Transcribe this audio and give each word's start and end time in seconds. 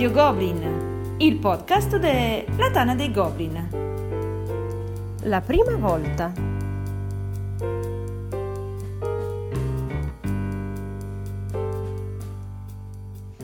Radio 0.00 0.16
Goblin, 0.16 1.14
il 1.18 1.36
podcast 1.36 1.98
della 1.98 2.70
Tana 2.70 2.94
dei 2.94 3.12
Goblin. 3.12 3.68
La 5.24 5.42
prima 5.42 5.76
volta. 5.76 6.32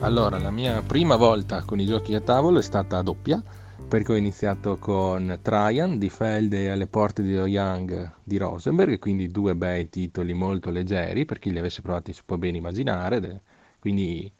Allora, 0.00 0.38
la 0.38 0.50
mia 0.50 0.80
prima 0.80 1.16
volta 1.16 1.62
con 1.62 1.78
i 1.78 1.84
giochi 1.84 2.14
a 2.14 2.22
tavolo 2.22 2.60
è 2.60 2.62
stata 2.62 3.02
doppia, 3.02 3.42
perché 3.86 4.12
ho 4.12 4.16
iniziato 4.16 4.78
con 4.78 5.38
Traian 5.42 5.98
di 5.98 6.08
Felde 6.08 6.70
alle 6.70 6.86
porte 6.86 7.22
di 7.22 7.34
Young 7.34 8.12
di 8.24 8.38
Rosenberg, 8.38 8.98
quindi 8.98 9.28
due 9.28 9.54
bei 9.54 9.90
titoli 9.90 10.32
molto 10.32 10.70
leggeri, 10.70 11.26
per 11.26 11.38
chi 11.38 11.52
li 11.52 11.58
avesse 11.58 11.82
provati 11.82 12.14
si 12.14 12.22
può 12.24 12.38
ben 12.38 12.54
immaginare, 12.54 13.42
quindi 13.78 14.32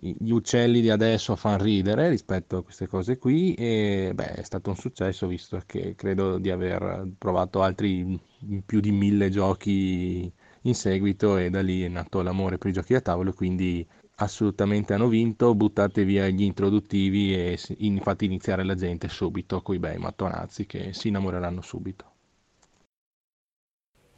gli 0.00 0.30
uccelli 0.30 0.80
di 0.80 0.88
adesso 0.88 1.36
fanno 1.36 1.62
ridere 1.62 2.08
rispetto 2.08 2.56
a 2.56 2.62
queste 2.62 2.86
cose 2.86 3.18
qui 3.18 3.54
e 3.54 4.12
beh, 4.14 4.34
è 4.34 4.42
stato 4.42 4.70
un 4.70 4.76
successo 4.76 5.26
visto 5.26 5.60
che 5.66 5.94
credo 5.94 6.38
di 6.38 6.50
aver 6.50 7.06
provato 7.18 7.62
altri 7.62 8.18
più 8.64 8.80
di 8.80 8.92
mille 8.92 9.28
giochi 9.28 10.32
in 10.62 10.74
seguito 10.74 11.36
e 11.36 11.50
da 11.50 11.60
lì 11.60 11.82
è 11.82 11.88
nato 11.88 12.22
l'amore 12.22 12.56
per 12.56 12.70
i 12.70 12.72
giochi 12.72 12.94
da 12.94 13.00
tavolo 13.02 13.32
quindi 13.34 13.86
assolutamente 14.16 14.94
hanno 14.94 15.08
vinto. 15.08 15.54
Buttate 15.54 16.04
via 16.04 16.28
gli 16.28 16.42
introduttivi 16.42 17.34
e 17.34 17.58
infatti 17.78 18.24
iniziare 18.24 18.64
la 18.64 18.74
gente 18.74 19.08
subito 19.08 19.60
con 19.60 19.74
i 19.74 19.78
bei 19.78 19.98
mattonazzi 19.98 20.66
che 20.66 20.92
si 20.92 21.08
innamoreranno 21.08 21.60
subito. 21.60 22.04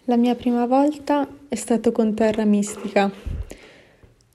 La 0.07 0.17
mia 0.17 0.35
prima 0.35 0.67
volta 0.67 1.29
è 1.49 1.55
stato 1.55 1.93
con 1.93 2.15
Terra 2.15 2.45
Mistica 2.45 3.11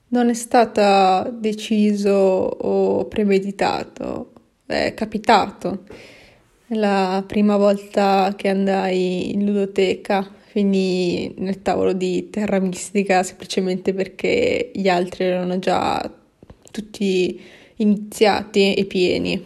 non 0.09 0.30
è 0.30 0.33
stata 0.33 1.30
deciso 1.33 2.11
o 2.11 3.05
premeditato, 3.05 4.33
è 4.66 4.94
capitato. 4.94 5.83
La 6.72 7.23
prima 7.25 7.58
volta 7.58 8.33
che 8.35 8.50
andai 8.50 9.33
in 9.33 9.45
ludoteca, 9.45 10.30
finì 10.47 11.33
nel 11.38 11.61
tavolo 11.61 11.94
di 11.94 12.30
Terra 12.30 12.59
Mistica 12.59 13.23
semplicemente 13.23 13.94
perché 13.94 14.72
gli 14.73 14.88
altri 14.89 15.25
erano 15.25 15.59
già 15.59 16.11
tutti 16.72 17.39
iniziati 17.75 18.73
e 18.73 18.85
pieni. 18.85 19.44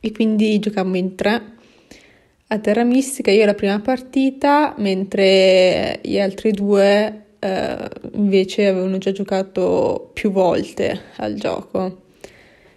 E 0.00 0.12
quindi 0.12 0.58
giocammo 0.58 0.96
in 0.96 1.14
tre. 1.14 1.54
A 2.48 2.58
Terra 2.58 2.84
Mistica 2.84 3.32
io 3.32 3.44
la 3.44 3.54
prima 3.54 3.80
partita, 3.80 4.74
mentre 4.78 5.98
gli 6.04 6.18
altri 6.20 6.52
due 6.52 7.25
eh, 7.38 7.88
invece 8.12 8.66
avevano 8.66 8.98
già 8.98 9.12
giocato 9.12 10.10
più 10.12 10.30
volte 10.30 11.00
al 11.16 11.34
gioco. 11.34 12.04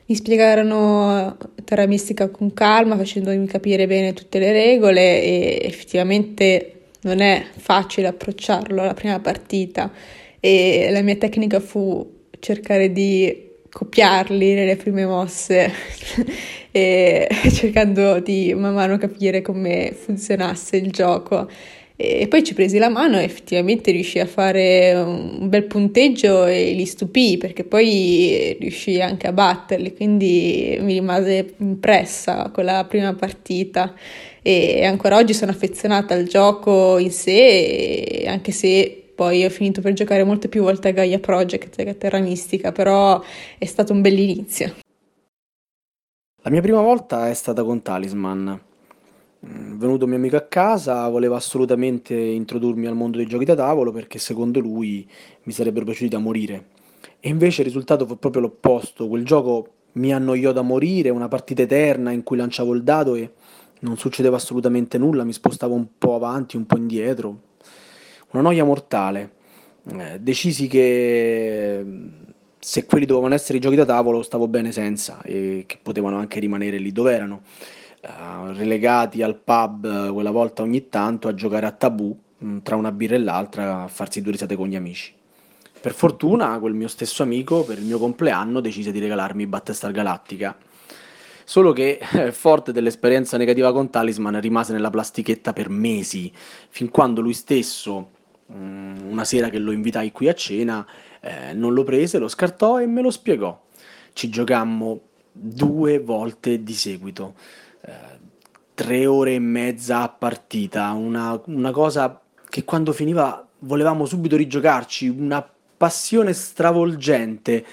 Mi 0.06 0.16
spiegarono 0.16 1.38
Terra 1.64 1.86
Mistica 1.86 2.30
con 2.30 2.54
calma, 2.54 2.98
facendomi 2.98 3.46
capire 3.46 3.86
bene 3.86 4.14
tutte 4.14 4.40
le 4.40 4.52
regole 4.52 5.22
e 5.22 5.60
effettivamente 5.62 6.74
non 7.02 7.20
è 7.20 7.46
facile 7.56 8.08
approcciarlo 8.08 8.82
alla 8.82 8.94
prima 8.94 9.20
partita 9.20 9.92
e 10.40 10.90
la 10.92 11.02
mia 11.02 11.16
tecnica 11.16 11.60
fu 11.60 12.26
cercare 12.40 12.92
di 12.92 13.48
copiarli 13.72 14.54
nelle 14.54 14.76
prime 14.76 15.06
mosse 15.06 15.72
e 16.72 17.28
cercando 17.54 18.20
di 18.20 18.54
man 18.56 18.74
mano 18.74 18.98
capire 18.98 19.42
come 19.42 19.94
funzionasse 19.94 20.78
il 20.78 20.92
gioco 20.92 21.50
e 22.02 22.30
poi 22.30 22.46
ci 22.46 22.54
presi 22.54 22.78
la 22.78 22.88
mano 22.88 23.20
e 23.20 23.24
effettivamente 23.24 23.92
riuscì 23.92 24.20
a 24.20 24.26
fare 24.26 24.94
un 24.94 25.50
bel 25.50 25.66
punteggio 25.66 26.46
e 26.46 26.72
li 26.72 26.86
stupì 26.86 27.36
perché 27.36 27.66
poi 27.66 28.56
riuscì 28.58 29.02
anche 29.02 29.28
a 29.28 29.34
batterli, 29.34 29.94
quindi 29.94 30.78
mi 30.80 30.94
rimase 30.94 31.56
impressa 31.58 32.52
quella 32.54 32.86
prima 32.86 33.14
partita 33.16 33.94
e 34.42 34.86
ancora 34.86 35.18
oggi 35.18 35.34
sono 35.34 35.52
affezionata 35.52 36.14
al 36.14 36.24
gioco 36.24 36.98
in 37.00 37.12
sé, 37.12 38.24
anche 38.28 38.54
se 38.54 39.12
poi 39.14 39.44
ho 39.44 39.50
finito 39.50 39.82
per 39.82 39.92
giocare 39.92 40.24
molte 40.24 40.48
più 40.48 40.62
volte 40.62 40.88
a 40.88 40.92
Gaia 40.92 41.20
Project 41.20 41.84
che 41.84 41.90
a 41.90 41.94
Terra 41.96 42.20
Mistica, 42.20 42.72
però 42.72 43.22
è 43.58 43.66
stato 43.66 43.92
un 43.92 44.00
bell'inizio. 44.00 44.74
La 46.44 46.50
mia 46.50 46.62
prima 46.62 46.80
volta 46.80 47.28
è 47.28 47.34
stata 47.34 47.62
con 47.66 47.82
Talisman 47.82 48.68
Mm, 49.46 49.78
venuto 49.78 50.04
un 50.04 50.10
mio 50.10 50.20
amico 50.20 50.36
a 50.36 50.42
casa, 50.42 51.08
voleva 51.08 51.38
assolutamente 51.38 52.14
introdurmi 52.14 52.88
al 52.88 52.96
mondo 52.96 53.18
dei 53.18 53.26
giochi 53.26 53.46
da 53.46 53.56
tavolo 53.56 53.92
perché 53.92 54.20
secondo 54.20 54.60
lui 54.60 55.08
mi 55.44 55.54
sarebbero 55.54 55.86
piaciuti 55.86 56.10
da 56.10 56.18
morire. 56.18 56.68
E 57.22 57.30
invece 57.30 57.62
il 57.62 57.68
risultato 57.68 58.06
fu 58.06 58.18
proprio 58.18 58.42
l'opposto. 58.42 59.08
Quel 59.08 59.24
gioco 59.24 59.68
mi 59.94 60.14
annoiò 60.14 60.52
da 60.52 60.62
morire, 60.62 61.10
una 61.10 61.30
partita 61.30 61.62
eterna 61.62 62.12
in 62.12 62.24
cui 62.24 62.38
lanciavo 62.38 62.74
il 62.74 62.84
dado 62.84 63.16
e 63.16 63.32
non 63.82 63.98
succedeva 63.98 64.36
assolutamente 64.36 64.98
nulla, 64.98 65.24
mi 65.24 65.34
spostavo 65.34 65.74
un 65.74 65.88
po' 65.98 66.16
avanti, 66.16 66.58
un 66.58 66.66
po' 66.66 66.78
indietro. 66.78 67.42
Una 68.32 68.44
noia 68.44 68.66
mortale. 68.66 69.38
Eh, 69.90 70.20
decisi 70.20 70.68
che 70.68 71.86
se 72.60 72.86
quelli 72.86 73.06
dovevano 73.06 73.34
essere 73.34 73.58
i 73.58 73.62
giochi 73.62 73.78
da 73.78 73.86
tavolo 73.86 74.22
stavo 74.22 74.48
bene 74.50 74.74
senza 74.74 75.22
e 75.22 75.64
che 75.66 75.80
potevano 75.82 76.18
anche 76.18 76.40
rimanere 76.40 76.78
lì 76.78 76.92
dove 76.92 77.14
erano 77.14 77.42
uh, 78.02 78.52
relegati 78.54 79.22
al 79.22 79.36
pub 79.36 80.08
uh, 80.10 80.14
quella 80.14 80.32
volta 80.32 80.62
ogni 80.62 80.90
tanto 80.90 81.28
a 81.28 81.34
giocare 81.34 81.66
a 81.66 81.72
tabù 81.72 82.18
mm, 82.44 82.60
tra 82.60 82.76
una 82.76 82.92
birra 82.92 83.16
e 83.16 83.20
l'altra 83.20 83.84
a 83.84 83.88
farsi 83.88 84.22
due 84.22 84.34
risate 84.34 84.56
con 84.56 84.68
gli 84.68 84.76
amici. 84.76 85.14
Per 85.82 85.94
fortuna 85.94 86.60
quel 86.60 86.74
mio 86.74 86.90
stesso 86.90 87.24
amico 87.24 87.64
per 87.64 87.78
il 87.78 87.86
mio 87.86 88.00
compleanno 88.00 88.60
decise 88.60 88.92
di 88.92 89.00
regalarmi 89.00 89.48
Battlestar 89.48 89.92
Galactica. 89.92 90.58
Solo 91.46 91.72
che, 91.72 92.00
eh, 92.14 92.32
forte 92.32 92.72
dell'esperienza 92.72 93.38
negativa 93.38 93.72
con 93.72 93.90
Talisman, 93.90 94.40
rimase 94.40 94.74
nella 94.74 94.90
plastichetta 94.90 95.54
per 95.54 95.70
mesi, 95.70 96.32
fin 96.70 96.90
quando 96.90 97.22
lui 97.22 97.34
stesso, 97.34 98.12
mm, 98.52 99.10
una 99.10 99.24
sera 99.24 99.50
che 99.50 99.58
lo 99.58 99.72
invitai 99.72 100.12
qui 100.12 100.28
a 100.28 100.34
cena, 100.34 100.86
eh, 101.22 101.54
non 101.54 101.74
lo 101.74 101.84
prese, 101.84 102.20
lo 102.20 102.28
scartò 102.28 102.80
e 102.80 102.86
me 102.86 103.02
lo 103.02 103.10
spiegò. 103.10 103.60
Ci 104.14 104.30
giocammo 104.30 105.00
due 105.32 106.00
volte 106.00 106.62
di 106.62 106.74
seguito 106.74 107.36
tre 108.80 109.06
ore 109.06 109.34
e 109.34 109.40
mezza 109.40 110.04
a 110.04 110.08
partita, 110.08 110.94
una, 110.94 111.38
una 111.48 111.72
cosa 111.72 112.22
che 112.48 112.64
quando 112.64 112.94
finiva 112.94 113.46
volevamo 113.60 114.06
subito 114.06 114.38
rigiocarci, 114.38 115.10
una 115.10 115.46
passione 115.76 116.32
stravolgente. 116.32 117.66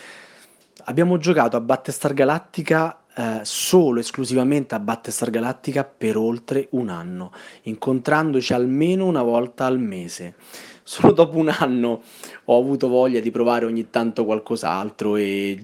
Abbiamo 0.86 1.16
giocato 1.18 1.56
a 1.56 1.60
Battestar 1.60 2.12
Galactica 2.12 3.02
eh, 3.14 3.38
solo 3.44 4.00
esclusivamente 4.00 4.74
a 4.74 4.80
Battestar 4.80 5.30
Galactica 5.30 5.84
per 5.84 6.16
oltre 6.16 6.66
un 6.70 6.88
anno, 6.88 7.30
incontrandoci 7.62 8.52
almeno 8.52 9.06
una 9.06 9.22
volta 9.22 9.64
al 9.64 9.78
mese. 9.78 10.34
Solo 10.82 11.12
dopo 11.12 11.38
un 11.38 11.54
anno 11.56 12.02
ho 12.46 12.58
avuto 12.58 12.88
voglia 12.88 13.20
di 13.20 13.30
provare 13.30 13.64
ogni 13.64 13.90
tanto 13.90 14.24
qualcos'altro 14.24 15.14
e 15.14 15.62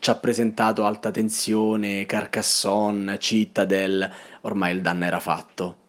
ci 0.00 0.10
ha 0.10 0.16
presentato 0.16 0.84
Alta 0.84 1.10
Tensione, 1.10 2.06
Carcassonne, 2.06 3.18
Citadel, 3.18 4.10
ormai 4.42 4.74
il 4.74 4.80
danno 4.80 5.04
era 5.04 5.20
fatto. 5.20 5.88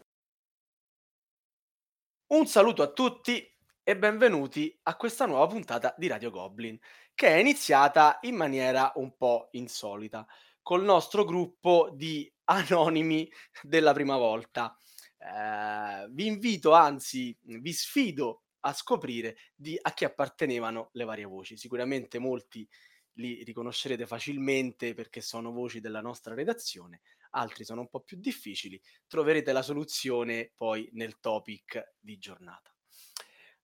Un 2.32 2.48
saluto 2.48 2.82
a 2.82 2.92
tutti 2.92 3.46
e 3.84 3.98
benvenuti 3.98 4.78
a 4.84 4.96
questa 4.96 5.26
nuova 5.26 5.48
puntata 5.48 5.94
di 5.98 6.08
Radio 6.08 6.32
Goblin, 6.32 6.80
che 7.14 7.28
è 7.28 7.38
iniziata 7.38 8.20
in 8.22 8.36
maniera 8.36 8.92
un 8.96 9.16
po' 9.18 9.50
insolita, 9.52 10.26
col 10.62 10.84
nostro 10.84 11.26
gruppo 11.26 11.90
di 11.94 12.32
anonimi 12.46 13.30
della 13.62 13.94
prima 13.94 14.18
volta. 14.18 14.76
Eh, 15.18 16.08
vi 16.10 16.28
invito, 16.28 16.74
anzi, 16.74 17.38
vi 17.42 17.74
sfido 17.74 18.44
a 18.62 18.74
scoprire 18.74 19.36
di 19.56 19.78
a 19.82 19.92
chi 19.94 20.06
appartenevano 20.06 20.90
le 20.94 21.04
varie 21.04 21.26
voci. 21.26 21.58
Sicuramente 21.58 22.20
molti 22.20 22.68
li 23.16 23.44
riconoscerete 23.44 24.06
facilmente 24.06 24.94
perché 24.94 25.20
sono 25.22 25.52
voci 25.52 25.80
della 25.80 26.02
nostra 26.02 26.34
redazione, 26.34 27.02
altri 27.32 27.66
sono 27.66 27.82
un 27.82 27.90
po' 27.90 28.02
più 28.02 28.18
difficili, 28.18 28.82
troverete 29.08 29.52
la 29.52 29.62
soluzione 29.62 30.52
poi 30.56 30.90
nel 30.94 31.20
topic 31.20 31.96
di 32.00 32.18
giornata. 32.18 32.74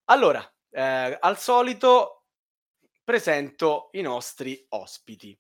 Allora, 0.06 0.42
eh, 0.70 1.18
al 1.20 1.38
solito 1.38 2.26
presento 3.04 3.90
i 3.94 4.02
nostri 4.02 4.66
ospiti. 4.70 5.38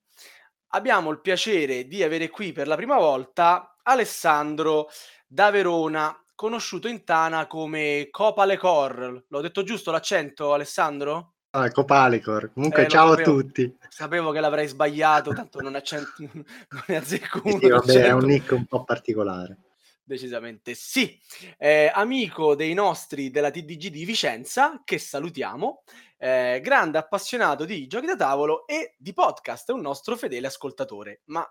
Abbiamo 0.69 1.09
il 1.11 1.21
piacere 1.21 1.85
di 1.85 2.03
avere 2.03 2.29
qui 2.29 2.51
per 2.51 2.67
la 2.67 2.75
prima 2.75 2.97
volta 2.97 3.77
Alessandro 3.83 4.89
da 5.25 5.49
Verona, 5.49 6.17
conosciuto 6.35 6.87
in 6.87 7.03
Tana 7.03 7.47
come 7.47 8.07
Copa 8.11 8.45
Le 8.45 8.57
Cor. 8.57 9.25
L'ho 9.27 9.41
detto 9.41 9.63
giusto 9.63 9.91
l'accento, 9.91 10.53
Alessandro? 10.53 11.36
Ah, 11.57 11.71
Copalicor. 11.71 12.51
Comunque, 12.53 12.85
eh, 12.85 12.87
ciao 12.87 13.09
sapevo, 13.09 13.31
a 13.31 13.33
tutti. 13.33 13.77
Sapevo 13.89 14.31
che 14.31 14.39
l'avrei 14.39 14.67
sbagliato, 14.67 15.33
tanto 15.33 15.59
non, 15.59 15.73
accento, 15.73 16.11
non 16.19 16.83
ne 16.85 16.95
azzecco 16.97 17.41
uno. 17.45 17.59
Sì, 17.59 17.67
vabbè, 17.67 18.05
è 18.05 18.11
un 18.11 18.25
nick 18.25 18.51
un 18.51 18.65
po' 18.65 18.83
particolare. 18.83 19.57
Decisamente 20.03 20.75
sì. 20.75 21.19
Eh, 21.57 21.91
amico 21.91 22.53
dei 22.53 22.75
nostri 22.75 23.31
della 23.31 23.49
TDG 23.49 23.87
di 23.87 24.05
Vicenza, 24.05 24.83
che 24.85 24.99
salutiamo, 24.99 25.81
eh, 26.19 26.61
grande 26.63 26.99
appassionato 26.99 27.65
di 27.65 27.87
giochi 27.87 28.05
da 28.05 28.15
tavolo 28.15 28.67
e 28.67 28.93
di 28.99 29.13
podcast, 29.13 29.71
è 29.71 29.73
un 29.73 29.81
nostro 29.81 30.15
fedele 30.15 30.45
ascoltatore, 30.45 31.21
ma 31.25 31.43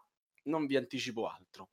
non 0.45 0.67
vi 0.67 0.77
anticipo 0.77 1.27
altro. 1.27 1.71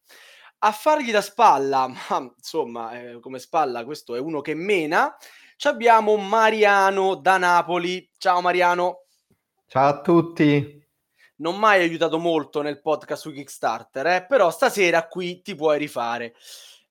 A 0.65 0.71
fargli 0.71 1.11
da 1.11 1.21
spalla, 1.21 1.85
ma 2.09 2.33
insomma, 2.35 2.99
eh, 2.99 3.19
come 3.19 3.37
spalla 3.37 3.85
questo 3.85 4.15
è 4.15 4.19
uno 4.19 4.41
che 4.41 4.55
mena, 4.55 5.15
abbiamo 5.69 6.15
Mariano 6.17 7.15
da 7.15 7.37
Napoli. 7.37 8.09
Ciao 8.17 8.41
Mariano. 8.41 9.05
Ciao 9.67 9.87
a 9.87 10.01
tutti 10.01 10.81
non 11.43 11.59
mai 11.59 11.81
aiutato 11.81 12.17
molto 12.19 12.61
nel 12.61 12.81
podcast 12.81 13.21
su 13.21 13.31
Kickstarter, 13.31 14.07
eh? 14.07 14.25
però 14.25 14.49
stasera 14.49 15.07
qui 15.07 15.41
ti 15.41 15.55
puoi 15.55 15.77
rifare. 15.77 16.35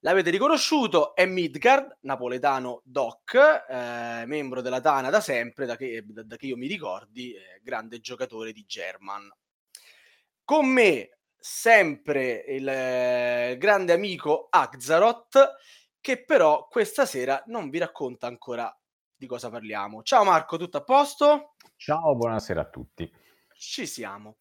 L'avete 0.01 0.31
riconosciuto, 0.31 1.15
è 1.15 1.25
Midgard, 1.27 1.99
napoletano 2.01 2.83
doc, 2.85 3.35
eh, 3.35 4.25
membro 4.27 4.61
della 4.61 4.81
Tana 4.81 5.11
da 5.11 5.21
sempre, 5.21 5.65
da 5.65 5.77
che, 5.77 6.03
da, 6.05 6.25
da 6.25 6.37
che 6.37 6.47
io 6.47 6.57
mi 6.57 6.67
ricordi, 6.67 7.33
eh, 7.33 7.61
grande 7.63 8.01
giocatore 8.01 8.53
di 8.53 8.65
German. 8.67 9.31
Con 10.45 10.67
me 10.67 11.19
sempre 11.39 12.45
il 12.49 12.69
eh, 12.69 13.57
grande 13.59 13.93
amico 13.93 14.49
Axaroth, 14.51 15.55
che 16.03 16.25
però 16.25 16.67
questa 16.69 17.07
sera 17.07 17.41
non 17.47 17.71
vi 17.71 17.79
racconta 17.79 18.27
ancora 18.27 18.77
di 19.15 19.27
cosa 19.27 19.49
parliamo. 19.49 20.03
Ciao 20.03 20.25
Marco, 20.25 20.59
tutto 20.59 20.79
a 20.79 20.83
posto? 20.83 21.55
Ciao, 21.77 22.17
buonasera 22.17 22.61
a 22.61 22.69
tutti. 22.69 23.11
Ci 23.55 23.87
siamo. 23.87 24.39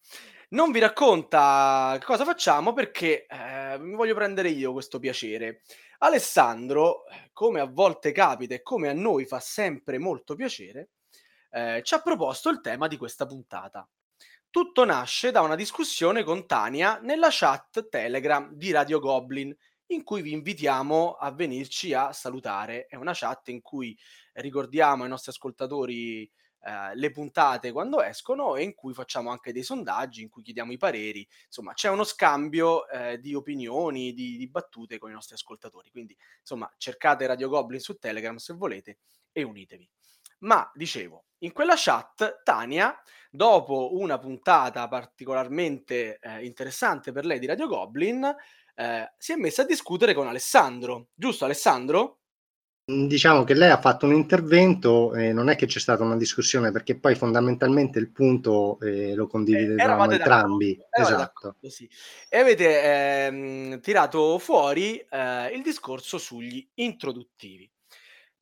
Non 0.50 0.72
vi 0.72 0.80
racconta 0.80 1.98
cosa 2.04 2.24
facciamo 2.24 2.72
perché 2.72 3.26
eh, 3.26 3.78
mi 3.78 3.94
voglio 3.94 4.14
prendere 4.14 4.48
io 4.48 4.72
questo 4.72 4.98
piacere. 4.98 5.62
Alessandro, 5.98 7.04
come 7.32 7.60
a 7.60 7.66
volte 7.66 8.10
capita 8.10 8.54
e 8.54 8.62
come 8.62 8.88
a 8.88 8.92
noi 8.92 9.24
fa 9.24 9.38
sempre 9.38 9.98
molto 9.98 10.34
piacere, 10.34 10.90
eh, 11.50 11.80
ci 11.84 11.94
ha 11.94 12.02
proposto 12.02 12.50
il 12.50 12.60
tema 12.60 12.88
di 12.88 12.96
questa 12.96 13.24
puntata. 13.24 13.88
Tutto 14.50 14.84
nasce 14.84 15.30
da 15.30 15.42
una 15.42 15.54
discussione 15.54 16.24
con 16.24 16.44
Tania 16.44 16.98
nella 17.00 17.28
chat 17.30 17.88
Telegram 17.88 18.52
di 18.52 18.72
Radio 18.72 18.98
Goblin, 18.98 19.56
in 19.92 20.04
cui 20.04 20.22
vi 20.22 20.32
invitiamo 20.32 21.12
a 21.12 21.30
venirci 21.30 21.92
a 21.92 22.12
salutare. 22.12 22.86
È 22.86 22.96
una 22.96 23.12
chat 23.14 23.48
in 23.48 23.60
cui 23.60 23.96
ricordiamo 24.34 25.02
ai 25.02 25.08
nostri 25.08 25.30
ascoltatori 25.30 26.30
eh, 26.64 26.94
le 26.94 27.10
puntate 27.10 27.72
quando 27.72 28.02
escono 28.02 28.54
e 28.54 28.62
in 28.62 28.74
cui 28.74 28.94
facciamo 28.94 29.30
anche 29.30 29.52
dei 29.52 29.64
sondaggi, 29.64 30.22
in 30.22 30.28
cui 30.28 30.42
chiediamo 30.42 30.70
i 30.70 30.76
pareri. 30.76 31.26
Insomma, 31.46 31.72
c'è 31.74 31.88
uno 31.88 32.04
scambio 32.04 32.88
eh, 32.88 33.18
di 33.18 33.34
opinioni, 33.34 34.12
di, 34.12 34.36
di, 34.36 34.48
battute 34.48 34.98
con 34.98 35.10
i 35.10 35.14
nostri 35.14 35.34
ascoltatori. 35.34 35.90
Quindi, 35.90 36.16
insomma, 36.38 36.72
cercate 36.76 37.26
Radio 37.26 37.48
Goblin 37.48 37.80
su 37.80 37.98
Telegram 37.98 38.36
se 38.36 38.54
volete 38.54 38.98
e 39.32 39.42
unitevi. 39.42 39.88
Ma 40.40 40.70
dicevo, 40.74 41.24
in 41.38 41.52
quella 41.52 41.74
chat 41.76 42.42
Tania, 42.44 42.96
dopo 43.30 43.96
una 43.96 44.18
puntata 44.18 44.86
particolarmente 44.86 46.18
eh, 46.20 46.44
interessante 46.44 47.10
per 47.10 47.24
lei 47.24 47.38
di 47.38 47.46
Radio 47.46 47.66
Goblin, 47.66 48.34
eh, 48.74 49.12
si 49.18 49.32
è 49.32 49.36
messa 49.36 49.62
a 49.62 49.66
discutere 49.66 50.14
con 50.14 50.26
Alessandro. 50.26 51.08
Giusto 51.14 51.44
Alessandro? 51.44 52.18
Mhmm, 52.84 53.06
diciamo 53.06 53.44
che 53.44 53.54
lei 53.54 53.70
ha 53.70 53.80
fatto 53.80 54.06
un 54.06 54.14
intervento 54.14 55.14
e 55.14 55.32
non 55.32 55.48
è 55.48 55.56
che 55.56 55.66
c'è 55.66 55.78
stata 55.78 56.02
una 56.02 56.16
discussione 56.16 56.72
perché 56.72 56.98
poi 56.98 57.14
fondamentalmente 57.14 57.98
il 57.98 58.10
punto 58.10 58.78
eh, 58.80 59.14
lo 59.14 59.26
condividevamo 59.26 60.10
eh, 60.10 60.14
entrambi. 60.14 60.78
Esatto. 60.90 61.56
Sì. 61.62 61.88
E 62.28 62.38
avete 62.38 62.82
ehm, 63.26 63.80
tirato 63.80 64.38
fuori 64.38 64.98
eh, 64.98 65.48
il 65.54 65.62
discorso 65.62 66.18
sugli 66.18 66.66
introduttivi. 66.74 67.70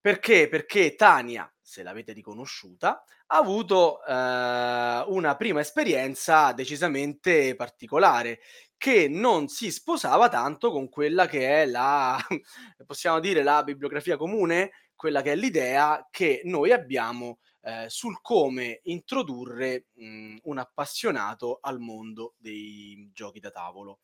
Perché? 0.00 0.49
Perché 0.49 0.94
Tania, 0.94 1.53
se 1.61 1.82
l'avete 1.82 2.15
riconosciuta, 2.15 3.05
ha 3.32 3.37
avuto 3.37 4.03
eh, 4.05 5.05
una 5.09 5.37
prima 5.37 5.61
esperienza 5.61 6.53
decisamente 6.53 7.55
particolare 7.55 8.41
che 8.81 9.09
non 9.11 9.49
si 9.49 9.71
sposava 9.71 10.31
tanto 10.31 10.71
con 10.71 10.88
quella 10.88 11.27
che 11.27 11.65
è 11.65 11.67
la, 11.67 12.19
possiamo 12.87 13.21
dire, 13.21 13.43
la 13.43 13.62
bibliografia 13.62 14.17
comune, 14.17 14.71
quella 14.94 15.21
che 15.21 15.32
è 15.32 15.37
l'idea 15.37 16.09
che 16.11 16.41
noi 16.44 16.73
abbiamo 16.73 17.41
eh, 17.61 17.91
sul 17.91 18.23
come 18.23 18.81
introdurre 18.85 19.88
mh, 19.93 20.37
un 20.44 20.56
appassionato 20.56 21.59
al 21.61 21.79
mondo 21.79 22.37
dei 22.38 23.11
giochi 23.12 23.38
da 23.38 23.50
tavolo. 23.50 23.99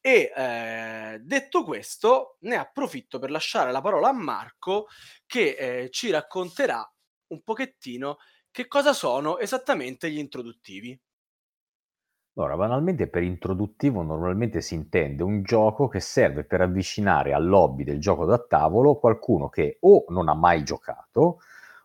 E 0.00 0.32
eh, 0.34 1.20
detto 1.22 1.62
questo, 1.62 2.36
ne 2.40 2.56
approfitto 2.56 3.20
per 3.20 3.30
lasciare 3.30 3.70
la 3.70 3.80
parola 3.80 4.08
a 4.08 4.12
Marco 4.12 4.88
che 5.24 5.54
eh, 5.54 5.90
ci 5.90 6.10
racconterà 6.10 6.84
un 7.28 7.42
pochettino 7.44 8.16
che 8.50 8.66
cosa 8.66 8.92
sono 8.92 9.38
esattamente 9.38 10.10
gli 10.10 10.18
introduttivi. 10.18 11.00
Allora, 12.34 12.56
banalmente 12.56 13.08
per 13.08 13.22
introduttivo 13.22 14.02
normalmente 14.02 14.60
si 14.60 14.74
intende 14.74 15.22
un 15.22 15.42
gioco 15.42 15.88
che 15.88 16.00
serve 16.00 16.44
per 16.44 16.60
avvicinare 16.60 17.32
al 17.34 17.46
lobby 17.46 17.84
del 17.84 18.00
gioco 18.00 18.24
da 18.24 18.38
tavolo 18.38 18.94
qualcuno 18.96 19.48
che 19.48 19.78
o 19.80 20.04
non 20.08 20.28
ha 20.28 20.34
mai 20.34 20.62
giocato 20.62 21.40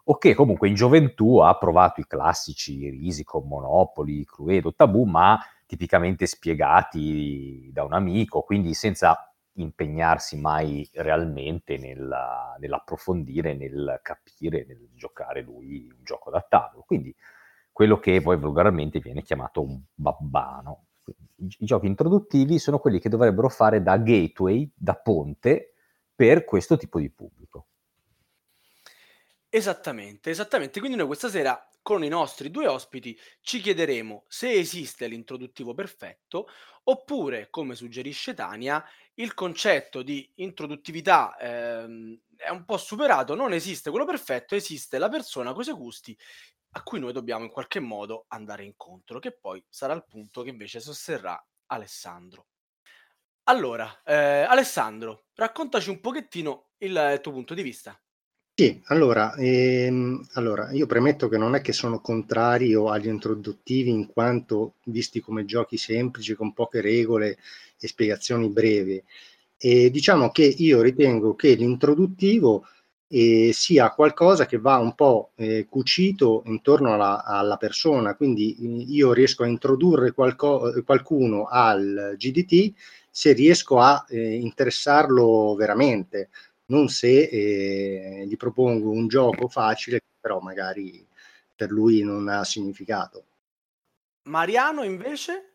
o 0.08 0.18
che 0.18 0.36
comunque 0.36 0.68
in 0.68 0.76
gioventù 0.76 1.38
ha 1.40 1.58
provato 1.58 2.00
i 2.00 2.06
classici 2.08 2.90
Risicon, 2.90 3.48
Monopoli, 3.48 4.24
Cluedo, 4.24 4.74
Tabù, 4.76 5.04
ma 5.04 5.40
tipicamente 5.66 6.28
spiegati 6.28 7.70
da 7.74 7.84
un 7.84 7.94
amico, 7.94 8.42
quindi 8.42 8.74
senza 8.76 9.18
impegnarsi 9.58 10.40
mai 10.40 10.88
realmente 10.94 11.78
nella, 11.78 12.56
nell'approfondire, 12.60 13.56
nel 13.56 14.00
capire, 14.04 14.64
nel 14.68 14.90
giocare 14.94 15.42
lui 15.42 15.88
un 15.90 16.04
gioco 16.04 16.30
da 16.30 16.46
tavolo. 16.48 16.84
Quindi 16.86 17.14
quello 17.76 18.00
che 18.00 18.22
poi 18.22 18.38
volgarmente 18.38 19.00
viene 19.00 19.22
chiamato 19.22 19.62
un 19.62 19.78
babbano. 19.94 20.86
I, 21.36 21.66
giochi 21.66 21.88
introduttivi 21.88 22.58
sono 22.58 22.80
quelli 22.80 23.02
che 23.02 23.10
dovrebbero 23.10 23.50
fare 23.50 23.84
da 23.84 23.98
gateway, 23.98 24.72
da 24.74 24.96
ponte 24.96 25.74
per 26.16 26.46
questo 26.46 26.78
tipo 26.78 27.00
di 27.00 27.12
pubblico. 27.12 27.68
Esattamente, 29.50 30.30
esattamente. 30.30 30.80
Quindi 30.80 30.96
noi 30.96 31.08
questa 31.08 31.28
sera 31.28 31.70
con 31.82 32.02
i 32.06 32.08
nostri 32.08 32.50
due 32.50 32.66
ospiti 32.66 33.20
ci 33.42 33.60
chiederemo 33.60 34.24
se 34.30 34.54
esiste 34.54 35.08
l'introduttivo 35.08 35.74
perfetto 35.74 36.48
oppure, 36.84 37.50
come 37.50 37.76
suggerisce 37.76 38.34
Tania, 38.34 38.82
il 39.16 39.34
concetto 39.34 40.02
di 40.02 40.32
introduttività 40.36 41.36
ehm, 41.38 42.18
è 42.38 42.50
un 42.50 42.64
po' 42.64 42.78
superato, 42.78 43.36
non 43.36 43.52
esiste 43.52 43.90
quello 43.90 44.06
perfetto, 44.06 44.56
esiste 44.56 44.98
la 44.98 45.10
persona 45.10 45.52
con 45.52 45.62
i 45.62 45.66
suoi 45.66 45.76
gusti 45.76 46.18
a 46.78 46.84
cui 46.84 47.00
noi 47.00 47.14
dobbiamo 47.14 47.46
in 47.46 47.50
qualche 47.50 47.80
modo 47.80 48.26
andare 48.28 48.66
incontro, 48.66 49.20
che 49.20 49.32
poi 49.32 49.64
sarà 49.70 49.94
il 49.94 50.06
punto 50.08 50.42
che 50.42 50.50
invece 50.50 50.82
sosterrà 50.82 51.42
Alessandro. 51.68 52.48
Allora, 53.44 54.02
eh, 54.04 54.42
Alessandro, 54.42 55.28
raccontaci 55.36 55.90
un 55.90 56.02
pochettino 56.02 56.72
il 56.80 57.20
tuo 57.22 57.32
punto 57.32 57.54
di 57.54 57.62
vista. 57.62 57.98
Sì, 58.54 58.82
allora, 58.88 59.36
ehm, 59.36 60.28
allora, 60.34 60.72
io 60.72 60.86
premetto 60.86 61.30
che 61.30 61.38
non 61.38 61.56
è 61.56 61.62
che 61.62 61.72
sono 61.72 62.00
contrario 62.02 62.90
agli 62.90 63.08
introduttivi 63.08 63.90
in 63.90 64.08
quanto 64.08 64.76
visti 64.86 65.22
come 65.22 65.46
giochi 65.46 65.78
semplici, 65.78 66.36
con 66.36 66.54
poche 66.54 66.82
regole 66.82 67.38
e 67.80 67.88
spiegazioni 67.88 68.50
brevi. 68.50 69.02
E 69.58 69.90
diciamo 69.90 70.30
che 70.30 70.44
io 70.44 70.82
ritengo 70.82 71.36
che 71.36 71.54
l'introduttivo 71.54 72.68
eh, 73.08 73.52
sia 73.54 73.92
qualcosa 73.92 74.46
che 74.46 74.58
va 74.58 74.78
un 74.78 74.96
po' 74.96 75.32
eh, 75.36 75.68
cucito 75.70 76.44
intorno 76.46 76.94
alla, 76.94 77.24
alla, 77.24 77.58
persona. 77.58 78.16
Quindi 78.16 78.94
io 78.94 79.14
riesco 79.14 79.44
a 79.44 79.48
introdurre 79.48 80.12
qualco, 80.12 80.72
qualcuno 80.84 81.46
al 81.46 82.16
GDT 82.18 82.74
se 83.16 83.32
riesco 83.32 83.80
a 83.80 84.06
eh, 84.10 84.34
interessarlo 84.36 85.56
veramente, 85.56 86.30
non 86.66 86.90
se 86.90 87.30
eh, 87.30 88.26
gli 88.28 88.36
propongo 88.36 88.90
un 88.90 89.08
gioco 89.08 89.48
facile, 89.48 90.02
però 90.20 90.40
magari 90.40 91.08
per 91.56 91.72
lui 91.72 92.02
non 92.02 92.28
ha 92.28 92.44
significato. 92.44 93.24
Mariano 94.24 94.84
invece? 94.84 95.54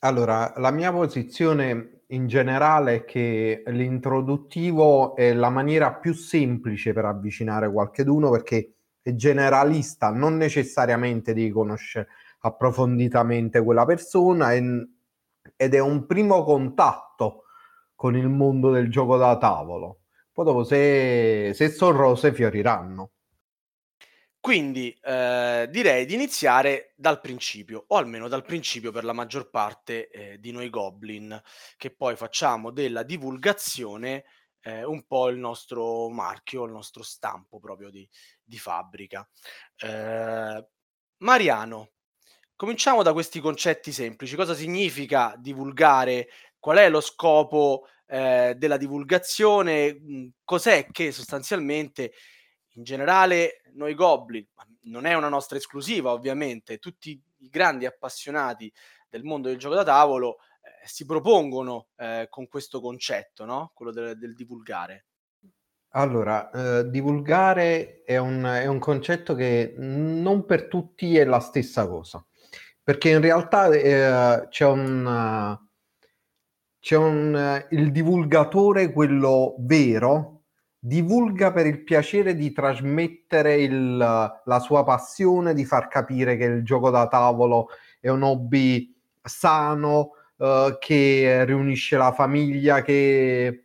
Allora, 0.00 0.52
la 0.58 0.70
mia 0.70 0.92
posizione 0.92 1.99
in 2.10 2.26
generale 2.26 3.04
che 3.04 3.62
l'introduttivo 3.66 5.14
è 5.14 5.32
la 5.32 5.50
maniera 5.50 5.94
più 5.94 6.12
semplice 6.12 6.92
per 6.92 7.04
avvicinare 7.04 7.70
qualcheduno 7.70 8.30
perché 8.30 8.72
è 9.02 9.14
generalista, 9.14 10.10
non 10.10 10.36
necessariamente 10.36 11.32
devi 11.32 11.50
conoscere 11.50 12.08
approfonditamente 12.40 13.62
quella 13.62 13.84
persona 13.84 14.52
e, 14.52 14.88
ed 15.56 15.74
è 15.74 15.78
un 15.78 16.06
primo 16.06 16.42
contatto 16.42 17.44
con 17.94 18.16
il 18.16 18.28
mondo 18.28 18.70
del 18.70 18.90
gioco 18.90 19.16
da 19.16 19.36
tavolo. 19.36 20.00
Poi 20.32 20.44
dopo 20.44 20.64
se, 20.64 21.52
se 21.54 21.68
sono 21.68 21.96
rose 21.96 22.32
fioriranno. 22.32 23.10
Quindi 24.40 24.98
eh, 25.02 25.68
direi 25.70 26.06
di 26.06 26.14
iniziare 26.14 26.94
dal 26.96 27.20
principio, 27.20 27.84
o 27.88 27.96
almeno 27.96 28.26
dal 28.26 28.42
principio 28.42 28.90
per 28.90 29.04
la 29.04 29.12
maggior 29.12 29.50
parte 29.50 30.08
eh, 30.08 30.40
di 30.40 30.50
noi 30.50 30.70
Goblin, 30.70 31.38
che 31.76 31.90
poi 31.94 32.16
facciamo 32.16 32.70
della 32.70 33.02
divulgazione 33.02 34.24
eh, 34.62 34.82
un 34.82 35.06
po' 35.06 35.28
il 35.28 35.36
nostro 35.36 36.08
marchio, 36.08 36.64
il 36.64 36.72
nostro 36.72 37.02
stampo 37.02 37.60
proprio 37.60 37.90
di, 37.90 38.08
di 38.42 38.58
fabbrica. 38.58 39.28
Eh, 39.76 40.66
Mariano, 41.18 41.90
cominciamo 42.56 43.02
da 43.02 43.12
questi 43.12 43.40
concetti 43.40 43.92
semplici. 43.92 44.36
Cosa 44.36 44.54
significa 44.54 45.34
divulgare? 45.36 46.28
Qual 46.58 46.78
è 46.78 46.88
lo 46.88 47.02
scopo 47.02 47.86
eh, 48.06 48.54
della 48.56 48.78
divulgazione? 48.78 49.98
Mm, 50.00 50.28
cos'è 50.44 50.86
che 50.90 51.12
sostanzialmente 51.12 52.12
in 52.74 52.82
generale 52.82 53.62
noi 53.72 53.94
Goblin, 53.94 54.46
non 54.82 55.06
è 55.06 55.14
una 55.14 55.28
nostra 55.28 55.56
esclusiva 55.56 56.12
ovviamente, 56.12 56.78
tutti 56.78 57.20
i 57.38 57.48
grandi 57.48 57.86
appassionati 57.86 58.72
del 59.08 59.24
mondo 59.24 59.48
del 59.48 59.58
gioco 59.58 59.74
da 59.74 59.84
tavolo 59.84 60.38
eh, 60.62 60.86
si 60.86 61.04
propongono 61.04 61.88
eh, 61.96 62.26
con 62.30 62.48
questo 62.48 62.80
concetto, 62.80 63.44
no? 63.44 63.72
quello 63.74 63.92
del, 63.92 64.18
del 64.18 64.34
divulgare. 64.34 65.06
Allora, 65.94 66.50
eh, 66.50 66.88
divulgare 66.88 68.02
è 68.04 68.16
un, 68.16 68.44
è 68.44 68.66
un, 68.66 68.78
concetto 68.78 69.34
che 69.34 69.74
non 69.76 70.44
per 70.44 70.68
tutti 70.68 71.16
è 71.18 71.24
la 71.24 71.40
stessa 71.40 71.88
cosa, 71.88 72.24
perché 72.82 73.10
in 73.10 73.20
realtà 73.20 73.68
eh, 73.68 74.48
c'è 74.48 74.66
un... 74.66 75.58
C'è 76.82 76.96
un, 76.96 77.66
il 77.72 77.92
divulgatore, 77.92 78.90
quello 78.90 79.54
vero, 79.58 80.39
divulga 80.82 81.52
per 81.52 81.66
il 81.66 81.84
piacere 81.84 82.34
di 82.34 82.52
trasmettere 82.52 83.56
il, 83.56 83.96
la 83.98 84.58
sua 84.60 84.82
passione, 84.82 85.52
di 85.52 85.66
far 85.66 85.88
capire 85.88 86.36
che 86.38 86.44
il 86.44 86.64
gioco 86.64 86.88
da 86.88 87.06
tavolo 87.06 87.68
è 88.00 88.08
un 88.08 88.22
hobby 88.22 88.96
sano, 89.22 90.12
uh, 90.36 90.78
che 90.78 91.44
riunisce 91.44 91.98
la 91.98 92.12
famiglia, 92.12 92.80
che, 92.80 93.64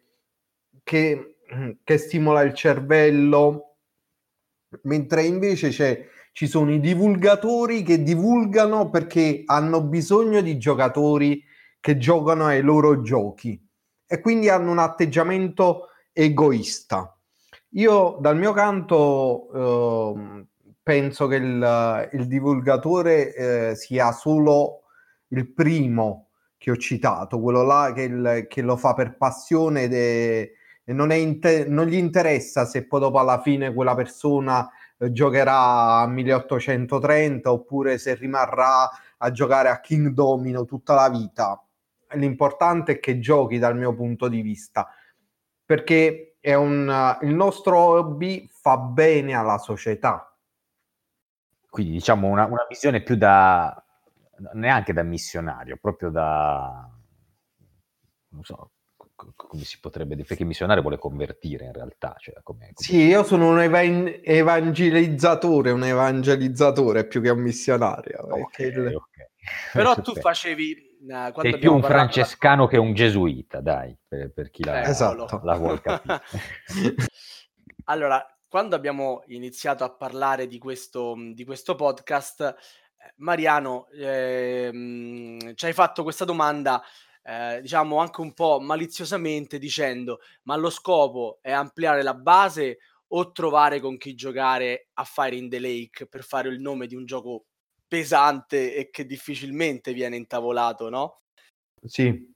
che, 0.83 1.37
che, 1.81 1.97
stimola 1.97 2.41
il 2.41 2.53
cervello, 2.53 3.77
mentre 4.83 5.23
invece 5.23 5.69
c'è, 5.69 6.05
ci 6.33 6.47
sono 6.47 6.73
i 6.73 6.81
divulgatori 6.81 7.81
che 7.81 8.03
divulgano 8.03 8.89
perché 8.89 9.43
hanno 9.45 9.81
bisogno 9.83 10.41
di 10.41 10.57
giocatori 10.57 11.41
che 11.79 11.97
giocano 11.97 12.45
ai 12.45 12.61
loro 12.61 13.01
giochi. 13.01 13.57
E 14.05 14.19
quindi 14.19 14.49
hanno 14.49 14.71
un 14.71 14.79
atteggiamento 14.79 15.89
egoista. 16.17 17.13
Io 17.71 18.17
dal 18.21 18.37
mio 18.37 18.53
canto 18.53 20.15
eh, 20.15 20.45
penso 20.81 21.27
che 21.27 21.35
il, 21.35 22.09
il 22.13 22.27
divulgatore 22.27 23.33
eh, 23.33 23.75
sia 23.75 24.13
solo 24.13 24.83
il 25.29 25.51
primo 25.51 26.29
che 26.57 26.71
ho 26.71 26.77
citato, 26.77 27.41
quello 27.41 27.63
là 27.63 27.91
che, 27.93 28.03
il, 28.03 28.45
che 28.47 28.61
lo 28.61 28.77
fa 28.77 28.93
per 28.93 29.17
passione 29.17 29.83
ed 29.83 29.93
è, 29.93 30.51
non, 30.93 31.11
inter- 31.11 31.67
non, 31.67 31.87
gli 31.87 31.95
interessa 31.95 32.63
se 32.63 32.87
poi 32.87 33.01
dopo 33.01 33.19
alla 33.19 33.41
fine 33.41 33.73
quella 33.73 33.93
persona 33.93 34.69
eh, 34.97 35.11
giocherà 35.11 35.99
a 35.99 36.07
1830 36.07 37.51
oppure 37.51 37.97
se 37.97 38.15
rimarrà 38.15 38.89
a 39.17 39.31
giocare 39.31 39.67
a 39.67 39.81
King 39.81 40.09
Domino 40.09 40.63
tutta 40.63 40.93
la 40.93 41.09
vita. 41.09 41.61
L'importante 42.13 42.93
è 42.93 42.99
che 42.99 43.19
giochi 43.19 43.57
dal 43.57 43.75
mio 43.75 43.93
punto 43.93 44.29
di 44.29 44.41
vista 44.41 44.87
perché 45.65 46.37
è 46.39 46.53
un, 46.53 47.17
il 47.21 47.33
nostro 47.33 47.77
hobby 47.77 48.47
fa 48.49 48.77
bene 48.77 49.33
alla 49.33 49.57
società. 49.57 50.29
Quindi 51.69 51.93
diciamo 51.93 52.27
una, 52.27 52.45
una 52.45 52.65
visione 52.69 53.01
più 53.01 53.15
da, 53.15 53.83
neanche 54.53 54.93
da 54.93 55.03
missionario, 55.03 55.77
proprio 55.81 56.09
da, 56.09 56.89
non 58.29 58.43
so, 58.43 58.71
come 59.15 59.63
si 59.63 59.79
potrebbe 59.79 60.15
dire, 60.15 60.27
perché 60.27 60.43
missionario 60.43 60.81
vuole 60.81 60.97
convertire 60.97 61.65
in 61.65 61.73
realtà. 61.73 62.15
Cioè 62.17 62.35
come, 62.43 62.71
come... 62.73 62.73
Sì, 62.75 62.97
io 62.97 63.23
sono 63.23 63.49
un 63.49 63.59
evan- 63.59 64.19
evangelizzatore, 64.21 65.71
un 65.71 65.83
evangelizzatore 65.83 67.07
più 67.07 67.21
che 67.21 67.29
un 67.29 67.41
missionario. 67.41 68.27
Okay, 68.43 68.67
il... 68.67 68.77
okay. 68.77 69.29
Però 69.73 69.95
tu 70.01 70.13
facevi 70.19 70.94
Uh, 71.01 71.39
Sei 71.41 71.57
più 71.57 71.73
un 71.73 71.83
francescano 71.83 72.63
la... 72.63 72.69
che 72.69 72.77
un 72.77 72.93
gesuita, 72.93 73.61
dai, 73.61 73.95
per, 74.07 74.31
per 74.31 74.49
chi 74.49 74.63
la, 74.63 74.83
eh, 74.83 74.89
esatto. 74.89 75.39
la 75.43 75.55
vuol 75.55 75.81
capire. 75.81 76.21
allora, 77.85 78.25
quando 78.47 78.75
abbiamo 78.75 79.23
iniziato 79.27 79.83
a 79.83 79.93
parlare 79.93 80.47
di 80.47 80.57
questo, 80.57 81.15
di 81.33 81.43
questo 81.43 81.75
podcast, 81.75 82.41
eh, 82.41 83.13
Mariano, 83.17 83.87
eh, 83.89 85.51
ci 85.55 85.65
hai 85.65 85.73
fatto 85.73 86.03
questa 86.03 86.25
domanda, 86.25 86.81
eh, 87.21 87.59
diciamo 87.61 87.97
anche 87.97 88.21
un 88.21 88.33
po' 88.33 88.59
maliziosamente, 88.59 89.59
dicendo: 89.59 90.19
ma 90.43 90.55
lo 90.55 90.69
scopo 90.69 91.39
è 91.41 91.51
ampliare 91.51 92.01
la 92.01 92.13
base 92.13 92.77
o 93.07 93.31
trovare 93.31 93.79
con 93.79 93.97
chi 93.97 94.15
giocare 94.15 94.87
a 94.93 95.03
Fire 95.03 95.35
in 95.35 95.49
the 95.49 95.59
Lake 95.59 96.07
per 96.07 96.23
fare 96.23 96.49
il 96.49 96.59
nome 96.59 96.87
di 96.87 96.95
un 96.95 97.05
gioco 97.05 97.45
pesante 97.87 98.75
e 98.75 98.89
che 98.89 99.05
difficilmente 99.05 99.93
viene 99.93 100.15
intavolato, 100.15 100.89
no? 100.89 101.21
Sì, 101.83 102.33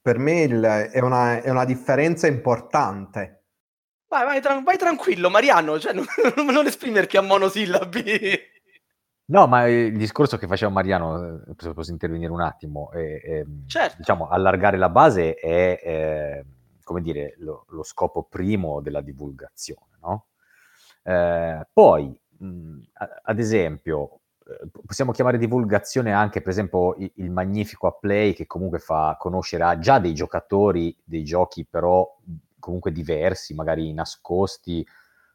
per 0.00 0.18
me 0.18 0.42
il, 0.42 0.62
è, 0.62 1.00
una, 1.00 1.40
è, 1.40 1.50
una, 1.50 1.64
differenza 1.64 2.26
importante. 2.26 3.44
Vai, 4.08 4.24
vai, 4.24 4.40
tra, 4.40 4.60
vai 4.60 4.76
tranquillo, 4.76 5.30
Mariano, 5.30 5.78
cioè, 5.78 5.92
non, 5.94 6.06
non 6.46 6.66
esprimerti 6.66 7.16
a 7.16 7.22
monosillabi. 7.22 8.52
No, 9.26 9.46
ma 9.46 9.66
il 9.66 9.96
discorso 9.96 10.36
che 10.36 10.46
faceva 10.46 10.70
Mariano, 10.70 11.42
eh, 11.46 11.54
se 11.56 11.72
posso 11.72 11.90
intervenire 11.90 12.30
un 12.30 12.42
attimo, 12.42 12.90
è, 12.90 13.20
è, 13.22 13.44
certo. 13.66 13.96
diciamo, 13.96 14.28
allargare 14.28 14.76
la 14.76 14.90
base 14.90 15.34
è, 15.34 15.80
è 15.80 16.44
come 16.82 17.00
dire, 17.00 17.34
lo, 17.38 17.64
lo, 17.70 17.82
scopo 17.82 18.24
primo 18.24 18.82
della 18.82 19.00
divulgazione, 19.00 19.96
no? 20.02 20.26
Eh, 21.02 21.66
poi, 21.72 22.14
mh, 22.38 22.80
ad 23.22 23.38
esempio, 23.38 24.10
eh, 24.12 24.23
possiamo 24.84 25.12
chiamare 25.12 25.38
divulgazione 25.38 26.12
anche, 26.12 26.40
per 26.40 26.50
esempio, 26.50 26.94
il, 26.98 27.30
magnifico 27.30 27.86
a 27.86 27.92
play 27.92 28.34
che 28.34 28.46
comunque 28.46 28.78
fa 28.78 29.16
conoscere 29.18 29.78
già 29.78 29.98
dei 29.98 30.14
giocatori 30.14 30.96
dei 31.02 31.24
giochi 31.24 31.66
però 31.66 32.18
comunque 32.58 32.92
diversi, 32.92 33.54
magari 33.54 33.92
nascosti 33.92 34.86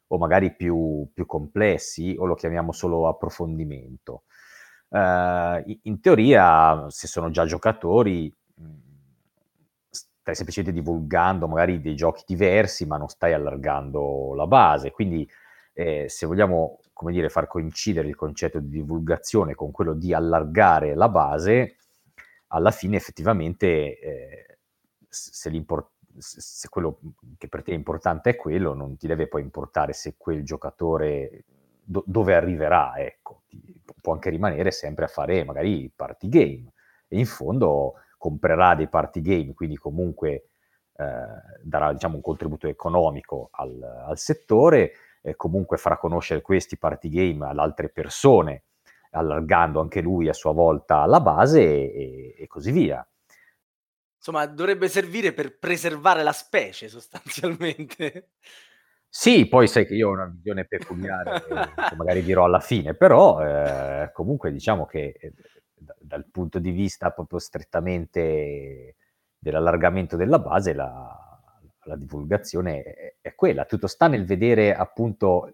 o 0.08 0.18
magari 0.18 0.54
più, 0.54 1.08
più 1.12 1.26
complessi, 1.26 2.16
o 2.18 2.26
lo 2.26 2.34
chiamiamo 2.34 2.72
solo 2.72 3.06
approfondimento. 3.06 4.24
Uh, 4.88 5.78
in 5.82 6.00
teoria, 6.00 6.86
se 6.88 7.06
sono 7.06 7.30
già 7.30 7.44
giocatori, 7.44 8.34
stai 9.88 10.34
semplicemente 10.34 10.72
divulgando 10.72 11.46
magari 11.46 11.80
dei 11.80 11.94
giochi 11.94 12.24
diversi, 12.26 12.86
ma 12.86 12.96
non 12.96 13.08
stai 13.08 13.32
allargando 13.32 14.34
la 14.34 14.46
base. 14.48 14.90
Quindi, 14.90 15.28
eh, 15.72 16.08
se 16.08 16.26
vogliamo 16.26 16.80
come 17.00 17.12
dire, 17.12 17.30
far 17.30 17.46
coincidere 17.46 18.08
il 18.08 18.14
concetto 18.14 18.58
di 18.58 18.68
divulgazione 18.68 19.54
con 19.54 19.70
quello 19.70 19.94
di 19.94 20.12
allargare 20.12 20.94
la 20.94 21.08
base, 21.08 21.76
alla 22.48 22.70
fine 22.70 22.96
effettivamente 22.96 23.98
eh, 23.98 24.58
se, 25.08 25.50
se, 26.18 26.68
quello 26.68 27.00
che 27.38 27.48
per 27.48 27.62
te 27.62 27.72
è 27.72 27.74
importante 27.74 28.28
è 28.28 28.36
quello, 28.36 28.74
non 28.74 28.98
ti 28.98 29.06
deve 29.06 29.28
poi 29.28 29.40
importare 29.40 29.94
se 29.94 30.16
quel 30.18 30.44
giocatore 30.44 31.44
do- 31.82 32.04
dove 32.06 32.34
arriverà, 32.34 32.92
ecco, 32.98 33.44
ti, 33.48 33.80
può 33.98 34.12
anche 34.12 34.28
rimanere 34.28 34.70
sempre 34.70 35.06
a 35.06 35.08
fare 35.08 35.42
magari 35.42 35.90
party 35.96 36.28
game 36.28 36.72
e 37.08 37.18
in 37.18 37.24
fondo 37.24 37.94
comprerà 38.18 38.74
dei 38.74 38.88
party 38.88 39.22
game, 39.22 39.54
quindi 39.54 39.78
comunque 39.78 40.48
eh, 40.96 41.14
darà 41.62 41.94
diciamo, 41.94 42.16
un 42.16 42.20
contributo 42.20 42.66
economico 42.66 43.48
al, 43.52 43.82
al 44.06 44.18
settore 44.18 44.92
eh, 45.22 45.36
comunque 45.36 45.76
farà 45.76 45.98
conoscere 45.98 46.40
questi 46.40 46.78
party 46.78 47.08
game 47.08 47.48
ad 47.48 47.58
altre 47.58 47.88
persone, 47.88 48.64
allargando 49.12 49.80
anche 49.80 50.00
lui 50.00 50.28
a 50.28 50.32
sua 50.32 50.52
volta 50.52 51.04
la 51.06 51.20
base 51.20 51.60
e, 51.60 52.34
e 52.38 52.46
così 52.46 52.70
via. 52.70 53.04
Insomma, 54.16 54.46
dovrebbe 54.46 54.88
servire 54.88 55.32
per 55.32 55.58
preservare 55.58 56.22
la 56.22 56.32
specie 56.32 56.88
sostanzialmente. 56.88 58.32
Sì, 59.08 59.48
poi 59.48 59.66
sai 59.66 59.86
che 59.86 59.94
io 59.94 60.08
ho 60.08 60.12
una 60.12 60.26
visione 60.26 60.66
peculiare, 60.66 61.42
che 61.88 61.96
magari 61.96 62.22
dirò 62.22 62.44
alla 62.44 62.60
fine, 62.60 62.94
però 62.94 63.40
eh, 63.44 64.10
comunque 64.12 64.52
diciamo 64.52 64.86
che 64.86 65.16
eh, 65.18 65.32
dal 65.98 66.26
punto 66.30 66.58
di 66.58 66.70
vista 66.70 67.10
proprio 67.10 67.38
strettamente 67.38 68.96
dell'allargamento 69.36 70.16
della 70.16 70.38
base, 70.38 70.74
la, 70.74 71.29
la 71.84 71.96
divulgazione 71.96 73.16
è, 73.20 73.34
quella, 73.34 73.64
tutto 73.64 73.86
sta 73.86 74.08
nel 74.08 74.24
vedere 74.24 74.74
appunto 74.74 75.50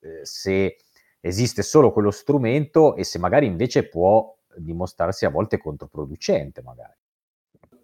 eh, 0.00 0.20
se 0.22 0.76
esiste 1.20 1.62
solo 1.62 1.92
quello 1.92 2.10
strumento 2.10 2.94
e 2.94 3.04
se 3.04 3.18
magari 3.18 3.46
invece 3.46 3.88
può 3.88 4.36
dimostrarsi 4.56 5.24
a 5.24 5.30
volte 5.30 5.58
controproducente 5.58 6.62
magari. 6.62 6.94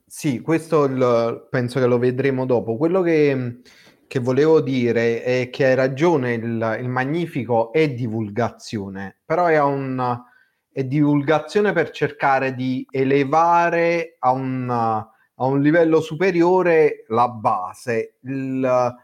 Sì, 0.06 0.40
questo 0.40 0.84
il, 0.84 1.48
penso 1.50 1.80
che 1.80 1.86
lo 1.86 1.98
vedremo 1.98 2.46
dopo. 2.46 2.76
Quello 2.76 3.00
che, 3.02 3.60
che 4.06 4.18
volevo 4.20 4.60
dire 4.60 5.22
è 5.22 5.50
che 5.50 5.66
hai 5.66 5.74
ragione, 5.74 6.34
il, 6.34 6.78
il 6.80 6.88
magnifico 6.88 7.72
è 7.72 7.92
divulgazione, 7.92 9.18
però 9.24 9.46
è, 9.46 9.60
un, 9.60 10.22
è 10.70 10.84
divulgazione 10.84 11.72
per 11.72 11.90
cercare 11.90 12.54
di 12.54 12.86
elevare 12.90 14.16
a 14.20 14.30
un, 14.30 15.04
a 15.36 15.46
un 15.46 15.60
livello 15.60 16.00
superiore 16.00 17.04
la 17.08 17.28
base. 17.28 18.18
Il, 18.22 18.94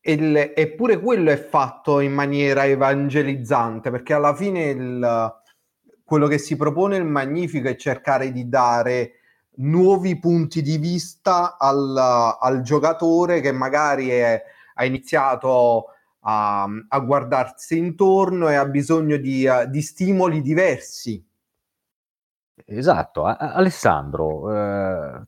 il, 0.00 0.52
eppure 0.54 1.00
quello 1.00 1.30
è 1.30 1.36
fatto 1.36 2.00
in 2.00 2.12
maniera 2.12 2.64
evangelizzante, 2.64 3.90
perché 3.90 4.14
alla 4.14 4.34
fine 4.34 4.64
il, 4.70 5.32
quello 6.04 6.26
che 6.26 6.38
si 6.38 6.56
propone 6.56 6.96
il 6.96 7.04
Magnifico 7.04 7.68
è 7.68 7.76
cercare 7.76 8.32
di 8.32 8.48
dare 8.48 9.12
nuovi 9.58 10.18
punti 10.18 10.62
di 10.62 10.78
vista 10.78 11.56
al, 11.58 11.96
al 12.40 12.62
giocatore 12.62 13.40
che 13.40 13.52
magari 13.52 14.08
è, 14.08 14.42
ha 14.74 14.84
iniziato 14.84 15.86
a, 16.20 16.66
a, 16.88 16.98
guardarsi 17.00 17.76
intorno 17.76 18.48
e 18.48 18.54
ha 18.54 18.64
bisogno 18.66 19.16
di, 19.16 19.46
di 19.68 19.82
stimoli 19.82 20.40
diversi. 20.40 21.24
Esatto, 22.66 23.24
a- 23.24 23.36
Alessandro. 23.36 24.52
Eh, 24.52 25.22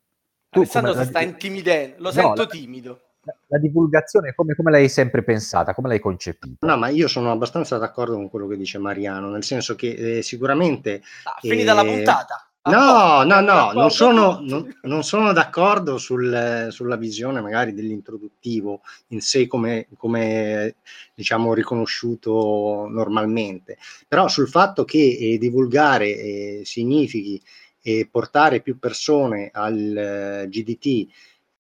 Alessandro 0.51 0.95
si 0.95 1.05
sta 1.05 1.21
intimidendo, 1.21 1.97
lo 1.99 2.09
no, 2.09 2.13
sento 2.13 2.43
la, 2.43 2.47
timido. 2.47 3.01
La, 3.23 3.35
la 3.49 3.59
divulgazione, 3.59 4.35
come, 4.35 4.55
come, 4.55 4.71
l'hai 4.71 4.89
sempre 4.89 5.23
pensata, 5.23 5.75
come 5.75 5.89
l'hai 5.89 6.01
concepita? 6.01 6.67
No, 6.67 6.77
ma 6.77 6.89
io 6.89 7.07
sono 7.07 7.31
abbastanza 7.31 7.79
d'accordo 7.79 8.15
con 8.15 8.29
quello 8.29 8.47
che 8.47 8.57
dice 8.57 8.79
Mariano, 8.79 9.31
nel 9.31 9.45
senso 9.45 9.75
che 9.77 10.19
eh, 10.19 10.23
sicuramente... 10.23 11.03
Ah, 11.25 11.37
finita 11.41 11.73
eh, 11.73 11.75
la 11.75 11.85
puntata. 11.85 12.50
No, 12.62 13.23
no, 13.23 13.40
no, 13.40 13.73
non 13.73 13.90
sono, 13.90 14.38
non, 14.43 14.76
non 14.83 15.02
sono 15.02 15.33
d'accordo 15.33 15.97
sul, 15.97 16.69
sulla 16.71 16.97
visione 16.97 17.40
magari 17.40 17.73
dell'introduttivo 17.73 18.83
in 19.09 19.23
sé 19.23 19.47
come, 19.47 19.88
come 19.97 20.76
diciamo 21.14 21.55
riconosciuto 21.55 22.87
normalmente, 22.90 23.79
però 24.07 24.29
sul 24.29 24.47
fatto 24.47 24.85
che 24.85 24.99
eh, 25.19 25.38
divulgare 25.38 26.09
eh, 26.09 26.61
significhi 26.64 27.40
eh, 27.81 28.07
portare 28.11 28.61
più 28.61 28.79
persone 28.79 29.49
al 29.55 29.97
eh, 29.97 30.49
GDT, 30.50 31.09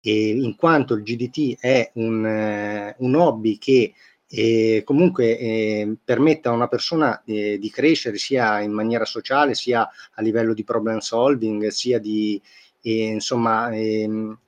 in 0.02 0.54
quanto 0.56 0.94
il 0.94 1.02
GDT 1.02 1.60
è 1.60 1.90
un, 1.94 2.26
eh, 2.26 2.94
un 2.98 3.14
hobby 3.14 3.56
che 3.56 3.94
e 4.32 4.82
comunque 4.84 5.36
eh, 5.36 5.96
permette 6.04 6.48
a 6.48 6.52
una 6.52 6.68
persona 6.68 7.20
eh, 7.24 7.58
di 7.58 7.68
crescere 7.68 8.16
sia 8.16 8.60
in 8.60 8.70
maniera 8.70 9.04
sociale, 9.04 9.54
sia 9.54 9.88
a 10.14 10.22
livello 10.22 10.54
di 10.54 10.62
problem 10.62 10.98
solving, 10.98 11.66
sia 11.68 11.98
di 11.98 12.40
eh, 12.82 13.06
insomma 13.06 13.70
ehm, 13.72 14.38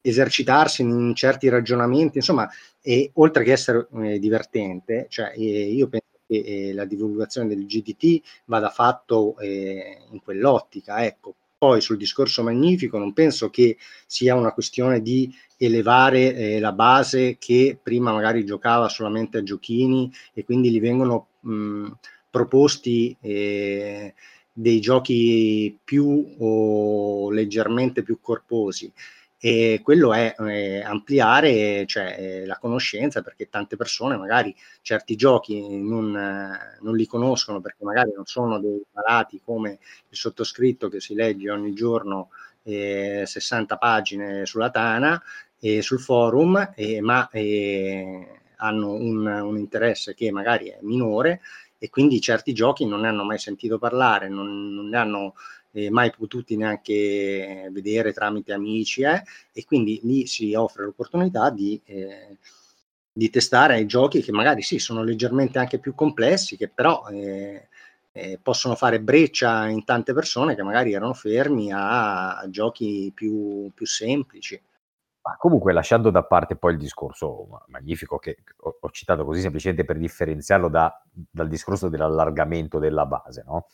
esercitarsi 0.00 0.82
in 0.82 1.12
certi 1.16 1.48
ragionamenti, 1.48 2.18
insomma, 2.18 2.48
e, 2.80 3.10
oltre 3.14 3.42
che 3.42 3.50
essere 3.50 3.88
eh, 3.94 4.20
divertente, 4.20 5.06
cioè 5.08 5.32
eh, 5.36 5.40
io 5.40 5.88
penso 5.88 6.20
che 6.24 6.68
eh, 6.68 6.72
la 6.72 6.84
divulgazione 6.84 7.48
del 7.48 7.66
GDT 7.66 8.22
vada 8.44 8.70
fatto 8.70 9.34
in 9.40 10.20
quell'ottica, 10.22 11.04
ecco. 11.04 11.34
Poi 11.58 11.80
sul 11.80 11.96
discorso 11.96 12.42
magnifico 12.42 12.98
non 12.98 13.14
penso 13.14 13.48
che 13.48 13.78
sia 14.06 14.34
una 14.34 14.52
questione 14.52 15.00
di 15.00 15.32
elevare 15.56 16.34
eh, 16.34 16.60
la 16.60 16.72
base 16.72 17.38
che 17.38 17.78
prima 17.82 18.12
magari 18.12 18.44
giocava 18.44 18.88
solamente 18.90 19.38
a 19.38 19.42
giochini 19.42 20.12
e 20.34 20.44
quindi 20.44 20.70
gli 20.70 20.80
vengono 20.80 21.28
mh, 21.40 21.88
proposti 22.28 23.16
eh, 23.20 24.12
dei 24.52 24.80
giochi 24.80 25.78
più 25.82 26.34
o 26.38 27.30
leggermente 27.30 28.02
più 28.02 28.20
corposi 28.20 28.92
e 29.38 29.80
quello 29.82 30.14
è 30.14 30.34
eh, 30.38 30.80
ampliare 30.82 31.84
cioè, 31.86 32.16
eh, 32.18 32.46
la 32.46 32.56
conoscenza 32.58 33.20
perché 33.20 33.48
tante 33.50 33.76
persone 33.76 34.16
magari 34.16 34.54
certi 34.80 35.14
giochi 35.14 35.78
non, 35.78 36.16
eh, 36.16 36.78
non, 36.80 36.96
li 36.96 37.06
conoscono 37.06 37.60
perché 37.60 37.84
magari 37.84 38.12
non 38.14 38.24
sono 38.24 38.58
dei 38.58 38.82
malati 38.92 39.40
come 39.44 39.78
il 40.08 40.16
sottoscritto 40.16 40.88
che 40.88 41.00
si 41.00 41.14
legge 41.14 41.50
ogni 41.50 41.74
giorno 41.74 42.30
60 42.62 43.74
eh, 43.74 43.78
pagine 43.78 44.46
sulla 44.46 44.70
Tana 44.70 45.22
e 45.60 45.82
sul 45.82 46.00
forum, 46.00 46.72
ma 47.00 47.30
hanno 48.56 48.92
un, 48.92 49.26
un, 49.26 49.56
interesse 49.56 50.14
che 50.14 50.32
magari 50.32 50.68
è 50.68 50.78
minore 50.80 51.42
e 51.78 51.90
quindi 51.90 52.20
certi 52.20 52.52
giochi 52.52 52.86
non 52.86 53.00
ne 53.00 53.08
hanno 53.08 53.22
mai 53.22 53.38
sentito 53.38 53.78
parlare, 53.78 54.28
non, 54.28 54.74
non 54.74 54.88
ne 54.88 54.96
hanno 54.96 55.34
eh, 55.76 55.90
mai 55.90 56.10
potuti 56.10 56.56
neanche 56.56 57.68
vedere 57.70 58.14
tramite 58.14 58.54
amici 58.54 59.02
eh, 59.02 59.22
e 59.52 59.64
quindi 59.64 60.00
lì 60.04 60.26
si 60.26 60.54
offre 60.54 60.84
l'opportunità 60.84 61.50
di, 61.50 61.78
eh, 61.84 62.38
di 63.12 63.28
testare 63.28 63.84
giochi 63.84 64.22
che 64.22 64.32
magari 64.32 64.62
sì 64.62 64.78
sono 64.78 65.02
leggermente 65.02 65.58
anche 65.58 65.78
più 65.78 65.94
complessi, 65.94 66.56
che 66.56 66.68
però 66.68 67.06
eh, 67.08 67.68
eh, 68.12 68.38
possono 68.42 68.74
fare 68.74 69.00
breccia 69.02 69.68
in 69.68 69.84
tante 69.84 70.14
persone 70.14 70.54
che 70.54 70.62
magari 70.62 70.94
erano 70.94 71.12
fermi 71.12 71.70
a, 71.70 72.38
a 72.38 72.48
giochi 72.48 73.12
più, 73.14 73.70
più 73.74 73.84
semplici. 73.84 74.58
Ma 75.20 75.36
comunque, 75.36 75.72
lasciando 75.72 76.10
da 76.10 76.22
parte 76.22 76.56
poi 76.56 76.72
il 76.72 76.78
discorso 76.78 77.64
magnifico 77.66 78.16
che 78.16 78.38
ho 78.58 78.90
citato 78.92 79.24
così 79.24 79.40
semplicemente 79.40 79.84
per 79.84 79.98
differenziarlo 79.98 80.68
da, 80.68 81.02
dal 81.12 81.48
discorso 81.48 81.88
dell'allargamento 81.88 82.78
della 82.78 83.04
base, 83.04 83.42
no? 83.44 83.66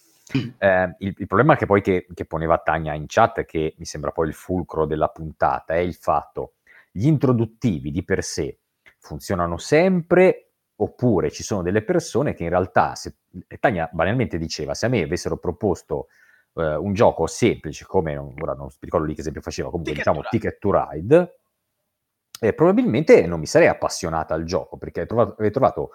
Eh, 0.58 0.94
il, 0.98 1.14
il, 1.18 1.26
problema 1.26 1.56
che 1.56 1.66
poi 1.66 1.80
che, 1.82 2.06
che, 2.12 2.24
poneva 2.24 2.58
Tania 2.58 2.94
in 2.94 3.04
chat, 3.06 3.44
che 3.44 3.74
mi 3.78 3.84
sembra 3.84 4.10
poi 4.10 4.28
il 4.28 4.34
fulcro 4.34 4.86
della 4.86 5.08
puntata, 5.08 5.74
è 5.74 5.78
il 5.78 5.94
fatto 5.94 6.54
gli 6.90 7.06
introduttivi 7.06 7.90
di 7.90 8.04
per 8.04 8.22
sé 8.22 8.58
funzionano 8.98 9.56
sempre 9.56 10.52
oppure 10.76 11.30
ci 11.30 11.42
sono 11.42 11.62
delle 11.62 11.82
persone 11.82 12.34
che 12.34 12.44
in 12.44 12.48
realtà, 12.48 12.94
se, 12.94 13.16
Tania 13.60 13.88
banalmente 13.92 14.38
diceva, 14.38 14.74
se 14.74 14.86
a 14.86 14.88
me 14.88 15.02
avessero 15.02 15.36
proposto 15.38 16.08
eh, 16.54 16.74
un 16.74 16.92
gioco 16.92 17.26
semplice 17.26 17.84
come, 17.86 18.16
ora 18.16 18.54
non 18.54 18.68
ricordo 18.80 19.06
lì 19.06 19.14
che 19.14 19.20
esempio 19.20 19.42
faceva, 19.42 19.70
comunque 19.70 19.92
ticket 19.92 20.08
diciamo 20.08 20.28
Ticket 20.28 20.58
to 20.58 20.70
Ride, 20.72 21.38
eh, 22.40 22.52
probabilmente 22.52 23.26
non 23.26 23.38
mi 23.38 23.46
sarei 23.46 23.68
appassionata 23.68 24.34
al 24.34 24.44
gioco 24.44 24.76
perché 24.76 25.06
trovato, 25.06 25.34
avevo 25.34 25.50
trovato 25.50 25.90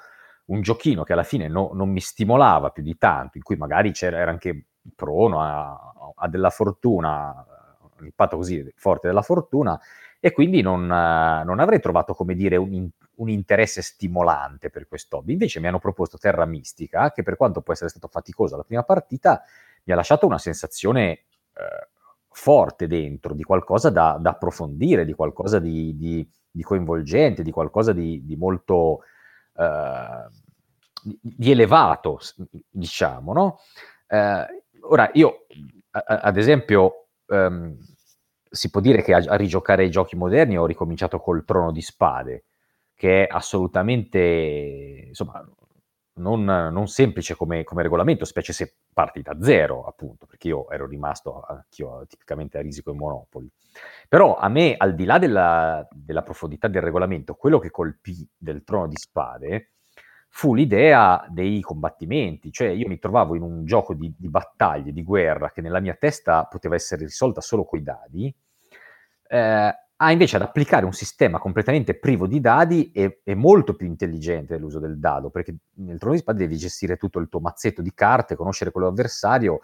un 0.48 0.62
giochino 0.62 1.04
che 1.04 1.14
alla 1.14 1.24
fine 1.24 1.48
no, 1.48 1.72
non 1.74 1.90
mi 1.90 2.00
stimolava 2.00 2.70
più 2.70 2.84
di 2.84 2.98
tanto, 2.98 3.38
in 3.38 3.44
cui 3.44 3.56
magari 3.56 3.92
c'era, 3.92 4.18
era 4.18 4.32
anche 4.32 4.66
prono 4.96 5.42
a, 5.42 5.94
a 6.16 6.28
della 6.28 6.50
fortuna, 6.50 7.46
un 8.00 8.06
impatto 8.06 8.38
così 8.38 8.72
forte 8.76 9.08
della 9.08 9.22
fortuna, 9.22 9.80
e 10.20 10.32
quindi 10.32 10.62
non, 10.62 10.86
non 10.86 11.60
avrei 11.60 11.80
trovato, 11.80 12.14
come 12.14 12.34
dire, 12.34 12.56
un, 12.56 12.90
un, 13.16 13.30
interesse 13.30 13.82
stimolante 13.82 14.70
per 14.70 14.88
questo 14.88 15.18
hobby. 15.18 15.34
Invece 15.34 15.60
mi 15.60 15.68
hanno 15.68 15.80
proposto 15.80 16.18
Terra 16.18 16.46
Mistica, 16.46 17.12
che 17.12 17.24
per 17.24 17.38
quanto 17.38 17.62
può 17.62 17.74
essere 17.74 17.90
stato 17.90 18.08
faticoso 18.08 18.58
la 18.58 18.64
prima 18.64 18.84
partita, 18.84 19.44
mi 19.84 19.94
ha 19.94 19.96
lasciato 19.96 20.26
una 20.26 20.40
sensazione 20.40 21.10
eh, 21.10 21.88
forte 22.30 22.88
dentro, 22.88 23.34
di 23.34 23.44
qualcosa 23.44 23.90
da, 23.90 24.18
da 24.20 24.32
approfondire, 24.32 25.06
di 25.06 25.14
qualcosa 25.14 25.60
di, 25.60 25.96
di, 25.98 26.28
di, 26.50 26.64
coinvolgente, 26.64 27.44
di 27.44 27.52
qualcosa 27.52 27.94
di, 27.94 28.36
molto 28.38 29.02
di 31.22 31.52
elevato, 31.52 32.20
diciamo, 32.70 33.34
no? 33.34 33.60
Eh, 34.08 34.46
ora, 34.82 35.10
io, 35.14 35.46
a, 35.92 36.04
ad 36.22 36.38
esempio, 36.38 37.08
ehm, 37.28 37.78
si 38.50 38.70
può 38.70 38.82
dire 38.82 39.02
che 39.02 39.14
a, 39.14 39.24
a, 39.28 39.36
rigiocare 39.36 39.86
i 39.86 39.92
giochi 39.92 40.16
moderni 40.16 40.58
ho 40.58 40.66
ricominciato 40.66 41.20
col 41.20 41.44
Trono 41.46 41.72
di 41.72 41.82
Spade, 41.82 42.46
che 42.96 43.26
è 43.26 43.28
assolutamente, 43.32 45.06
insomma, 45.08 45.44
non, 46.18 46.44
non 46.44 46.88
semplice 46.88 47.36
come, 47.36 47.64
come, 47.64 47.82
regolamento, 47.82 48.26
specie 48.26 48.54
se 48.54 48.76
parti 48.94 49.22
da 49.22 49.38
zero, 49.42 49.86
appunto, 49.86 50.26
perché 50.26 50.50
io 50.50 50.70
ero 50.70 50.88
rimasto 50.88 51.42
anch'io 51.42 52.06
tipicamente 52.08 52.58
a 52.58 52.62
risico 52.62 52.92
e 52.92 52.96
monopoli. 52.96 53.50
Però 54.08 54.38
a 54.38 54.48
me, 54.50 54.76
al 54.78 54.96
di 54.96 55.06
là 55.06 55.18
della, 55.18 55.88
della 55.92 56.24
profondità 56.24 56.68
del 56.68 56.82
regolamento, 56.82 57.36
quello 57.36 57.60
che 57.60 57.72
colpì 57.72 58.28
del 58.38 58.64
trono 58.64 58.88
di 58.88 58.98
spade 58.98 59.72
fu 60.30 60.54
l'idea 60.54 61.26
dei 61.30 61.62
combattimenti, 61.62 62.52
cioè 62.52 62.68
io 62.68 62.88
mi 62.88 63.00
trovavo 63.00 63.36
in 63.36 63.42
un 63.42 63.66
gioco 63.66 63.94
di, 63.94 64.14
di 64.18 64.30
battaglie, 64.30 64.92
di 64.92 65.04
guerra, 65.04 65.52
che 65.52 65.62
nella 65.62 65.80
mia 65.80 65.96
testa 65.96 66.46
poteva 66.46 66.76
essere 66.76 67.06
risolta 67.06 67.42
solo 67.42 67.66
coi 67.66 67.82
dadi, 67.82 68.34
eh, 69.30 69.76
a 70.00 70.12
invece 70.12 70.36
ad 70.36 70.44
applicare 70.44 70.86
un 70.86 70.94
sistema 70.94 71.40
completamente 71.40 71.98
privo 71.98 72.28
di 72.28 72.40
dadi 72.40 72.92
e, 72.92 73.22
e 73.24 73.36
molto 73.36 73.76
più 73.76 73.88
intelligente 73.88 74.54
dell'uso 74.54 74.80
del 74.80 75.00
dado, 75.00 75.30
perché 75.30 75.56
nel 75.78 75.98
trono 75.98 76.14
di 76.14 76.20
spade 76.20 76.40
devi 76.40 76.58
gestire 76.58 76.98
tutto 76.98 77.20
il 77.20 77.30
tuo 77.30 77.40
mazzetto 77.40 77.82
di 77.82 77.94
carte, 77.94 78.36
conoscere 78.36 78.72
quello 78.72 78.88
avversario, 78.88 79.60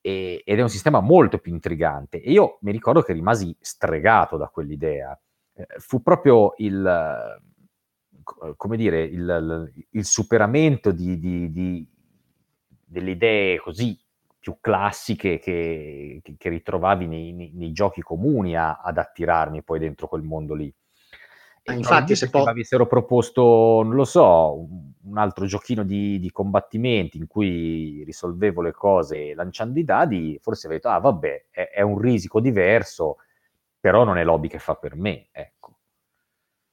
e, 0.00 0.42
ed 0.44 0.58
è 0.58 0.62
un 0.62 0.68
sistema 0.68 1.00
molto 1.00 1.38
più 1.38 1.52
intrigante. 1.52 2.20
E 2.20 2.32
io 2.32 2.58
mi 2.62 2.72
ricordo 2.72 3.02
che 3.02 3.12
rimasi 3.12 3.56
stregato 3.60 4.36
da 4.36 4.48
quell'idea. 4.48 5.18
Eh, 5.54 5.66
fu 5.78 6.02
proprio 6.02 6.54
il, 6.56 7.40
come 8.56 8.76
dire, 8.76 9.04
il, 9.04 9.72
il 9.90 10.04
superamento 10.04 10.90
di, 10.90 11.18
di, 11.20 11.52
di, 11.52 11.88
delle 12.84 13.10
idee 13.12 13.60
così 13.60 13.96
più 14.42 14.56
classiche 14.60 15.38
che, 15.38 16.20
che 16.36 16.48
ritrovavi 16.48 17.06
nei, 17.06 17.32
nei, 17.32 17.52
nei, 17.54 17.70
giochi 17.70 18.02
comuni 18.02 18.56
a, 18.56 18.80
ad 18.82 18.98
attirarmi 18.98 19.62
poi 19.62 19.78
dentro 19.78 20.08
quel 20.08 20.22
mondo 20.22 20.54
lì. 20.54 20.74
E 21.62 21.72
infatti, 21.74 22.16
se, 22.16 22.28
po- 22.28 22.42
avessero 22.42 22.88
proposto, 22.88 23.82
non 23.84 23.94
lo 23.94 24.04
so, 24.04 24.66
un 25.04 25.16
altro 25.16 25.46
giochino 25.46 25.84
di, 25.84 26.18
di, 26.18 26.32
combattimenti 26.32 27.18
in 27.18 27.28
cui 27.28 28.02
risolvevo 28.04 28.62
le 28.62 28.72
cose 28.72 29.32
lanciando 29.32 29.78
i 29.78 29.84
dadi, 29.84 30.36
forse 30.42 30.66
avrei 30.66 30.80
detto, 30.80 30.92
ah 30.92 30.98
vabbè, 30.98 31.46
è, 31.50 31.70
è 31.74 31.80
un 31.82 31.98
risico 31.98 32.40
diverso, 32.40 33.18
però 33.78 34.02
non 34.02 34.18
è 34.18 34.24
l'hobby 34.24 34.48
che 34.48 34.58
fa 34.58 34.74
per 34.74 34.96
me, 34.96 35.28
ecco. 35.30 35.71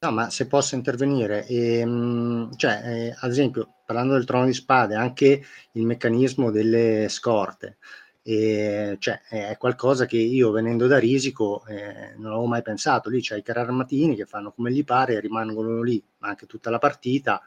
No, 0.01 0.11
ma 0.11 0.29
se 0.29 0.47
posso 0.47 0.75
intervenire, 0.75 1.45
ehm, 1.45 2.55
cioè, 2.55 2.81
eh, 2.85 3.15
ad 3.19 3.29
esempio, 3.31 3.79
parlando 3.85 4.13
del 4.13 4.23
trono 4.23 4.45
di 4.45 4.53
spade, 4.53 4.95
anche 4.95 5.43
il 5.73 5.85
meccanismo 5.85 6.51
delle 6.51 7.07
scorte, 7.09 7.79
eh, 8.21 8.95
cioè, 8.97 9.19
è 9.27 9.57
qualcosa 9.57 10.05
che 10.05 10.15
io 10.17 10.51
venendo 10.51 10.87
da 10.87 10.97
Risico 10.99 11.65
eh, 11.65 12.13
non 12.15 12.27
avevo 12.31 12.45
mai 12.45 12.61
pensato. 12.61 13.09
Lì 13.09 13.19
c'è 13.19 13.35
i 13.37 13.41
carri 13.43 13.59
armatini 13.59 14.15
che 14.15 14.25
fanno 14.25 14.53
come 14.53 14.71
gli 14.71 14.85
pare 14.85 15.15
e 15.15 15.19
rimangono 15.19 15.81
lì 15.81 16.01
anche 16.19 16.45
tutta 16.45 16.69
la 16.69 16.77
partita, 16.79 17.41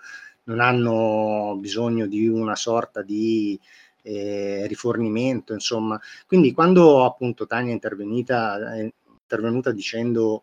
non 0.44 0.60
hanno 0.60 1.56
bisogno 1.58 2.06
di 2.06 2.28
una 2.28 2.54
sorta 2.56 3.00
di 3.00 3.58
eh, 4.02 4.66
rifornimento, 4.66 5.54
insomma. 5.54 5.98
Quindi 6.26 6.52
quando 6.52 7.04
appunto 7.06 7.46
Tania 7.46 7.70
è 7.70 7.72
intervenuta 7.72 9.70
dicendo 9.72 10.42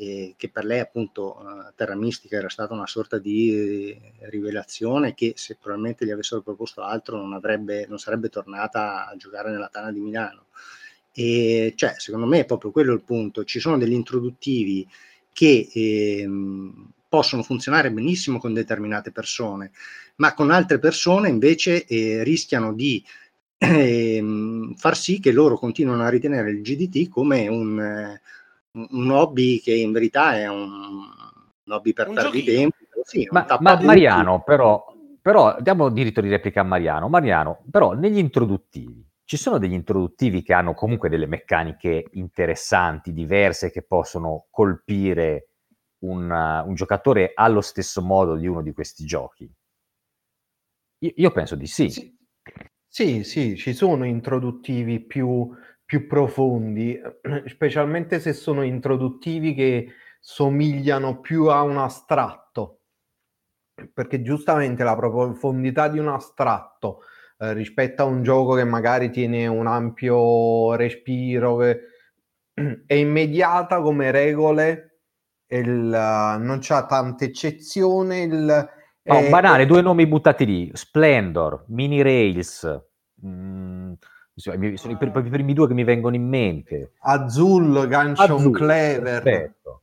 eh, 0.00 0.34
che 0.38 0.48
per 0.48 0.64
lei 0.64 0.80
appunto 0.80 1.36
uh, 1.38 1.72
Terra 1.76 1.94
Mistica 1.94 2.36
era 2.38 2.48
stata 2.48 2.72
una 2.72 2.86
sorta 2.86 3.18
di 3.18 3.54
eh, 3.54 4.12
rivelazione 4.30 5.12
che 5.12 5.34
se 5.36 5.58
probabilmente 5.60 6.06
gli 6.06 6.10
avessero 6.10 6.40
proposto 6.40 6.80
altro 6.80 7.18
non, 7.18 7.34
avrebbe, 7.34 7.84
non 7.86 7.98
sarebbe 7.98 8.30
tornata 8.30 9.06
a 9.06 9.14
giocare 9.16 9.50
nella 9.50 9.68
Tana 9.68 9.92
di 9.92 10.00
Milano. 10.00 10.46
E 11.12 11.74
cioè, 11.76 11.96
secondo 11.98 12.24
me 12.24 12.40
è 12.40 12.44
proprio 12.46 12.70
quello 12.70 12.94
il 12.94 13.02
punto. 13.02 13.44
Ci 13.44 13.60
sono 13.60 13.76
degli 13.76 13.92
introduttivi 13.92 14.88
che 15.34 15.68
ehm, 15.70 16.92
possono 17.06 17.42
funzionare 17.42 17.92
benissimo 17.92 18.38
con 18.38 18.54
determinate 18.54 19.10
persone, 19.12 19.70
ma 20.16 20.32
con 20.32 20.50
altre 20.50 20.78
persone 20.78 21.28
invece 21.28 21.84
eh, 21.84 22.22
rischiano 22.22 22.72
di 22.72 23.04
eh, 23.58 24.72
far 24.76 24.96
sì 24.96 25.20
che 25.20 25.30
loro 25.30 25.58
continuino 25.58 26.02
a 26.02 26.08
ritenere 26.08 26.52
il 26.52 26.62
GDT 26.62 27.10
come 27.10 27.48
un, 27.48 27.78
eh, 27.78 28.20
un 28.72 29.10
hobby 29.10 29.60
che 29.60 29.74
in 29.74 29.92
verità 29.92 30.36
è 30.36 30.48
un, 30.48 30.70
un 30.70 31.72
hobby 31.72 31.92
per 31.92 32.10
perdere 32.12 32.70
Sì, 33.02 33.26
ma, 33.30 33.46
ma 33.60 33.80
Mariano, 33.80 34.42
però, 34.42 34.84
però 35.20 35.56
diamo 35.60 35.88
diritto 35.90 36.20
di 36.20 36.28
replica 36.28 36.60
a 36.60 36.64
Mariano. 36.64 37.08
Mariano, 37.08 37.64
però 37.70 37.92
negli 37.92 38.18
introduttivi 38.18 39.04
ci 39.30 39.36
sono 39.36 39.58
degli 39.58 39.74
introduttivi 39.74 40.42
che 40.42 40.52
hanno 40.52 40.74
comunque 40.74 41.08
delle 41.08 41.26
meccaniche 41.26 42.08
interessanti, 42.14 43.12
diverse, 43.12 43.70
che 43.70 43.82
possono 43.82 44.46
colpire 44.50 45.50
un, 46.00 46.28
uh, 46.28 46.68
un 46.68 46.74
giocatore 46.74 47.30
allo 47.34 47.60
stesso 47.60 48.02
modo 48.02 48.34
di 48.34 48.48
uno 48.48 48.60
di 48.60 48.72
questi 48.72 49.04
giochi? 49.04 49.48
Io, 50.98 51.12
io 51.14 51.30
penso 51.30 51.54
di 51.54 51.66
sì. 51.68 51.90
sì. 51.90 52.18
Sì, 52.92 53.22
sì, 53.22 53.56
ci 53.56 53.72
sono 53.72 54.04
introduttivi 54.04 54.98
più 54.98 55.48
più 55.90 56.06
profondi, 56.06 56.96
specialmente 57.46 58.20
se 58.20 58.32
sono 58.32 58.62
introduttivi 58.62 59.54
che 59.54 59.88
somigliano 60.20 61.18
più 61.18 61.46
a 61.46 61.62
un 61.62 61.78
astratto, 61.78 62.82
perché 63.92 64.22
giustamente 64.22 64.84
la 64.84 64.94
profondità 64.94 65.88
di 65.88 65.98
un 65.98 66.06
astratto 66.06 67.00
eh, 67.38 67.54
rispetto 67.54 68.02
a 68.02 68.04
un 68.04 68.22
gioco 68.22 68.54
che 68.54 68.62
magari 68.62 69.10
tiene 69.10 69.48
un 69.48 69.66
ampio 69.66 70.76
respiro, 70.76 71.56
che 71.56 71.80
è 72.86 72.94
immediata 72.94 73.80
come 73.80 74.12
regole, 74.12 75.00
il, 75.48 75.66
non 75.68 76.58
c'ha 76.60 76.86
tante 76.86 77.24
eccezioni. 77.24 78.20
Il, 78.20 78.68
no, 79.02 79.18
è, 79.18 79.28
banale, 79.28 79.64
è... 79.64 79.66
due 79.66 79.82
nomi 79.82 80.06
buttati 80.06 80.46
lì, 80.46 80.70
Splendor, 80.72 81.64
Mini 81.66 82.00
Rails. 82.00 82.80
Mm, 83.26 83.94
sono 84.40 84.64
i, 84.64 84.96
pr- 84.96 85.24
i, 85.24 85.28
primi 85.28 85.52
due 85.52 85.68
che 85.68 85.74
mi 85.74 85.84
vengono 85.84 86.16
in 86.16 86.28
mente. 86.28 86.92
Azul, 87.00 87.86
Gunshot 87.86 88.50
Clever. 88.50 89.22
Perfetto. 89.22 89.82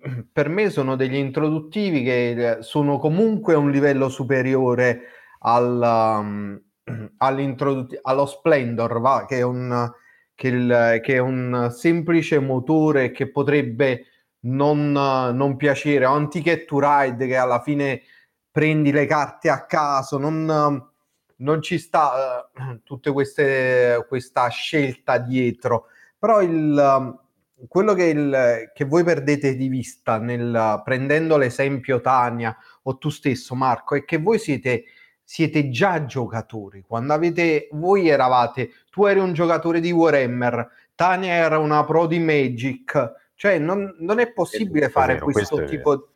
Per 0.32 0.48
me 0.48 0.70
sono 0.70 0.96
degli 0.96 1.16
introduttivi 1.16 2.02
che 2.02 2.58
sono 2.60 2.98
comunque 2.98 3.54
a 3.54 3.58
un 3.58 3.70
livello 3.70 4.08
superiore 4.08 5.00
al, 5.40 5.80
um, 5.82 6.60
allo 8.02 8.26
Splendor, 8.26 9.00
va? 9.00 9.26
Che, 9.26 9.38
è 9.38 9.42
un, 9.42 9.92
che, 10.34 10.48
il, 10.48 11.00
che, 11.02 11.14
è 11.14 11.18
un, 11.18 11.68
semplice 11.74 12.38
motore 12.38 13.10
che 13.10 13.30
potrebbe 13.30 14.06
non, 14.40 14.92
non 14.92 15.56
piacere, 15.56 16.06
o 16.06 16.16
un 16.16 16.30
Ticket 16.30 16.66
to 16.66 16.78
Ride 16.78 17.26
che 17.26 17.36
alla 17.36 17.60
fine 17.60 18.02
prendi 18.50 18.92
le 18.92 19.06
carte 19.06 19.50
a 19.50 19.66
caso, 19.66 20.18
non 20.18 20.94
non 21.36 21.62
ci 21.62 21.78
sta 21.78 22.50
uh, 22.54 22.80
tutta 22.82 23.12
questa 23.12 24.48
scelta 24.48 25.18
dietro, 25.18 25.86
però 26.18 26.40
il, 26.42 27.18
uh, 27.56 27.66
quello 27.68 27.94
che, 27.94 28.04
il, 28.04 28.70
che, 28.74 28.84
voi 28.84 29.02
perdete 29.02 29.56
di 29.56 29.68
vista 29.68 30.18
nel, 30.18 30.82
prendendo 30.84 31.36
l'esempio 31.36 32.00
Tania 32.00 32.56
o 32.82 32.98
tu 32.98 33.08
stesso 33.08 33.54
Marco 33.54 33.94
è 33.94 34.04
che 34.04 34.18
voi 34.18 34.38
siete, 34.38 34.84
siete 35.22 35.70
già 35.70 36.04
giocatori, 36.04 36.84
quando 36.86 37.12
avete, 37.12 37.68
voi 37.72 38.08
eravate, 38.08 38.70
tu 38.90 39.04
eri 39.06 39.20
un 39.20 39.32
giocatore 39.32 39.80
di 39.80 39.90
Warhammer, 39.90 40.70
Tania 40.94 41.32
era 41.32 41.58
una 41.58 41.84
pro 41.84 42.06
di 42.06 42.18
Magic, 42.18 43.12
cioè 43.34 43.58
non, 43.58 43.94
non 43.98 44.18
è 44.18 44.32
possibile 44.32 44.86
è 44.86 44.90
fare 44.90 45.14
vero, 45.14 45.26
questo, 45.26 45.64
tipo, 45.64 46.08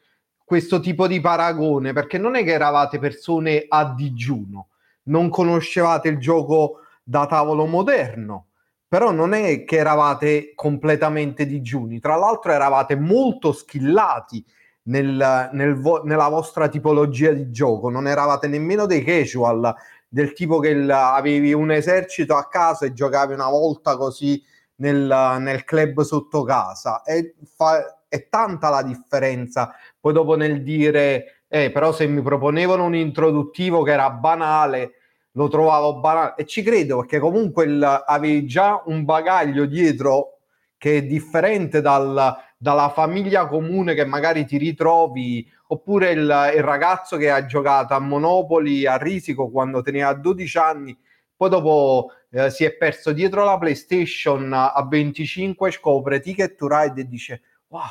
questo 0.44 0.80
tipo 0.80 1.06
di 1.06 1.20
paragone 1.20 1.92
perché 1.92 2.16
non 2.16 2.34
è 2.34 2.44
che 2.44 2.52
eravate 2.52 2.98
persone 2.98 3.66
a 3.68 3.92
digiuno 3.94 4.69
non 5.04 5.28
conoscevate 5.28 6.08
il 6.08 6.18
gioco 6.18 6.80
da 7.02 7.26
tavolo 7.26 7.66
moderno, 7.66 8.46
però 8.86 9.10
non 9.10 9.32
è 9.32 9.64
che 9.64 9.76
eravate 9.76 10.52
completamente 10.54 11.46
digiuni, 11.46 12.00
tra 12.00 12.16
l'altro 12.16 12.52
eravate 12.52 12.96
molto 12.96 13.52
skillati 13.52 14.44
nel, 14.84 15.50
nel 15.52 15.74
vo- 15.76 16.02
nella 16.02 16.28
vostra 16.28 16.68
tipologia 16.68 17.32
di 17.32 17.50
gioco, 17.50 17.90
non 17.90 18.06
eravate 18.06 18.48
nemmeno 18.48 18.86
dei 18.86 19.02
casual, 19.02 19.74
del 20.08 20.32
tipo 20.32 20.58
che 20.58 20.70
il, 20.70 20.90
avevi 20.90 21.52
un 21.52 21.70
esercito 21.70 22.34
a 22.34 22.48
casa 22.48 22.86
e 22.86 22.92
giocavi 22.92 23.32
una 23.32 23.48
volta 23.48 23.96
così 23.96 24.42
nel, 24.76 25.36
nel 25.40 25.64
club 25.64 26.00
sotto 26.02 26.42
casa. 26.42 27.02
È, 27.02 27.32
fa, 27.54 28.02
è 28.08 28.28
tanta 28.28 28.70
la 28.70 28.82
differenza. 28.82 29.72
Poi 30.00 30.12
dopo 30.12 30.34
nel 30.34 30.62
dire, 30.62 31.39
eh, 31.52 31.72
però 31.72 31.90
se 31.92 32.06
mi 32.06 32.22
proponevano 32.22 32.84
un 32.84 32.94
introduttivo 32.94 33.82
che 33.82 33.90
era 33.90 34.08
banale, 34.10 34.92
lo 35.32 35.48
trovavo 35.48 35.98
banale 35.98 36.34
e 36.36 36.46
ci 36.46 36.62
credo 36.62 36.98
perché 36.98 37.18
comunque 37.18 37.64
il, 37.64 37.82
avevi 37.82 38.46
già 38.46 38.80
un 38.86 39.04
bagaglio 39.04 39.66
dietro 39.66 40.38
che 40.78 40.98
è 40.98 41.02
differente 41.02 41.80
dal, 41.80 42.36
dalla 42.56 42.88
famiglia 42.90 43.48
comune 43.48 43.94
che 43.94 44.04
magari 44.04 44.44
ti 44.44 44.58
ritrovi 44.58 45.44
oppure 45.68 46.12
il, 46.12 46.52
il, 46.54 46.62
ragazzo 46.62 47.16
che 47.16 47.30
ha 47.30 47.44
giocato 47.46 47.94
a 47.94 47.98
Monopoli 47.98 48.86
a 48.86 48.96
Risico 48.96 49.50
quando 49.50 49.82
teneva 49.82 50.14
12 50.14 50.58
anni 50.58 50.96
poi 51.36 51.48
dopo 51.48 52.12
eh, 52.30 52.50
si 52.50 52.64
è 52.64 52.76
perso 52.76 53.12
dietro 53.12 53.44
la 53.44 53.58
PlayStation 53.58 54.52
a 54.52 54.86
25 54.88 55.70
scopre 55.72 56.20
Ticket 56.20 56.54
to 56.54 56.68
Ride 56.68 57.00
e 57.00 57.08
dice 57.08 57.42
wow 57.68 57.88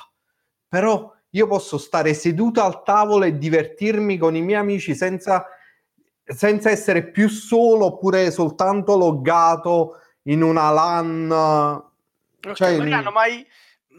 però 0.68 1.14
io 1.32 1.48
posso 1.48 1.78
stare 1.78 2.14
seduto 2.14 2.62
al 2.62 2.84
tavolo 2.84 3.26
e 3.26 3.38
divertirmi 3.38 4.18
con 4.18 4.36
i 4.36 4.42
miei 4.42 4.60
amici 4.60 4.96
senza 4.96 5.46
senza 6.30 6.70
essere 6.70 7.10
più 7.10 7.28
solo 7.28 7.86
oppure 7.86 8.30
soltanto 8.30 8.96
loggato 8.96 10.00
in 10.24 10.44
una 10.44 10.70
LAN. 10.70 11.32
Okay, 11.32 12.54
cioè, 12.54 12.78
Mariano, 12.78 13.12
ma 13.12 13.22
hai, 13.22 13.46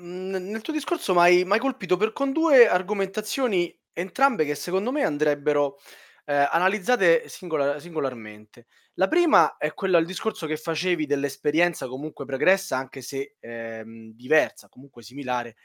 nel 0.01 0.61
tuo 0.61 0.73
discorso 0.73 1.13
mi 1.13 1.45
hai 1.47 1.59
colpito 1.59 1.97
per 1.97 2.13
con 2.13 2.33
due 2.33 2.69
argomentazioni 2.69 3.77
entrambe 3.93 4.45
che 4.45 4.55
secondo 4.55 4.93
me 4.93 5.03
andrebbero 5.03 5.79
eh, 6.25 6.35
analizzate 6.35 7.29
singolar- 7.29 7.81
singolarmente. 7.81 8.67
La 8.95 9.09
prima 9.09 9.57
è 9.57 9.75
quella 9.75 9.99
del 9.99 10.07
discorso 10.07 10.47
che 10.47 10.57
facevi 10.57 11.07
dell'esperienza 11.07 11.89
comunque 11.89 12.25
pregressa, 12.25 12.77
anche 12.77 13.03
se 13.03 13.37
ehm, 13.41 14.13
diversa, 14.13 14.69
comunque 14.69 15.03
similare, 15.03 15.57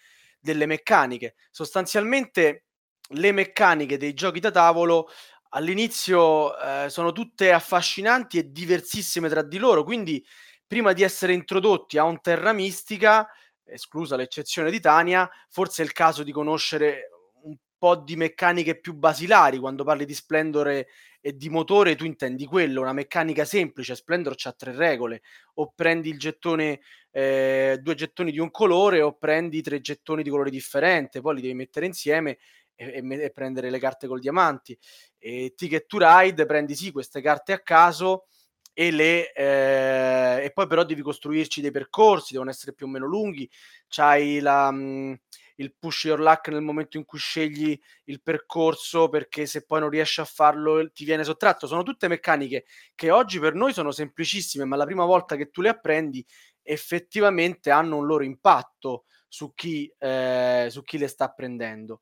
delle 0.46 0.66
meccaniche. 0.68 1.36
Sostanzialmente 1.52 2.66
le 3.10 3.32
meccaniche 3.32 3.98
dei 3.98 4.14
giochi 4.14 4.40
da 4.40 4.52
tavolo 4.52 5.10
all'inizio 5.50 6.58
eh, 6.58 6.90
sono 6.90 7.12
tutte 7.12 7.52
affascinanti 7.52 8.38
e 8.38 8.52
diversissime 8.52 9.28
tra 9.28 9.42
di 9.42 9.58
loro, 9.58 9.84
quindi 9.84 10.26
prima 10.66 10.94
di 10.94 11.04
essere 11.04 11.34
introdotti 11.34 11.98
a 11.98 12.04
un 12.04 12.22
terra 12.22 12.54
mistica, 12.54 13.28
esclusa 13.64 14.16
l'eccezione 14.16 14.70
di 14.70 14.80
Tania, 14.80 15.30
forse 15.50 15.82
è 15.82 15.86
il 15.86 15.92
caso 15.92 16.24
di 16.24 16.32
conoscere 16.32 17.10
un 17.44 17.56
po' 17.78 17.96
di 17.96 18.16
meccaniche 18.16 18.80
più 18.80 18.94
basilari. 18.94 19.58
Quando 19.58 19.84
parli 19.84 20.06
di 20.06 20.14
Splendor 20.14 20.86
e, 21.26 21.36
di 21.36 21.50
motore, 21.50 21.96
tu 21.96 22.06
intendi 22.06 22.46
quello, 22.46 22.82
una 22.82 22.94
meccanica 22.94 23.46
semplice. 23.46 23.96
Splendor 23.96 24.36
c'ha 24.36 24.52
tre 24.52 24.76
regole: 24.76 25.24
o 25.56 25.72
prendi 25.74 26.10
il 26.10 26.20
gettone, 26.20 26.82
eh, 27.10 27.80
due 27.82 27.96
gettoni 27.96 28.32
di 28.32 28.38
un 28.38 28.52
colore, 28.52 29.02
o 29.02 29.18
prendi 29.18 29.64
tre 29.64 29.82
gettoni 29.82 30.22
di 30.22 30.30
colore 30.30 30.52
differente, 30.52 31.22
poi 31.22 31.36
li 31.36 31.42
devi 31.42 31.56
mettere 31.56 31.88
insieme 31.88 32.38
e, 32.76 33.02
e, 33.04 33.24
e 33.24 33.32
prendere 33.32 33.72
le 33.72 33.80
carte 33.80 34.06
col 34.06 34.20
diamanti. 34.20 34.78
E 35.18 35.54
Ticket 35.56 35.88
to 35.88 35.98
Ride 36.00 36.46
prendi 36.46 36.76
sì 36.76 36.92
queste 36.92 37.22
carte 37.22 37.54
a 37.54 37.60
caso 37.60 38.28
e, 38.72 38.92
le, 38.92 39.34
eh, 39.34 40.44
e 40.44 40.52
poi 40.54 40.68
però 40.68 40.84
devi 40.84 41.02
costruirci 41.02 41.60
dei 41.60 41.72
percorsi, 41.72 42.34
devono 42.34 42.52
essere 42.52 42.74
più 42.74 42.86
o 42.86 42.90
meno 42.90 43.08
lunghi. 43.08 43.50
C'hai 43.88 44.40
la, 44.42 44.70
mh, 44.70 44.78
mm, 44.78 45.14
il 45.56 45.74
push 45.78 46.06
your 46.06 46.20
luck 46.20 46.48
nel 46.50 46.62
momento 46.62 46.98
in 46.98 47.06
cui 47.06 47.20
scegli 47.20 47.80
il 48.06 48.22
percorso 48.22 49.10
perché 49.10 49.46
se 49.46 49.66
poi 49.66 49.80
non 49.80 49.90
riesci 49.90 50.22
a 50.22 50.26
farlo 50.26 50.90
ti 50.92 51.06
viene 51.06 51.24
sottratto. 51.24 51.68
Sono 51.68 51.84
tutte 51.84 52.08
meccaniche 52.08 52.66
che 52.94 53.12
oggi 53.12 53.40
per 53.40 53.54
noi 53.54 53.74
sono 53.74 53.92
semplicissime, 53.92 54.66
ma 54.66 54.76
la 54.76 54.86
prima 54.86 55.06
volta 55.06 55.36
che 55.36 55.50
tu 55.50 55.62
le 55.62 55.70
apprendi 55.70 56.26
effettivamente 56.62 57.70
hanno 57.70 57.98
un 57.98 58.06
loro 58.06 58.24
impatto 58.24 59.06
su 59.28 59.54
chi, 59.54 59.94
eh, 60.00 60.68
su 60.70 60.82
chi 60.84 60.98
le 60.98 61.08
sta 61.08 61.26
apprendendo. 61.26 62.02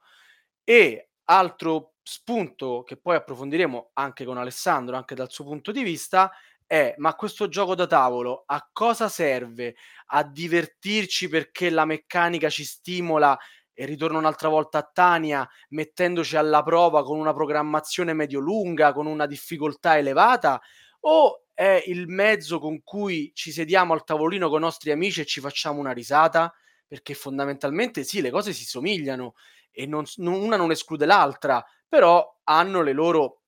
E 0.63 1.10
altro 1.26 1.96
spunto 2.04 2.84
che 2.84 2.98
poi 2.98 3.16
approfondiremo 3.16 3.92
anche 3.94 4.26
con 4.26 4.38
Alessandro, 4.38 4.96
anche 4.96 5.16
dal 5.16 5.32
suo 5.32 5.46
punto 5.46 5.72
di 5.72 5.84
vista, 5.84 6.32
è 6.67 6.93
ma 6.97 7.15
questo 7.15 7.47
gioco 7.47 7.76
da 7.76 7.88
tavolo 7.88 8.43
a 8.45 8.67
cosa 8.71 9.10
serve? 9.10 9.76
A 10.08 10.23
divertirci 10.23 11.28
perché 11.30 11.69
la 11.69 11.86
meccanica 11.86 12.49
ci 12.49 12.63
stimola 12.65 13.38
e 13.73 13.86
ritorno 13.86 14.17
un'altra 14.19 14.49
volta 14.49 14.80
a 14.80 14.89
Tania 14.91 15.47
mettendoci 15.69 16.38
alla 16.38 16.62
prova 16.63 17.04
con 17.04 17.17
una 17.19 17.34
programmazione 17.34 18.13
medio-lunga, 18.13 18.93
con 18.93 19.06
una 19.08 19.26
difficoltà 19.26 19.97
elevata? 19.97 20.62
O 21.02 21.45
è 21.54 21.84
il 21.88 22.08
mezzo 22.08 22.60
con 22.60 22.82
cui 22.84 23.32
ci 23.34 23.52
sediamo 23.52 23.93
al 23.93 24.04
tavolino 24.04 24.49
con 24.49 24.60
i 24.60 24.63
nostri 24.63 24.91
amici 24.91 25.21
e 25.21 25.26
ci 25.26 25.39
facciamo 25.39 25.80
una 25.80 25.91
risata? 25.91 26.54
Perché 26.88 27.13
fondamentalmente 27.13 28.04
sì, 28.04 28.21
le 28.21 28.30
cose 28.32 28.54
si 28.54 28.65
somigliano 28.65 29.34
e 29.71 29.86
non, 29.88 30.04
una 30.17 30.58
non 30.58 30.71
esclude 30.71 31.06
l'altra, 31.06 31.63
però 31.88 32.39
hanno 32.43 32.82
le 32.82 32.93
loro 32.93 33.41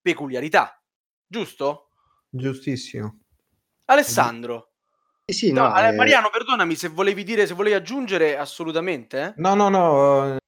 peculiarità, 0.00 0.80
giusto? 1.26 1.89
Giustissimo. 2.30 3.18
Alessandro. 3.86 4.68
Sì, 5.24 5.34
sì, 5.46 5.52
no, 5.52 5.68
no, 5.68 5.78
eh... 5.78 5.92
Mariano, 5.92 6.30
perdonami 6.30 6.74
se 6.76 6.88
volevi 6.88 7.24
dire, 7.24 7.46
se 7.46 7.54
volevi 7.54 7.74
aggiungere 7.74 8.36
assolutamente. 8.36 9.20
Eh? 9.20 9.32
No, 9.36 9.54
no, 9.54 9.68
no, 9.68 10.38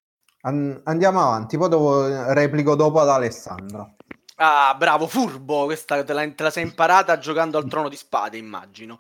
An- 0.42 0.81
andiamo 0.85 1.21
avanti, 1.21 1.57
poi 1.57 1.68
dopo, 1.68 2.33
replico 2.33 2.75
dopo 2.75 3.01
ad 3.01 3.09
Alessandro. 3.09 3.97
Ah, 4.37 4.75
bravo, 4.77 5.07
furbo, 5.07 5.66
questa 5.66 6.03
te 6.03 6.12
la, 6.12 6.29
te 6.33 6.42
la 6.42 6.51
sei 6.51 6.64
imparata 6.64 7.18
giocando 7.18 7.59
al 7.59 7.68
trono 7.68 7.88
di 7.88 7.97
spade, 7.97 8.38
immagino. 8.38 8.99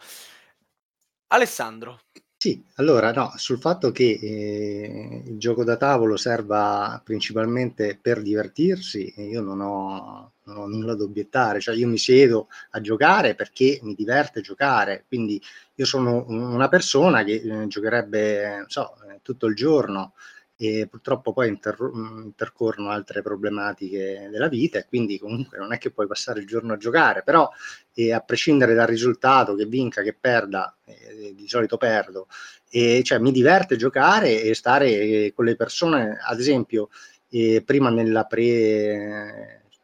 Alessandro. 1.28 2.00
Sì, 2.36 2.64
allora 2.74 3.12
no, 3.12 3.32
sul 3.36 3.58
fatto 3.58 3.90
che 3.92 4.18
eh, 4.20 5.22
il 5.26 5.38
gioco 5.38 5.64
da 5.64 5.76
tavolo 5.76 6.16
serva 6.16 7.00
principalmente 7.04 7.98
per 8.00 8.20
divertirsi, 8.20 9.14
io 9.16 9.40
non 9.40 9.60
ho, 9.60 10.31
non 10.44 10.56
ho 10.56 10.66
nulla 10.66 10.94
da 10.94 11.04
obiettare, 11.04 11.60
cioè 11.60 11.74
io 11.74 11.88
mi 11.88 11.98
siedo 11.98 12.48
a 12.70 12.80
giocare 12.80 13.34
perché 13.34 13.78
mi 13.82 13.94
diverte 13.94 14.40
giocare, 14.40 15.04
quindi 15.06 15.40
io 15.74 15.84
sono 15.84 16.24
una 16.28 16.68
persona 16.68 17.24
che 17.24 17.42
eh, 17.44 17.66
giocherebbe, 17.66 18.64
so, 18.68 18.94
eh, 19.08 19.20
tutto 19.22 19.46
il 19.46 19.54
giorno 19.54 20.14
e 20.56 20.86
purtroppo 20.88 21.32
poi 21.32 21.48
inter- 21.48 21.90
intercorrono 21.92 22.90
altre 22.90 23.20
problematiche 23.20 24.28
della 24.30 24.48
vita 24.48 24.78
e 24.78 24.86
quindi 24.86 25.18
comunque 25.18 25.58
non 25.58 25.72
è 25.72 25.78
che 25.78 25.90
puoi 25.90 26.06
passare 26.06 26.38
il 26.38 26.46
giorno 26.46 26.74
a 26.74 26.76
giocare, 26.76 27.22
però 27.24 27.50
eh, 27.94 28.12
a 28.12 28.20
prescindere 28.20 28.74
dal 28.74 28.86
risultato, 28.86 29.54
che 29.56 29.66
vinca, 29.66 30.02
che 30.02 30.14
perda, 30.18 30.76
eh, 30.84 31.34
di 31.34 31.48
solito 31.48 31.76
perdo, 31.78 32.28
e, 32.70 33.02
cioè, 33.02 33.18
mi 33.18 33.32
diverte 33.32 33.76
giocare 33.76 34.40
e 34.40 34.54
stare 34.54 34.88
eh, 34.88 35.32
con 35.34 35.46
le 35.46 35.56
persone, 35.56 36.18
ad 36.22 36.38
esempio, 36.38 36.90
eh, 37.30 37.62
prima 37.64 37.90
nella 37.90 38.24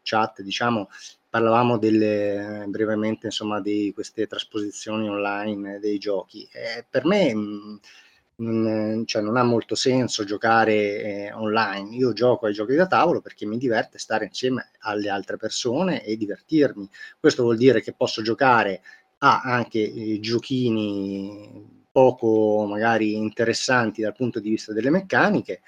pre-chat, 0.08 0.42
diciamo, 0.42 0.88
parlavamo 1.28 1.78
delle, 1.78 2.64
brevemente 2.68 3.26
insomma, 3.26 3.60
di 3.60 3.92
queste 3.94 4.26
trasposizioni 4.26 5.08
online 5.08 5.78
dei 5.78 5.98
giochi. 5.98 6.48
per 6.88 7.04
me... 7.04 7.34
Mh, 7.34 7.80
non, 8.40 9.02
cioè 9.04 9.20
non 9.20 9.36
ha 9.36 9.42
molto 9.42 9.74
senso 9.74 10.22
giocare 10.22 11.02
eh, 11.02 11.32
online. 11.32 11.96
Io 11.96 12.12
gioco 12.12 12.46
ai 12.46 12.52
giochi 12.52 12.76
da 12.76 12.86
tavolo 12.86 13.20
perché 13.20 13.44
mi 13.46 13.58
diverte 13.58 13.98
stare 13.98 14.26
insieme 14.26 14.70
alle 14.82 15.08
altre 15.08 15.36
persone 15.36 16.04
e 16.04 16.16
divertirmi. 16.16 16.88
Questo 17.18 17.42
vuol 17.42 17.56
dire 17.56 17.82
che 17.82 17.94
posso 17.94 18.22
giocare 18.22 18.80
a 19.18 19.40
anche 19.40 19.80
eh, 19.80 20.20
giochini 20.20 21.82
poco 21.90 22.64
magari 22.68 23.16
interessanti 23.16 24.02
dal 24.02 24.14
punto 24.14 24.38
di 24.38 24.50
vista 24.50 24.72
delle 24.72 24.90
meccaniche, 24.90 25.62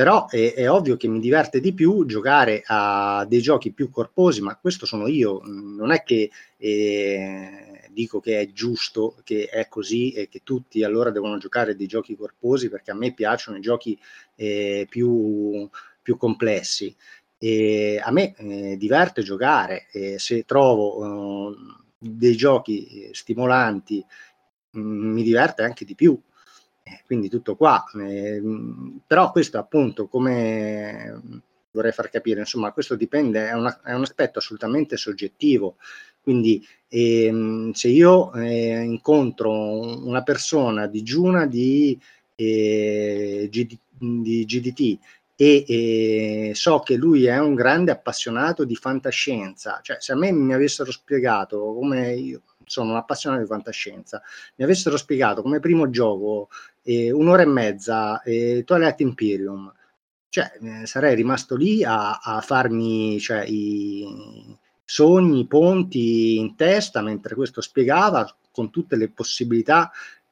però 0.00 0.28
è, 0.28 0.54
è, 0.54 0.70
ovvio 0.70 0.96
che 0.96 1.08
mi 1.08 1.20
diverte 1.20 1.60
di 1.60 1.74
più 1.74 2.06
giocare 2.06 2.62
a 2.64 3.26
dei 3.28 3.42
giochi 3.42 3.70
più 3.70 3.90
corposi, 3.90 4.40
ma 4.40 4.56
questo 4.56 4.86
sono 4.86 5.06
io, 5.06 5.42
non 5.44 5.92
è 5.92 6.02
che 6.02 6.30
eh, 6.56 7.86
dico 7.90 8.18
che 8.18 8.40
è 8.40 8.50
giusto 8.50 9.16
che 9.24 9.48
è 9.50 9.68
così 9.68 10.12
e 10.12 10.30
che 10.30 10.40
tutti 10.42 10.82
allora 10.84 11.10
devono 11.10 11.36
giocare 11.36 11.76
dei 11.76 11.86
giochi 11.86 12.16
corposi 12.16 12.70
perché 12.70 12.92
a 12.92 12.94
me 12.94 13.12
piacciono 13.12 13.58
i 13.58 13.60
giochi 13.60 13.98
eh, 14.36 14.86
più, 14.88 15.68
più, 16.00 16.16
complessi. 16.16 16.96
E 17.36 18.00
a 18.02 18.10
me 18.10 18.34
eh, 18.38 18.78
diverte 18.78 19.20
giocare 19.20 19.88
e 19.92 20.18
se 20.18 20.44
trovo 20.44 21.52
eh, 21.52 21.56
dei 21.98 22.36
giochi 22.36 23.10
stimolanti 23.12 24.02
mh, 24.70 24.80
mm, 24.80 25.12
mi 25.12 25.22
diverte 25.22 25.62
anche 25.62 25.84
di 25.84 25.94
più. 25.94 26.18
Eh, 26.90 27.02
quindi 27.06 27.28
tutto 27.28 27.54
qua. 27.56 27.84
Ehm, 27.94 29.00
però 29.06 29.30
questo 29.30 29.58
appunto 29.58 30.08
come 30.08 31.20
vorrei 31.72 31.92
far 31.92 32.10
capire, 32.10 32.40
insomma, 32.40 32.72
questo 32.72 32.96
dipende, 32.96 33.48
è, 33.48 33.52
una, 33.52 33.80
è 33.82 33.92
un 33.92 34.02
aspetto 34.02 34.38
assolutamente 34.40 34.96
soggettivo. 34.96 35.76
Quindi 36.20 36.66
ehm, 36.88 37.72
se 37.72 37.88
io 37.88 38.32
eh, 38.34 38.80
incontro 38.82 39.50
una 40.06 40.22
persona 40.22 40.86
digiuna 40.86 41.46
di, 41.46 41.98
eh, 42.34 43.48
GD, 43.50 43.78
di 43.98 44.44
GDT 44.44 44.98
e, 45.36 45.64
e, 45.66 46.52
so 46.54 46.80
che 46.80 46.96
lui 46.96 47.24
è 47.26 47.38
un 47.38 47.54
grande 47.54 47.90
appassionato 47.92 48.64
di 48.64 48.76
fantascienza, 48.76 49.80
cioè 49.82 49.96
se 50.00 50.12
a 50.12 50.16
me 50.16 50.32
mi 50.32 50.52
avessero 50.52 50.90
spiegato 50.92 51.72
come 51.74 52.12
io 52.14 52.42
sono 52.66 52.90
un 52.90 52.96
appassionato 52.96 53.42
di 53.42 53.48
fantascienza, 53.48 54.22
mi 54.56 54.64
avessero 54.64 54.96
spiegato 54.96 55.42
come 55.42 55.58
primo 55.58 55.90
gioco 55.90 56.50
eh, 56.82 57.10
un'ora 57.10 57.42
e 57.42 57.46
mezza 57.46 58.22
eh, 58.22 58.62
Twilight 58.64 59.00
Imperium, 59.00 59.72
cioè 60.28 60.50
eh, 60.62 60.86
sarei 60.86 61.14
rimasto 61.14 61.56
lì 61.56 61.84
a, 61.84 62.18
a 62.18 62.40
farmi 62.40 63.18
cioè, 63.18 63.44
i, 63.46 64.56
sogni, 64.84 65.46
ponti 65.46 66.36
in 66.38 66.56
testa 66.56 67.00
mentre 67.00 67.34
questo 67.34 67.60
spiegava 67.60 68.28
con 68.50 68.70
tutte 68.70 68.96
le 68.96 69.08
possibilità 69.08 69.90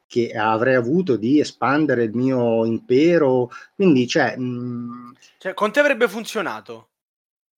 che 0.09 0.33
avrei 0.33 0.75
avuto 0.75 1.17
di 1.17 1.39
espandere 1.39 2.05
il 2.05 2.15
mio 2.15 2.65
impero. 2.65 3.51
Quindi, 3.75 4.09
cioè, 4.09 4.37
mh, 4.37 4.43
mm, 4.43 5.11
cioè 5.39 5.55
con 5.55 5.71
te 5.71 5.81
avrebbe 5.81 6.09
funzionato? 6.09 6.89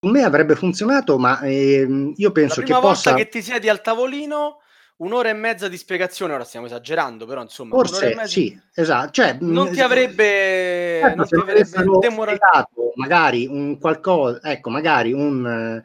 Con 0.01 0.11
me 0.11 0.23
avrebbe 0.23 0.57
funzionato, 0.57 1.19
ma 1.19 1.41
eh, 1.41 2.13
io 2.15 2.33
penso 2.33 2.63
che 2.63 2.73
possa... 2.73 2.81
La 2.81 2.81
prima 2.81 2.81
volta 2.81 3.15
che 3.15 3.29
ti 3.29 3.43
siedi 3.43 3.69
al 3.69 3.81
tavolino 3.81 4.60
un'ora 5.01 5.29
e 5.29 5.35
mezza 5.35 5.69
di 5.69 5.77
spiegazione, 5.77 6.35
ora 6.35 6.45
stiamo 6.45 6.67
esagerando, 6.67 7.27
però 7.27 7.43
insomma, 7.43 7.75
forse 7.75 8.27
sì, 8.27 8.59
esatto. 8.75 9.11
Cioè, 9.11 9.39
non 9.41 9.71
ti 9.71 9.81
avrebbe, 9.81 10.99
certo, 11.03 11.17
non 11.17 11.27
ti 11.27 11.35
avrebbe 11.35 11.99
demorato 11.99 12.93
magari 12.95 13.47
un 13.47 13.79
qualcosa, 13.79 14.41
ecco, 14.43 14.71
magari 14.71 15.13
un 15.13 15.83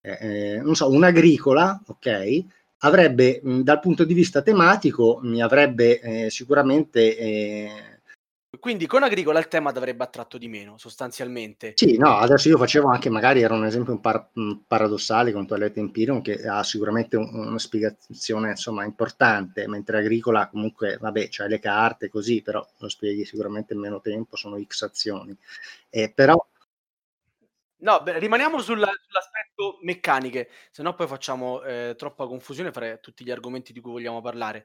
eh, 0.00 0.18
eh, 0.20 0.60
non 0.62 0.74
so, 0.74 0.90
un'agricola, 0.90 1.82
ok? 1.86 2.44
Avrebbe, 2.78 3.40
mh, 3.42 3.60
dal 3.60 3.80
punto 3.80 4.04
di 4.04 4.14
vista 4.14 4.42
tematico, 4.42 5.20
mi 5.22 5.42
avrebbe 5.42 6.00
eh, 6.00 6.30
sicuramente... 6.30 7.16
Eh, 7.16 7.92
quindi 8.64 8.86
con 8.86 9.02
agricola 9.02 9.38
il 9.38 9.48
tema 9.48 9.72
ti 9.72 9.76
avrebbe 9.76 10.04
attratto 10.04 10.38
di 10.38 10.48
meno, 10.48 10.78
sostanzialmente. 10.78 11.74
Sì, 11.76 11.98
no, 11.98 12.16
adesso 12.16 12.48
io 12.48 12.56
facevo 12.56 12.88
anche, 12.88 13.10
magari 13.10 13.42
era 13.42 13.52
un 13.52 13.66
esempio 13.66 13.92
un 13.92 14.00
par- 14.00 14.30
paradossale 14.66 15.32
con 15.32 15.46
Toilette 15.46 15.80
Imperium 15.80 16.22
che 16.22 16.48
ha 16.48 16.62
sicuramente 16.62 17.18
un, 17.18 17.28
una 17.30 17.58
spiegazione 17.58 18.48
insomma 18.48 18.84
importante, 18.84 19.68
mentre 19.68 19.98
agricola 19.98 20.48
comunque, 20.48 20.96
vabbè, 20.96 21.28
c'hai 21.28 21.50
le 21.50 21.58
carte 21.58 22.08
così, 22.08 22.40
però 22.40 22.66
lo 22.78 22.88
spieghi 22.88 23.26
sicuramente 23.26 23.74
in 23.74 23.80
meno 23.80 24.00
tempo, 24.00 24.34
sono 24.36 24.58
X 24.58 24.80
azioni. 24.80 25.36
Eh, 25.90 26.10
però 26.10 26.42
No, 27.76 28.00
beh, 28.02 28.18
rimaniamo 28.18 28.60
sulla, 28.60 28.86
sull'aspetto 28.86 29.76
meccaniche, 29.82 30.48
se 30.70 30.82
no 30.82 30.94
poi 30.94 31.06
facciamo 31.06 31.62
eh, 31.62 31.94
troppa 31.98 32.26
confusione 32.26 32.72
fra 32.72 32.96
tutti 32.96 33.24
gli 33.24 33.30
argomenti 33.30 33.74
di 33.74 33.80
cui 33.80 33.92
vogliamo 33.92 34.22
parlare. 34.22 34.64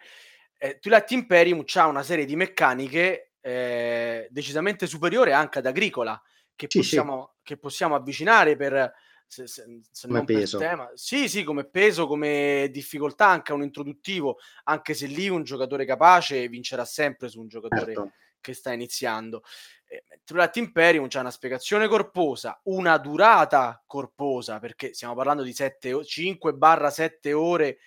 Eh, 0.57 0.79
Twilight 0.79 1.11
Imperium 1.11 1.65
ha 1.73 1.87
una 1.87 2.03
serie 2.03 2.23
di 2.23 2.37
meccaniche 2.37 3.28
eh, 3.41 4.27
decisamente 4.29 4.87
superiore 4.87 5.33
anche 5.33 5.59
ad 5.59 5.65
Agricola, 5.65 6.21
che, 6.55 6.67
sì, 6.69 6.79
possiamo, 6.79 7.33
sì. 7.35 7.39
che 7.43 7.57
possiamo 7.57 7.95
avvicinare 7.95 8.55
per, 8.55 8.93
se, 9.29 9.47
se, 9.47 9.79
se 9.91 10.07
come 10.07 10.23
peso. 10.23 10.57
tema. 10.57 10.89
Sì, 10.95 11.29
sì, 11.29 11.43
come 11.43 11.63
peso, 11.65 12.07
come 12.07 12.67
difficoltà, 12.71 13.27
anche 13.27 13.53
un 13.53 13.63
introduttivo, 13.63 14.39
anche 14.65 14.93
se 14.93 15.05
lì 15.05 15.29
un 15.29 15.43
giocatore 15.43 15.85
capace 15.85 16.47
vincerà 16.47 16.83
sempre 16.83 17.29
su 17.29 17.39
un 17.39 17.47
giocatore 17.47 17.93
certo. 17.93 18.11
che 18.41 18.53
sta 18.53 18.73
iniziando. 18.73 19.43
Eh, 19.87 20.03
True 20.23 20.49
Imperium 20.55 21.07
c'è 21.07 21.19
una 21.19 21.31
spiegazione 21.31 21.87
corposa, 21.87 22.59
una 22.63 22.97
durata 22.97 23.81
corposa, 23.85 24.59
perché 24.59 24.93
stiamo 24.93 25.15
parlando 25.15 25.43
di 25.43 25.51
5-7 25.51 27.33
ore 27.33 27.77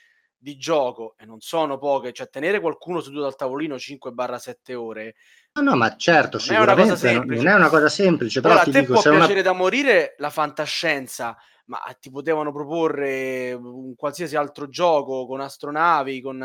di 0.43 0.57
gioco 0.57 1.15
e 1.17 1.25
non 1.25 1.41
sono 1.41 1.79
poche, 1.79 2.13
cioè 2.13 2.29
tenere 2.29 2.59
qualcuno 2.59 3.01
seduto 3.01 3.27
al 3.27 3.37
tavolino 3.37 3.77
5-7 3.77 4.75
ore 4.75 5.15
No, 5.55 5.63
no, 5.63 5.77
ma 5.77 5.95
certo, 5.97 6.41
non 6.47 6.57
è 6.57 6.61
una 6.63 6.75
cosa 6.75 6.97
semplice. 6.97 7.43
Non 7.43 7.53
è 7.53 7.57
una 7.57 7.69
cosa 7.69 7.89
semplice 7.89 8.41
però 8.41 8.55
Ora, 8.55 8.63
ti 8.63 8.71
a 8.71 8.73
te 8.73 8.81
dico, 8.81 8.93
può 8.95 9.03
piacere 9.03 9.33
una... 9.33 9.43
da 9.43 9.53
morire 9.53 10.15
la 10.17 10.31
fantascienza, 10.31 11.37
ma 11.67 11.79
ti 12.01 12.11
potevano 12.11 12.53
proporre 12.53 13.53
un 13.53 13.95
qualsiasi 13.95 14.35
altro 14.35 14.69
gioco 14.69 15.27
con 15.27 15.41
astronavi, 15.41 16.23
con 16.23 16.43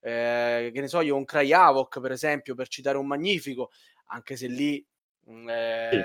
eh, 0.00 0.70
che 0.72 0.80
ne 0.80 0.88
so 0.88 1.02
io, 1.02 1.16
un 1.16 1.26
Cryavok 1.26 2.00
per 2.00 2.12
esempio, 2.12 2.54
per 2.54 2.68
citare 2.68 2.96
un 2.96 3.06
magnifico, 3.06 3.70
anche 4.06 4.36
se 4.36 4.48
lì, 4.48 4.84
mm, 5.30 5.48
eh, 5.50 5.88
sì. 5.92 6.00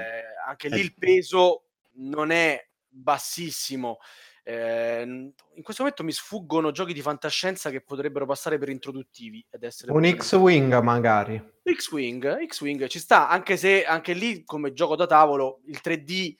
anche 0.47 0.67
lì 0.67 0.79
il 0.81 0.93
peso 0.93 1.63
non 1.93 2.31
è 2.31 2.67
bassissimo. 2.85 3.99
Eh, 4.43 5.01
in 5.03 5.61
questo 5.61 5.83
momento 5.83 6.03
mi 6.03 6.11
sfuggono 6.11 6.71
giochi 6.71 6.93
di 6.93 7.01
fantascienza 7.01 7.69
che 7.69 7.81
potrebbero 7.81 8.25
passare 8.25 8.57
per 8.57 8.69
introduttivi 8.69 9.45
ed 9.47 9.61
essere 9.61 9.91
un 9.91 10.03
X-Wing 10.03 10.79
magari 10.79 11.39
X-Wing, 11.71 12.47
X-Wing 12.47 12.87
ci 12.87 12.97
sta 12.97 13.29
anche 13.29 13.55
se 13.55 13.85
anche 13.85 14.13
lì 14.13 14.43
come 14.43 14.73
gioco 14.73 14.95
da 14.95 15.05
tavolo 15.05 15.59
il 15.65 15.79
3D 15.83 16.35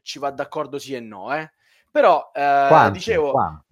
ci 0.00 0.18
va 0.18 0.30
d'accordo 0.30 0.78
sì 0.78 0.94
e 0.94 1.00
no 1.00 1.36
eh? 1.36 1.52
però 1.90 2.30
eh, 2.32 2.66
Quantum, 2.68 2.92
dicevo 2.92 3.30
Quantum, 3.32 3.64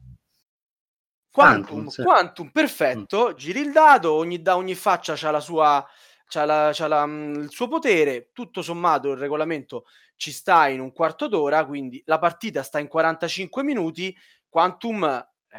Quantum, 1.32 1.86
sì. 1.86 2.02
Quantum 2.02 2.50
perfetto 2.50 3.30
mm. 3.30 3.36
giri 3.36 3.60
il 3.60 3.72
dado 3.72 4.12
ogni, 4.12 4.42
da 4.42 4.56
ogni 4.56 4.74
faccia 4.74 5.14
c'ha 5.16 5.30
la 5.30 5.40
sua 5.40 5.82
c'ha, 6.34 6.44
la, 6.44 6.70
c'ha 6.72 6.88
la, 6.88 7.06
mm, 7.06 7.34
il 7.42 7.50
suo 7.50 7.68
potere 7.68 8.30
tutto 8.32 8.60
sommato 8.60 9.10
il 9.12 9.18
regolamento 9.18 9.84
ci 10.16 10.32
sta 10.32 10.68
in 10.68 10.80
un 10.80 10.92
quarto 10.92 11.28
d'ora, 11.28 11.64
quindi 11.64 12.02
la 12.06 12.18
partita 12.18 12.62
sta 12.62 12.78
in 12.78 12.88
45 12.88 13.62
minuti, 13.62 14.16
Quantum 14.48 15.04
eh, 15.04 15.58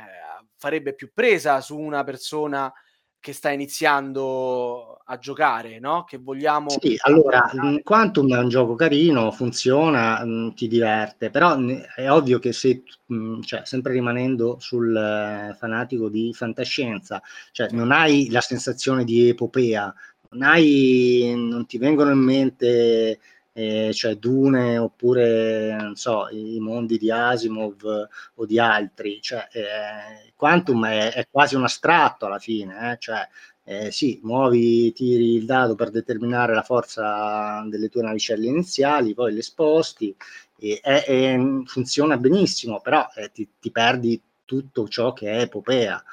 farebbe 0.56 0.94
più 0.94 1.12
presa 1.14 1.60
su 1.60 1.78
una 1.78 2.04
persona 2.04 2.72
che 3.20 3.34
sta 3.34 3.50
iniziando 3.50 5.00
a 5.04 5.18
giocare, 5.18 5.80
no? 5.80 6.04
Che 6.04 6.18
vogliamo... 6.18 6.70
Sì, 6.70 6.96
allora, 7.02 7.50
Quantum 7.82 8.32
è 8.34 8.38
un 8.38 8.50
gioco 8.50 8.76
carino, 8.76 9.32
funziona, 9.32 10.24
mh, 10.24 10.30
mm, 10.30 10.50
ti 10.52 10.68
diverte, 10.68 11.32
però 11.32 11.58
è 11.96 12.10
ovvio 12.10 12.38
che 12.38 12.54
se, 12.54 12.84
mh, 13.04 13.42
cioè, 13.42 13.62
sempre 13.66 13.94
rimanendo 13.94 14.58
sul 14.60 14.96
eh, 14.96 15.56
fanatico 15.58 16.08
di 16.08 16.34
fantascienza, 16.34 17.20
cioè 17.52 17.70
non 17.72 17.92
hai 17.92 18.30
la 18.30 18.42
sensazione 18.42 19.04
di 19.04 19.30
epopea, 19.30 19.92
non, 20.36 20.42
hai, 20.44 21.34
non 21.36 21.66
ti 21.66 21.78
vengono 21.78 22.12
in 22.12 22.20
mente 22.20 23.20
eh, 23.58 23.92
cioè 23.94 24.16
Dune 24.18 24.78
oppure 24.78 25.76
non 25.80 25.96
so, 25.96 26.28
i 26.30 26.60
mondi 26.60 26.98
di 26.98 27.10
Asimov 27.10 28.08
o 28.36 28.46
di 28.46 28.60
altri. 28.60 29.22
Cioè, 29.22 29.48
eh, 29.54 30.34
Quantum 30.36 30.86
è, 30.86 31.14
è, 31.14 31.28
quasi 31.32 31.56
un 31.56 31.64
astratto 31.64 32.26
alla 32.26 32.40
fine, 32.40 32.92
eh? 32.92 32.98
cioè, 33.00 33.26
eh, 33.64 33.92
sì, 33.92 34.20
muovi, 34.24 34.92
tiri 34.92 35.36
il 35.36 35.46
dado 35.46 35.76
per 35.76 35.90
determinare 35.90 36.54
la 36.54 36.64
forza 36.64 37.66
delle 37.70 37.88
tue 37.90 38.04
navicelle 38.04 38.48
iniziali, 38.48 39.14
poi 39.14 39.34
le 39.34 39.42
sposti 39.42 40.14
e, 40.58 40.82
e 40.84 41.62
funziona 41.66 42.18
benissimo, 42.18 42.82
però 42.82 43.08
eh, 43.16 43.32
ti, 43.32 43.48
ti 43.60 43.72
perdi 43.72 44.22
tutto 44.44 44.88
ciò 44.90 45.14
che 45.14 45.32
è 45.32 45.42
epopea. 45.42 46.04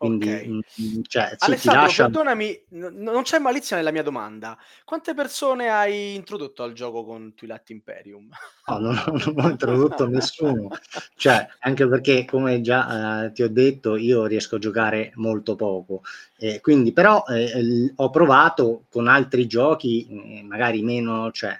Quindi, 0.00 0.30
okay. 0.30 0.48
mh, 0.48 0.60
mm, 0.80 1.00
cioè, 1.06 1.36
Alessandro, 1.40 1.82
lascia... 1.82 2.04
perdonami, 2.04 2.64
n- 2.70 3.02
non 3.02 3.22
c'è 3.22 3.38
malizia 3.38 3.76
nella 3.76 3.90
mia 3.90 4.02
domanda. 4.02 4.56
Quante 4.82 5.12
persone 5.12 5.68
hai 5.68 6.14
introdotto 6.14 6.62
al 6.62 6.72
gioco 6.72 7.04
con 7.04 7.34
Twilight 7.34 7.68
Imperium? 7.68 8.30
No, 8.66 8.78
non, 8.78 8.94
non 9.04 9.34
ho 9.36 9.48
introdotto 9.50 10.08
nessuno. 10.08 10.68
Cioè, 11.16 11.46
anche 11.58 11.86
perché, 11.86 12.24
come 12.24 12.62
già 12.62 13.26
eh, 13.26 13.32
ti 13.32 13.42
ho 13.42 13.50
detto, 13.50 13.96
io 13.96 14.24
riesco 14.24 14.56
a 14.56 14.58
giocare 14.58 15.12
molto 15.16 15.54
poco. 15.54 16.00
Eh, 16.38 16.62
quindi, 16.62 16.92
però, 16.92 17.22
eh, 17.28 17.92
ho 17.94 18.08
provato 18.08 18.84
con 18.88 19.06
altri 19.06 19.46
giochi, 19.46 20.06
eh, 20.08 20.42
magari 20.44 20.80
meno, 20.80 21.30
cioè, 21.30 21.58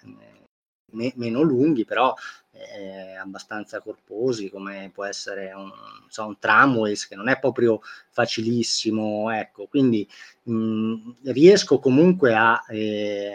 me- 0.92 1.12
meno 1.16 1.42
lunghi, 1.42 1.84
però 1.84 2.14
eh, 2.52 3.16
abbastanza 3.16 3.80
corposi 3.80 4.50
come 4.50 4.90
può 4.92 5.04
essere 5.04 5.52
un, 5.52 5.70
so, 6.08 6.26
un 6.26 6.38
tramways 6.38 7.06
che 7.06 7.14
non 7.16 7.28
è 7.28 7.38
proprio 7.38 7.80
facilissimo 8.10 9.30
ecco. 9.30 9.66
Quindi 9.66 10.06
mh, 10.44 10.94
riesco 11.24 11.78
comunque 11.78 12.34
a 12.34 12.62
eh, 12.68 13.30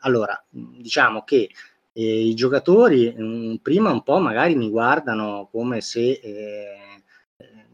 allora 0.00 0.42
diciamo 0.48 1.22
che 1.24 1.50
eh, 1.92 2.26
i 2.26 2.34
giocatori 2.34 3.12
mh, 3.12 3.56
prima 3.62 3.90
un 3.90 4.02
po' 4.02 4.18
magari 4.18 4.54
mi 4.54 4.70
guardano 4.70 5.48
come 5.50 5.80
se 5.80 6.20
eh, 6.22 6.78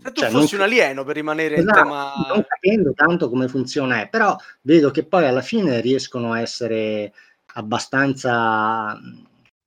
se 0.02 0.12
tu 0.12 0.20
cioè, 0.20 0.30
fossi 0.30 0.56
non, 0.56 0.64
un 0.64 0.70
alieno 0.70 1.04
per 1.04 1.14
rimanere 1.14 1.56
esatto, 1.56 1.78
in 1.78 1.84
tema 1.84 2.12
non 2.28 2.44
capendo 2.46 2.92
tanto 2.94 3.28
come 3.28 3.48
funziona 3.48 4.06
però 4.06 4.34
vedo 4.62 4.90
che 4.90 5.04
poi 5.04 5.26
alla 5.26 5.42
fine 5.42 5.80
riescono 5.80 6.32
a 6.32 6.40
essere 6.40 7.12
abbastanza 7.54 8.98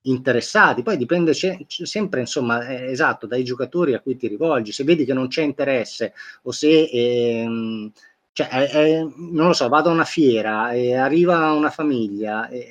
interessati, 0.06 0.84
poi 0.84 0.98
dipende 0.98 1.34
c- 1.34 1.66
sempre, 1.68 2.22
insomma, 2.22 2.68
eh, 2.68 2.92
esatto, 2.92 3.26
dai 3.28 3.44
giocatori 3.44 3.94
a 3.94 4.00
cui 4.02 4.18
ti 4.18 4.28
rivolgi, 4.28 4.72
se 4.72 4.84
vedi 4.84 5.06
che 5.06 5.14
non 5.14 5.28
c'è 5.28 5.44
interesse 5.44 6.14
o 6.44 6.52
se, 6.52 6.90
ehm, 6.92 7.92
cioè, 8.34 8.70
eh, 8.74 9.08
non 9.16 9.48
lo 9.48 9.54
so, 9.54 9.68
vado 9.70 9.90
a 9.90 9.94
una 9.94 10.04
fiera 10.06 10.72
e 10.72 10.96
arriva 10.96 11.52
una 11.52 11.70
famiglia, 11.70 12.50
e, 12.50 12.68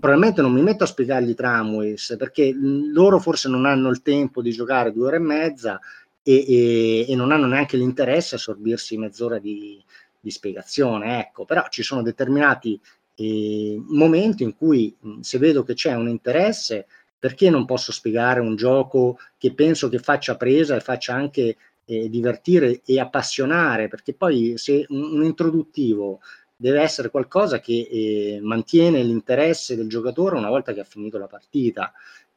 probabilmente 0.00 0.40
non 0.40 0.52
mi 0.52 0.62
metto 0.62 0.84
a 0.84 0.86
spiegargli 0.86 1.34
Tramways 1.34 2.16
perché 2.18 2.52
loro 2.54 3.18
forse 3.20 3.48
non 3.48 3.66
hanno 3.66 3.90
il 3.90 4.00
tempo 4.02 4.40
di 4.40 4.50
giocare 4.50 4.92
due 4.92 5.08
ore 5.08 5.16
e 5.16 5.20
mezza 5.20 5.78
e, 6.22 6.44
e, 6.48 7.06
e 7.08 7.14
non 7.14 7.32
hanno 7.32 7.46
neanche 7.46 7.76
l'interesse 7.76 8.36
a 8.36 8.38
sorbirsi 8.38 8.96
mezz'ora 8.96 9.38
di, 9.38 9.82
di 10.18 10.30
spiegazione, 10.30 11.20
ecco, 11.20 11.44
però 11.44 11.66
ci 11.68 11.82
sono 11.82 12.02
determinati 12.02 12.80
eh, 13.20 13.78
momento 13.88 14.42
in 14.42 14.56
cui 14.56 14.96
se 15.20 15.36
vedo 15.36 15.62
che 15.62 15.74
c'è 15.74 15.94
un 15.94 16.08
interesse, 16.08 16.86
perché 17.18 17.50
non 17.50 17.66
posso 17.66 17.92
spiegare 17.92 18.40
un 18.40 18.56
gioco 18.56 19.18
che 19.36 19.52
penso 19.52 19.90
che 19.90 19.98
faccia 19.98 20.36
presa 20.36 20.74
e 20.74 20.80
faccia 20.80 21.12
anche 21.12 21.56
eh, 21.84 22.08
divertire 22.08 22.80
e 22.82 22.98
appassionare, 22.98 23.88
perché 23.88 24.14
poi 24.14 24.54
se 24.56 24.86
un, 24.88 25.16
un 25.16 25.24
introduttivo 25.24 26.20
deve 26.56 26.80
essere 26.80 27.10
qualcosa 27.10 27.60
che 27.60 27.88
eh, 27.90 28.38
mantiene 28.42 29.02
l'interesse 29.02 29.76
del 29.76 29.88
giocatore 29.88 30.36
una 30.36 30.48
volta 30.48 30.72
che 30.72 30.80
ha 30.80 30.84
finito 30.84 31.18
la 31.18 31.26
partita. 31.26 31.92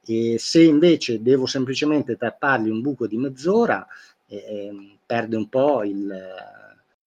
E 0.06 0.36
se 0.38 0.64
invece 0.64 1.22
devo 1.22 1.46
semplicemente 1.46 2.18
tappargli 2.18 2.70
un 2.70 2.82
buco 2.82 3.08
di 3.08 3.16
mezz'ora, 3.16 3.88
eh, 4.28 4.98
perde 5.06 5.38
un 5.38 5.48
po' 5.48 5.84
il, 5.84 6.14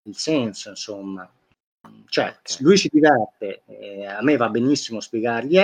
il 0.04 0.16
senso, 0.16 0.70
insomma 0.70 1.30
cioè 2.08 2.36
okay. 2.38 2.56
lui 2.60 2.76
si 2.76 2.88
diverte, 2.92 3.62
eh, 3.66 4.06
a 4.06 4.22
me 4.22 4.36
va 4.36 4.48
benissimo 4.48 5.00
spiegargli, 5.00 5.58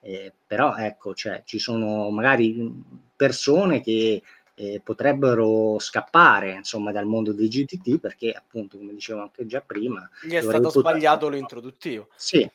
eh, 0.00 0.32
però 0.46 0.76
ecco, 0.76 1.14
cioè, 1.14 1.42
ci 1.44 1.58
sono 1.58 2.10
magari 2.10 2.72
persone 3.14 3.80
che 3.80 4.22
eh, 4.58 4.80
potrebbero 4.82 5.78
scappare 5.78 6.52
insomma 6.52 6.90
dal 6.90 7.04
mondo 7.04 7.32
dei 7.32 7.48
GTT 7.48 7.98
perché 7.98 8.32
appunto 8.32 8.78
come 8.78 8.94
dicevo 8.94 9.20
anche 9.20 9.44
già 9.46 9.60
prima 9.60 10.08
gli 10.22 10.32
è 10.32 10.40
stato 10.40 10.70
poter... 10.70 10.80
sbagliato 10.80 11.28
l'introduttivo 11.28 12.08
sì 12.16 12.48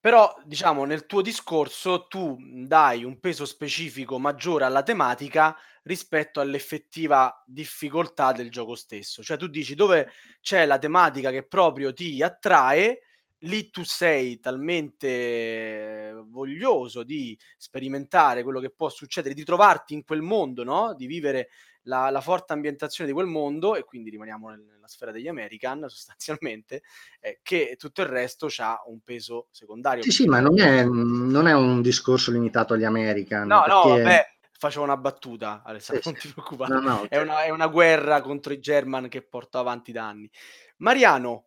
però, 0.00 0.34
diciamo, 0.44 0.84
nel 0.84 1.06
tuo 1.06 1.20
discorso 1.22 2.06
tu 2.06 2.36
dai 2.40 3.04
un 3.04 3.20
peso 3.20 3.44
specifico 3.44 4.18
maggiore 4.18 4.64
alla 4.64 4.82
tematica 4.82 5.54
rispetto 5.82 6.40
all'effettiva 6.40 7.42
difficoltà 7.46 8.32
del 8.32 8.50
gioco 8.50 8.74
stesso. 8.74 9.22
Cioè 9.22 9.36
tu 9.36 9.46
dici 9.48 9.74
dove 9.74 10.10
c'è 10.40 10.64
la 10.66 10.78
tematica 10.78 11.30
che 11.30 11.46
proprio 11.46 11.92
ti 11.92 12.22
attrae, 12.22 13.00
lì 13.44 13.70
tu 13.70 13.82
sei 13.84 14.38
talmente 14.40 16.12
voglioso 16.26 17.02
di 17.02 17.38
sperimentare 17.56 18.42
quello 18.42 18.60
che 18.60 18.70
può 18.70 18.88
succedere, 18.90 19.34
di 19.34 19.44
trovarti 19.44 19.94
in 19.94 20.04
quel 20.04 20.22
mondo, 20.22 20.64
no? 20.64 20.94
Di 20.94 21.06
vivere 21.06 21.48
la, 21.82 22.10
la, 22.10 22.20
forte 22.20 22.52
ambientazione 22.52 23.08
di 23.08 23.14
quel 23.14 23.26
mondo, 23.26 23.76
e 23.76 23.84
quindi 23.84 24.10
rimaniamo 24.10 24.48
nella 24.50 24.86
sfera 24.86 25.10
degli 25.10 25.28
American 25.28 25.86
sostanzialmente, 25.88 26.82
eh, 27.20 27.40
che 27.42 27.76
tutto 27.78 28.02
il 28.02 28.08
resto 28.08 28.48
ha 28.58 28.82
un 28.86 29.00
peso 29.00 29.48
secondario. 29.50 30.02
Sì, 30.02 30.10
sì, 30.10 30.26
ma 30.26 30.40
non 30.40 30.58
è, 30.60 30.84
non 30.84 31.46
è, 31.46 31.52
un 31.52 31.82
discorso 31.82 32.30
limitato 32.30 32.74
agli 32.74 32.84
American. 32.84 33.46
No, 33.46 33.62
perché... 33.62 33.72
no, 33.72 33.88
vabbè, 33.88 34.26
facevo 34.52 34.84
una 34.84 34.96
battuta, 34.96 35.62
Alessandro, 35.64 36.10
non 36.10 36.20
ti 36.20 36.28
preoccupare. 36.32 36.74
No, 36.74 36.80
no, 36.80 37.06
è, 37.08 37.18
una, 37.18 37.44
è, 37.44 37.50
una, 37.50 37.66
guerra 37.68 38.20
contro 38.20 38.52
i 38.52 38.60
German 38.60 39.08
che 39.08 39.22
porto 39.22 39.58
avanti 39.58 39.92
da 39.92 40.06
anni. 40.06 40.30
Mariano, 40.78 41.46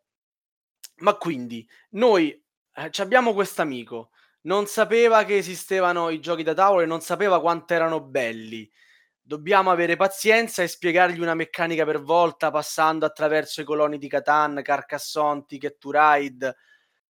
ma 0.97 1.15
quindi 1.15 1.67
noi 1.91 2.31
eh, 2.31 2.91
abbiamo 2.97 3.33
questo 3.33 3.61
amico 3.61 4.09
non 4.43 4.65
sapeva 4.65 5.23
che 5.23 5.37
esistevano 5.37 6.09
i 6.09 6.19
giochi 6.19 6.43
da 6.43 6.53
tavolo 6.53 6.81
e 6.81 6.85
non 6.85 7.01
sapeva 7.01 7.39
quanto 7.39 7.73
erano 7.73 8.01
belli. 8.01 8.69
Dobbiamo 9.25 9.71
avere 9.71 9.95
pazienza 9.95 10.63
e 10.63 10.67
spiegargli 10.67 11.21
una 11.21 11.33
meccanica 11.33 11.85
per 11.85 12.01
volta, 12.01 12.51
passando 12.51 13.05
attraverso 13.05 13.61
i 13.61 13.63
coloni 13.63 13.97
di 13.97 14.09
Catan, 14.09 14.59
Carcassonne, 14.61 15.45
Ticket 15.47 15.77
to 15.77 15.91
Ride, 15.93 16.53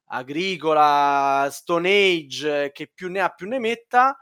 Agricola, 0.10 1.48
Stone 1.50 1.90
Age, 1.90 2.72
che 2.72 2.92
più 2.94 3.10
ne 3.10 3.20
ha 3.20 3.30
più 3.30 3.48
ne 3.48 3.58
metta, 3.58 4.16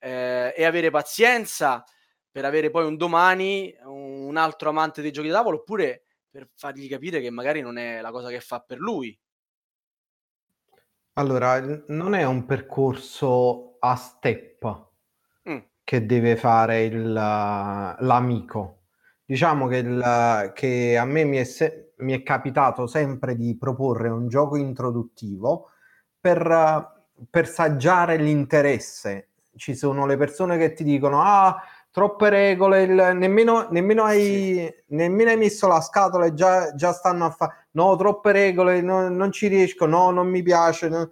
eh, 0.00 0.52
e 0.56 0.64
avere 0.64 0.90
pazienza 0.90 1.84
per 2.28 2.44
avere 2.44 2.70
poi 2.70 2.86
un 2.86 2.96
domani 2.96 3.72
un 3.84 4.36
altro 4.36 4.70
amante 4.70 5.00
dei 5.00 5.12
giochi 5.12 5.28
da 5.28 5.36
tavolo, 5.36 5.58
oppure 5.58 6.02
per 6.28 6.48
fargli 6.56 6.88
capire 6.88 7.20
che 7.20 7.30
magari 7.30 7.60
non 7.60 7.78
è 7.78 8.00
la 8.00 8.10
cosa 8.10 8.30
che 8.30 8.40
fa 8.40 8.58
per 8.58 8.78
lui. 8.78 9.16
Allora, 11.12 11.60
non 11.86 12.14
è 12.14 12.24
un 12.24 12.46
percorso 12.46 13.76
a 13.78 13.94
step. 13.94 14.90
Che 15.84 16.06
deve 16.06 16.36
fare 16.36 16.84
il, 16.84 17.12
l'amico. 17.12 18.82
Diciamo 19.24 19.66
che, 19.66 19.76
il, 19.78 20.52
che 20.54 20.96
a 20.96 21.04
me 21.04 21.24
mi 21.24 21.38
è, 21.38 21.44
se, 21.44 21.92
mi 21.98 22.12
è, 22.12 22.22
capitato 22.22 22.86
sempre 22.86 23.36
di 23.36 23.56
proporre 23.56 24.08
un 24.08 24.28
gioco 24.28 24.56
introduttivo 24.56 25.70
per, 26.20 27.06
per 27.30 27.48
saggiare 27.48 28.16
l'interesse. 28.16 29.28
Ci 29.56 29.74
sono 29.74 30.06
le 30.06 30.16
persone 30.16 30.58
che 30.58 30.72
ti 30.72 30.84
dicono: 30.84 31.22
Ah, 31.22 31.62
troppe 31.90 32.30
regole, 32.30 32.82
il, 32.82 32.94
nemmeno, 33.14 33.68
nemmeno, 33.70 34.04
hai, 34.04 34.22
sì. 34.54 34.74
nemmeno, 34.94 35.30
hai, 35.30 35.36
messo 35.36 35.68
la 35.68 35.80
scatola 35.80 36.26
e 36.26 36.34
già, 36.34 36.74
già 36.74 36.92
stanno 36.92 37.26
a 37.26 37.30
fare, 37.30 37.68
no, 37.72 37.94
troppe 37.96 38.32
regole, 38.32 38.80
no, 38.80 39.08
non 39.08 39.30
ci 39.30 39.46
riesco, 39.46 39.86
no, 39.86 40.10
non 40.10 40.28
mi 40.28 40.42
piace. 40.42 40.88
No. 40.88 41.10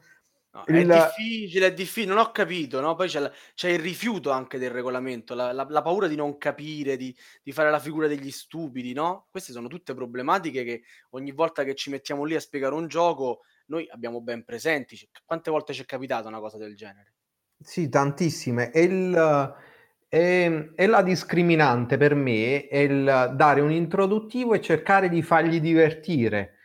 No, 0.53 0.65
il... 0.67 0.89
È 0.89 1.07
difficile, 1.17 1.67
è 1.67 1.73
difficile, 1.73 2.13
non 2.13 2.25
ho 2.25 2.33
capito, 2.33 2.81
no? 2.81 2.95
Poi 2.95 3.09
c'è, 3.09 3.31
c'è 3.55 3.69
il 3.69 3.79
rifiuto 3.79 4.31
anche 4.31 4.59
del 4.59 4.71
regolamento, 4.71 5.35
la, 5.35 5.53
la, 5.53 5.65
la 5.69 5.83
paura 5.83 6.09
di 6.09 6.17
non 6.17 6.39
capire, 6.39 6.97
di, 6.97 7.17
di, 7.43 7.53
fare 7.53 7.71
la 7.71 7.79
figura 7.79 8.09
degli 8.09 8.31
stupidi, 8.31 8.93
no? 8.93 9.29
Queste 9.31 9.53
sono 9.53 9.69
tutte 9.69 9.95
problematiche 9.95 10.65
che 10.65 10.83
ogni 11.11 11.31
volta 11.31 11.63
che 11.63 11.75
ci 11.75 11.91
mettiamo 11.91 12.25
lì 12.25 12.35
a 12.35 12.41
spiegare 12.41 12.75
un 12.75 12.89
gioco, 12.89 13.43
noi 13.67 13.89
abbiamo 13.91 14.21
ben 14.21 14.45
presenti. 14.45 14.99
Quante 15.25 15.51
volte 15.51 15.73
ci 15.73 15.83
è 15.83 15.85
capitata 15.85 16.27
una 16.27 16.41
cosa 16.41 16.59
del 16.59 16.75
genere? 16.75 17.15
Sì, 17.63 17.89
tantissime. 17.89 18.73
E 18.73 18.83
il 18.83 19.55
e, 20.13 20.19
ehm, 20.19 20.73
e 20.75 20.87
la 20.87 21.03
discriminante 21.03 21.97
per 21.97 22.15
me 22.15 22.67
è 22.67 22.79
il 22.79 23.33
dare 23.37 23.61
un 23.61 23.71
introduttivo 23.71 24.55
e 24.55 24.61
cercare 24.61 25.09
di 25.09 25.23
fargli 25.23 25.61
divertire 25.61 26.57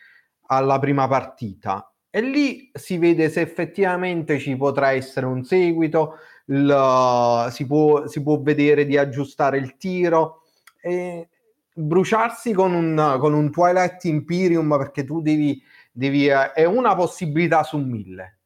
alla 0.48 0.80
prima 0.80 1.08
partita. 1.08 1.95
E 2.16 2.22
lì 2.22 2.72
si 2.72 2.98
vede 2.98 3.28
se 3.28 3.42
effettivamente 3.42 4.40
ci 4.40 4.56
potrà 4.56 4.92
essere 4.92 5.26
un 5.26 5.44
seguito, 5.44 6.14
il, 6.46 7.48
si, 7.52 7.66
può, 7.66 8.08
si 8.08 8.24
può 8.24 8.40
vedere 8.40 8.86
di 8.86 8.96
aggiustare 8.96 9.58
il 9.58 9.76
tiro. 9.76 10.44
E 10.82 11.28
bruciarsi 11.74 12.54
con 12.54 12.74
un, 12.74 13.18
con 13.20 13.34
un 13.34 13.52
Twilight 13.52 14.02
Imperium 14.06 14.78
perché 14.78 15.04
tu 15.04 15.20
devi, 15.20 15.62
devi 15.92 16.28
eh, 16.28 16.54
è 16.54 16.64
una 16.64 16.96
possibilità 16.96 17.64
su 17.64 17.80
mille 17.80 18.40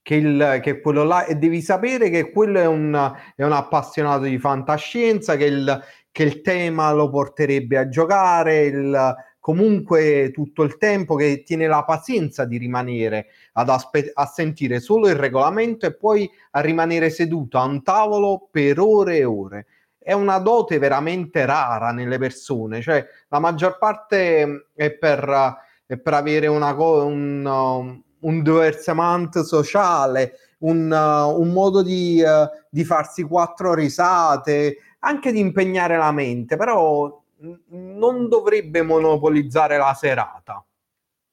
che, 0.00 0.14
il, 0.14 0.60
che 0.62 0.80
quello 0.80 1.04
là 1.04 1.26
e 1.26 1.34
devi 1.34 1.60
sapere 1.60 2.08
che 2.08 2.30
quello 2.30 2.58
è 2.58 2.66
un, 2.66 3.14
è 3.36 3.44
un 3.44 3.52
appassionato 3.52 4.22
di 4.22 4.38
fantascienza, 4.38 5.36
che 5.36 5.44
il, 5.44 5.84
che 6.10 6.22
il 6.22 6.40
tema 6.40 6.90
lo 6.92 7.10
porterebbe 7.10 7.76
a 7.76 7.86
giocare, 7.86 8.64
il, 8.64 9.14
comunque 9.44 10.30
tutto 10.32 10.62
il 10.62 10.78
tempo 10.78 11.16
che 11.16 11.42
tiene 11.44 11.66
la 11.66 11.84
pazienza 11.84 12.46
di 12.46 12.56
rimanere 12.56 13.26
ad 13.52 13.68
aspe- 13.68 14.10
a 14.14 14.24
sentire 14.24 14.80
solo 14.80 15.06
il 15.06 15.16
regolamento 15.16 15.84
e 15.84 15.94
poi 15.94 16.30
a 16.52 16.60
rimanere 16.60 17.10
seduto 17.10 17.58
a 17.58 17.64
un 17.64 17.82
tavolo 17.82 18.48
per 18.50 18.80
ore 18.80 19.18
e 19.18 19.24
ore. 19.24 19.66
È 19.98 20.14
una 20.14 20.38
dote 20.38 20.78
veramente 20.78 21.44
rara 21.44 21.92
nelle 21.92 22.16
persone, 22.16 22.80
cioè 22.80 23.06
la 23.28 23.38
maggior 23.38 23.76
parte 23.76 24.68
è 24.74 24.92
per, 24.92 25.56
è 25.84 25.98
per 25.98 26.14
avere 26.14 26.46
una, 26.46 26.72
un, 26.72 28.00
un 28.20 28.42
divertimento 28.42 29.44
sociale, 29.44 30.38
un, 30.60 30.90
uh, 30.90 31.38
un 31.38 31.48
modo 31.50 31.82
di, 31.82 32.22
uh, 32.24 32.48
di, 32.70 32.82
farsi 32.82 33.22
quattro 33.24 33.74
risate, 33.74 34.78
anche 35.00 35.32
di 35.32 35.40
impegnare 35.40 35.98
la 35.98 36.12
mente, 36.12 36.56
però 36.56 37.22
non 37.68 38.28
dovrebbe 38.28 38.82
monopolizzare 38.82 39.76
la 39.76 39.94
serata, 39.94 40.64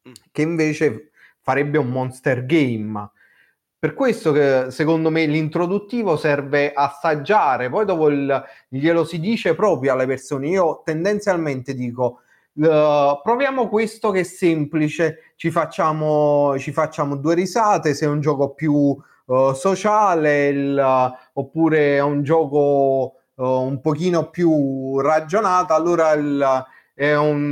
mm. 0.07 0.11
che 0.31 0.41
invece 0.41 1.11
farebbe 1.39 1.77
un 1.77 1.89
monster 1.89 2.45
game. 2.45 3.11
Per 3.77 3.93
questo 3.93 4.31
che 4.31 4.67
secondo 4.69 5.09
me 5.09 5.25
l'introduttivo 5.25 6.15
serve 6.15 6.71
assaggiare, 6.71 7.69
poi 7.69 7.85
dopo 7.85 8.09
il, 8.09 8.43
glielo 8.67 9.03
si 9.05 9.19
dice 9.19 9.55
proprio 9.55 9.93
alle 9.93 10.05
persone. 10.05 10.49
Io 10.49 10.81
tendenzialmente 10.83 11.73
dico 11.73 12.21
Uh, 12.53 13.21
proviamo 13.23 13.69
questo 13.69 14.11
che 14.11 14.19
è 14.19 14.23
semplice, 14.23 15.33
ci 15.37 15.49
facciamo, 15.51 16.59
ci 16.59 16.73
facciamo 16.73 17.15
due 17.15 17.33
risate, 17.33 17.93
se 17.93 18.05
è 18.05 18.09
un 18.09 18.19
gioco 18.19 18.53
più 18.53 18.73
uh, 18.73 19.53
sociale 19.53 20.47
il, 20.47 20.77
uh, 20.77 21.39
oppure 21.39 21.95
è 21.95 22.01
un 22.01 22.23
gioco 22.23 23.20
un 23.47 23.81
pochino 23.81 24.29
più 24.29 24.99
ragionato, 24.99 25.73
allora 25.73 26.11
il, 26.13 26.65
è, 26.93 27.15
un, 27.15 27.51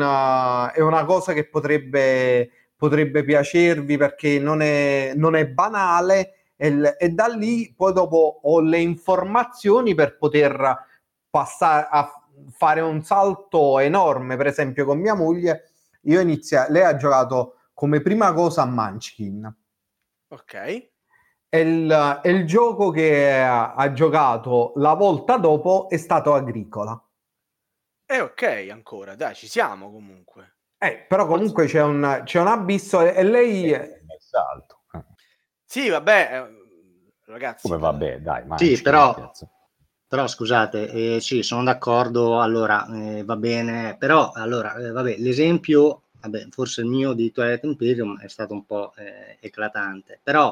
è, 0.74 0.82
una 0.82 1.06
cosa 1.06 1.34
che 1.34 1.48
potrebbe, 1.48 2.50
potrebbe 2.76 3.24
piacervi 3.24 3.98
perché 3.98 4.40
non 4.40 4.62
è, 4.62 5.14
non 5.16 5.36
è 5.36 5.48
banale 5.48 6.52
e, 6.56 6.96
e 6.98 7.10
da 7.10 7.28
lì 7.28 7.74
poi 7.76 7.94
dopo 7.94 8.42
ho 8.44 8.60
le 8.62 8.80
informazioni 8.80 9.96
per 9.96 10.18
poter 10.18 10.88
passare 11.30 11.88
a 11.90 12.14
fare 12.52 12.82
un 12.82 13.04
salto 13.04 13.80
enorme, 13.80 14.38
per 14.38 14.48
esempio 14.48 14.86
con 14.86 15.00
mia 15.00 15.14
moglie, 15.14 15.72
io 16.04 16.20
inizio, 16.20 16.66
lei 16.70 16.84
ha 16.84 16.96
giocato 16.96 17.56
come 17.74 18.02
prima 18.02 18.34
cosa 18.34 18.64
a 18.64 18.66
Munchkin. 18.66 19.56
Ok. 20.30 20.90
E 21.52 21.60
il, 21.62 22.20
e 22.24 22.30
il 22.30 22.46
gioco 22.46 22.92
che 22.92 23.42
ha, 23.42 23.92
giocato 23.92 24.74
la 24.76 24.94
volta 24.94 25.38
dopo 25.38 25.90
è 25.90 25.98
stato 25.98 26.34
Agricola. 26.34 27.02
E 28.06 28.16
eh, 28.16 28.22
ok, 28.22 28.68
ancora, 28.72 29.16
dai, 29.16 29.34
ci 29.34 29.48
siamo 29.48 29.92
comunque. 29.92 30.58
Eh, 30.78 31.06
però 31.08 31.26
comunque 31.26 31.66
c'è 31.66 31.82
un, 31.82 32.22
c'è 32.24 32.40
un 32.40 32.48
abisso 32.48 33.02
e, 33.02 33.14
e 33.16 33.24
lei... 33.24 33.72
È 33.72 34.00
salto. 34.20 34.84
Sì, 35.66 35.90
vabbè, 35.90 36.30
eh, 36.32 37.32
ragazzi. 37.32 37.68
Come 37.68 37.80
vabbè, 37.80 38.20
dai. 38.20 38.44
Sì, 38.58 38.82
però... 38.82 39.32
Però 40.10 40.26
scusate, 40.26 40.90
eh, 40.90 41.22
sì, 41.22 41.44
sono 41.44 41.64
d'accordo, 41.64 42.42
allora 42.42 42.84
eh, 42.88 43.24
va 43.24 43.36
bene, 43.36 43.96
però 43.96 44.32
allora, 44.32 44.74
eh, 44.74 44.90
vabbè, 44.90 45.18
l'esempio, 45.20 46.06
vabbè, 46.20 46.48
forse 46.50 46.82
il 46.82 46.88
mio 46.88 47.14
di 47.14 47.32
Twilight 47.32 47.64
Imperium 47.64 48.20
è 48.20 48.28
stato 48.28 48.56
un 48.56 48.66
po' 48.66 48.92
eh, 48.96 49.38
eclatante, 49.40 50.20
però 50.24 50.52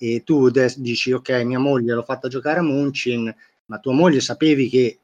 eh, 0.00 0.22
tu 0.24 0.48
de- 0.50 0.74
dici, 0.78 1.12
ok, 1.12 1.42
mia 1.44 1.58
moglie 1.58 1.92
l'ho 1.92 2.02
fatta 2.02 2.28
giocare 2.28 2.60
a 2.60 2.62
Munchin, 2.62 3.32
ma 3.66 3.78
tua 3.78 3.92
moglie 3.92 4.20
sapevi 4.20 4.68
che, 4.70 4.98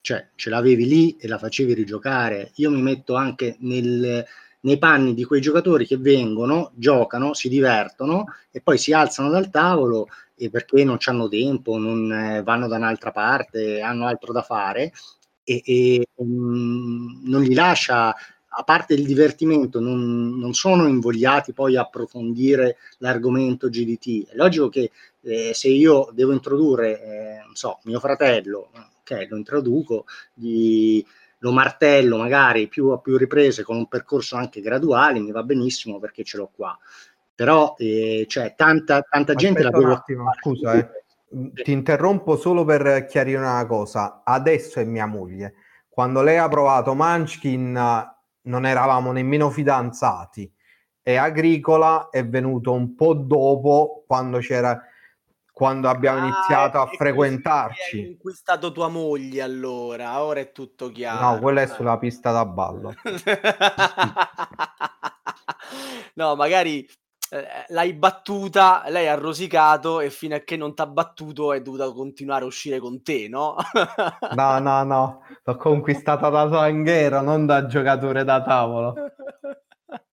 cioè, 0.00 0.30
ce 0.34 0.48
l'avevi 0.50 0.86
lì 0.86 1.16
e 1.18 1.28
la 1.28 1.36
facevi 1.38 1.74
rigiocare, 1.74 2.52
io 2.54 2.70
mi 2.70 2.80
metto 2.80 3.14
anche 3.16 3.56
nel, 3.60 4.24
nei 4.60 4.78
panni 4.78 5.12
di 5.12 5.24
quei 5.24 5.42
giocatori 5.42 5.86
che 5.86 5.98
vengono, 5.98 6.72
giocano, 6.74 7.34
si 7.34 7.50
divertono 7.50 8.24
e 8.50 8.62
poi 8.62 8.78
si 8.78 8.94
alzano 8.94 9.28
dal 9.28 9.50
tavolo 9.50 10.08
e 10.34 10.48
perché 10.48 10.84
non 10.84 10.96
hanno 11.04 11.28
tempo, 11.28 11.76
non 11.76 12.10
eh, 12.10 12.42
vanno 12.42 12.66
da 12.66 12.76
un'altra 12.76 13.10
parte, 13.10 13.82
hanno 13.82 14.06
altro 14.06 14.32
da 14.32 14.40
fare 14.42 14.90
e, 15.44 15.62
e 15.64 16.06
um, 16.14 17.20
non 17.24 17.42
li 17.42 17.52
lascia, 17.52 18.14
a 18.52 18.62
parte 18.64 18.94
il 18.94 19.04
divertimento, 19.04 19.80
non, 19.80 20.38
non, 20.38 20.52
sono 20.54 20.88
invogliati 20.88 21.52
poi 21.52 21.76
a 21.76 21.82
approfondire 21.82 22.76
l'argomento 22.98 23.68
GDT. 23.68 24.30
È 24.30 24.34
logico 24.34 24.68
che 24.68 24.90
eh, 25.22 25.52
se 25.54 25.68
io 25.68 26.10
devo 26.12 26.32
introdurre, 26.32 27.02
eh, 27.02 27.42
non 27.44 27.54
so, 27.54 27.78
mio 27.84 28.00
fratello, 28.00 28.70
ok, 29.00 29.26
lo 29.28 29.36
introduco, 29.36 30.04
gli, 30.34 31.04
lo 31.38 31.52
martello 31.52 32.16
magari 32.16 32.68
più 32.68 32.88
a 32.88 32.98
più 32.98 33.16
riprese 33.16 33.62
con 33.62 33.76
un 33.76 33.86
percorso 33.86 34.36
anche 34.36 34.60
graduale, 34.60 35.20
mi 35.20 35.30
va 35.30 35.42
benissimo 35.42 35.98
perché 35.98 36.24
ce 36.24 36.36
l'ho 36.36 36.50
qua 36.54 36.76
però 37.40 37.74
eh, 37.78 38.26
cioè, 38.28 38.52
tanta, 38.54 39.00
tanta 39.00 39.32
gente 39.32 39.62
la 39.62 39.70
un 39.72 39.92
attimo, 39.92 40.30
scusa, 40.38 40.74
eh. 40.74 40.90
ti 41.62 41.72
interrompo 41.72 42.36
solo 42.36 42.66
per 42.66 43.06
chiarire 43.06 43.38
una 43.38 43.64
cosa. 43.64 44.20
Adesso 44.22 44.78
è 44.78 44.84
mia 44.84 45.06
moglie. 45.06 45.54
Quando 45.88 46.20
lei 46.20 46.36
ha 46.36 46.48
provato 46.48 46.94
Munchkin 46.94 47.78
non 48.42 48.66
eravamo 48.66 49.12
nemmeno 49.12 49.50
fidanzati 49.50 50.50
e 51.02 51.16
Agricola 51.16 52.08
è 52.10 52.26
venuto 52.26 52.72
un 52.72 52.94
po' 52.94 53.14
dopo 53.14 54.04
quando 54.06 54.38
c'era 54.38 54.80
quando 55.60 55.88
abbiamo 55.90 56.20
ah, 56.20 56.22
iniziato 56.22 56.80
a 56.80 56.86
frequentarci. 56.86 57.98
Hai 57.98 58.06
conquistato 58.06 58.72
tua 58.72 58.88
moglie 58.88 59.42
allora, 59.42 60.22
ora 60.22 60.40
è 60.40 60.52
tutto 60.52 60.90
chiaro. 60.90 61.32
No, 61.32 61.38
quella 61.38 61.60
è 61.60 61.66
sulla 61.66 61.98
pista 61.98 62.32
da 62.32 62.46
ballo. 62.46 62.94
no, 66.14 66.34
magari 66.34 66.88
eh, 67.30 67.46
l'hai 67.68 67.92
battuta, 67.92 68.82
lei 68.88 69.06
ha 69.06 69.14
rosicato 69.14 70.00
e 70.00 70.10
fino 70.10 70.34
a 70.34 70.40
che 70.40 70.56
non 70.56 70.74
ti 70.74 70.82
ha 70.82 70.86
battuto 70.86 71.52
è 71.52 71.62
dovuta 71.62 71.90
continuare 71.92 72.42
a 72.44 72.48
uscire 72.48 72.78
con 72.80 73.02
te, 73.02 73.28
no? 73.28 73.54
no, 74.34 74.58
no, 74.58 74.82
no, 74.82 75.22
l'ho 75.44 75.56
conquistata 75.56 76.28
da 76.28 76.50
zanghero, 76.50 77.20
non 77.20 77.46
da 77.46 77.66
giocatore 77.66 78.24
da 78.24 78.42
tavolo. 78.42 78.94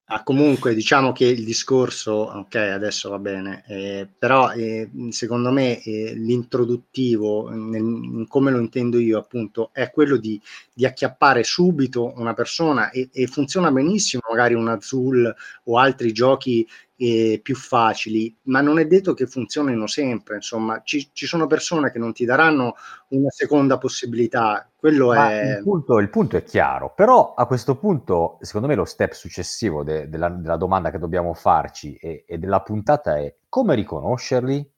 Ah, 0.10 0.24
comunque 0.24 0.74
diciamo 0.74 1.12
che 1.12 1.26
il 1.26 1.44
discorso, 1.44 2.14
ok, 2.14 2.56
adesso 2.56 3.10
va 3.10 3.20
bene, 3.20 3.66
eh, 3.68 4.08
però 4.18 4.52
eh, 4.52 4.90
secondo 5.10 5.52
me 5.52 5.84
eh, 5.84 6.14
l'introduttivo, 6.14 7.50
nel, 7.50 8.26
come 8.30 8.52
lo 8.52 8.60
intendo 8.60 9.00
io 9.00 9.18
appunto, 9.18 9.72
è 9.74 9.92
quello 9.92 10.16
di, 10.16 10.42
di 10.78 10.86
acchiappare 10.86 11.44
subito 11.44 12.14
una 12.18 12.36
persona 12.36 12.92
e, 12.92 13.10
e, 13.12 13.26
funziona 13.26 13.72
benissimo 13.72 14.22
magari 14.30 14.54
un 14.54 14.68
Azul 14.68 15.36
o 15.64 15.80
altri 15.80 16.12
giochi 16.12 16.68
eh, 16.98 17.40
più 17.42 17.56
facili, 17.56 18.36
ma 18.44 18.62
non 18.62 18.78
è 18.78 18.86
detto 18.86 19.16
che 19.16 19.26
funzionino 19.26 19.88
sempre, 19.88 20.36
insomma, 20.36 20.84
ci, 20.84 21.10
ci 21.14 21.26
sono 21.26 21.48
persone 21.48 21.92
che 21.92 21.98
non 21.98 22.14
ti 22.14 22.26
daranno 22.26 22.76
una 23.08 23.32
seconda 23.32 23.80
possibilità, 23.80 24.70
quello 24.76 25.08
ma 25.08 25.32
è... 25.32 25.58
Il 25.58 25.64
punto, 25.64 25.98
il 25.98 26.10
punto, 26.12 26.38
è 26.38 26.44
chiaro, 26.44 26.94
però 26.96 27.34
a 27.34 27.48
questo 27.48 27.76
punto, 27.78 28.38
secondo 28.42 28.68
me, 28.68 28.76
lo 28.76 28.86
step 28.86 29.14
successivo 29.14 29.84
de, 29.84 30.08
della, 30.10 30.30
della, 30.30 30.58
domanda 30.58 30.92
che 30.92 31.00
dobbiamo 31.00 31.34
farci 31.34 31.96
e, 31.96 32.24
e 32.28 32.38
della 32.38 32.62
puntata 32.62 33.18
è 33.18 33.36
come 33.50 33.74
riconoscerli? 33.74 34.76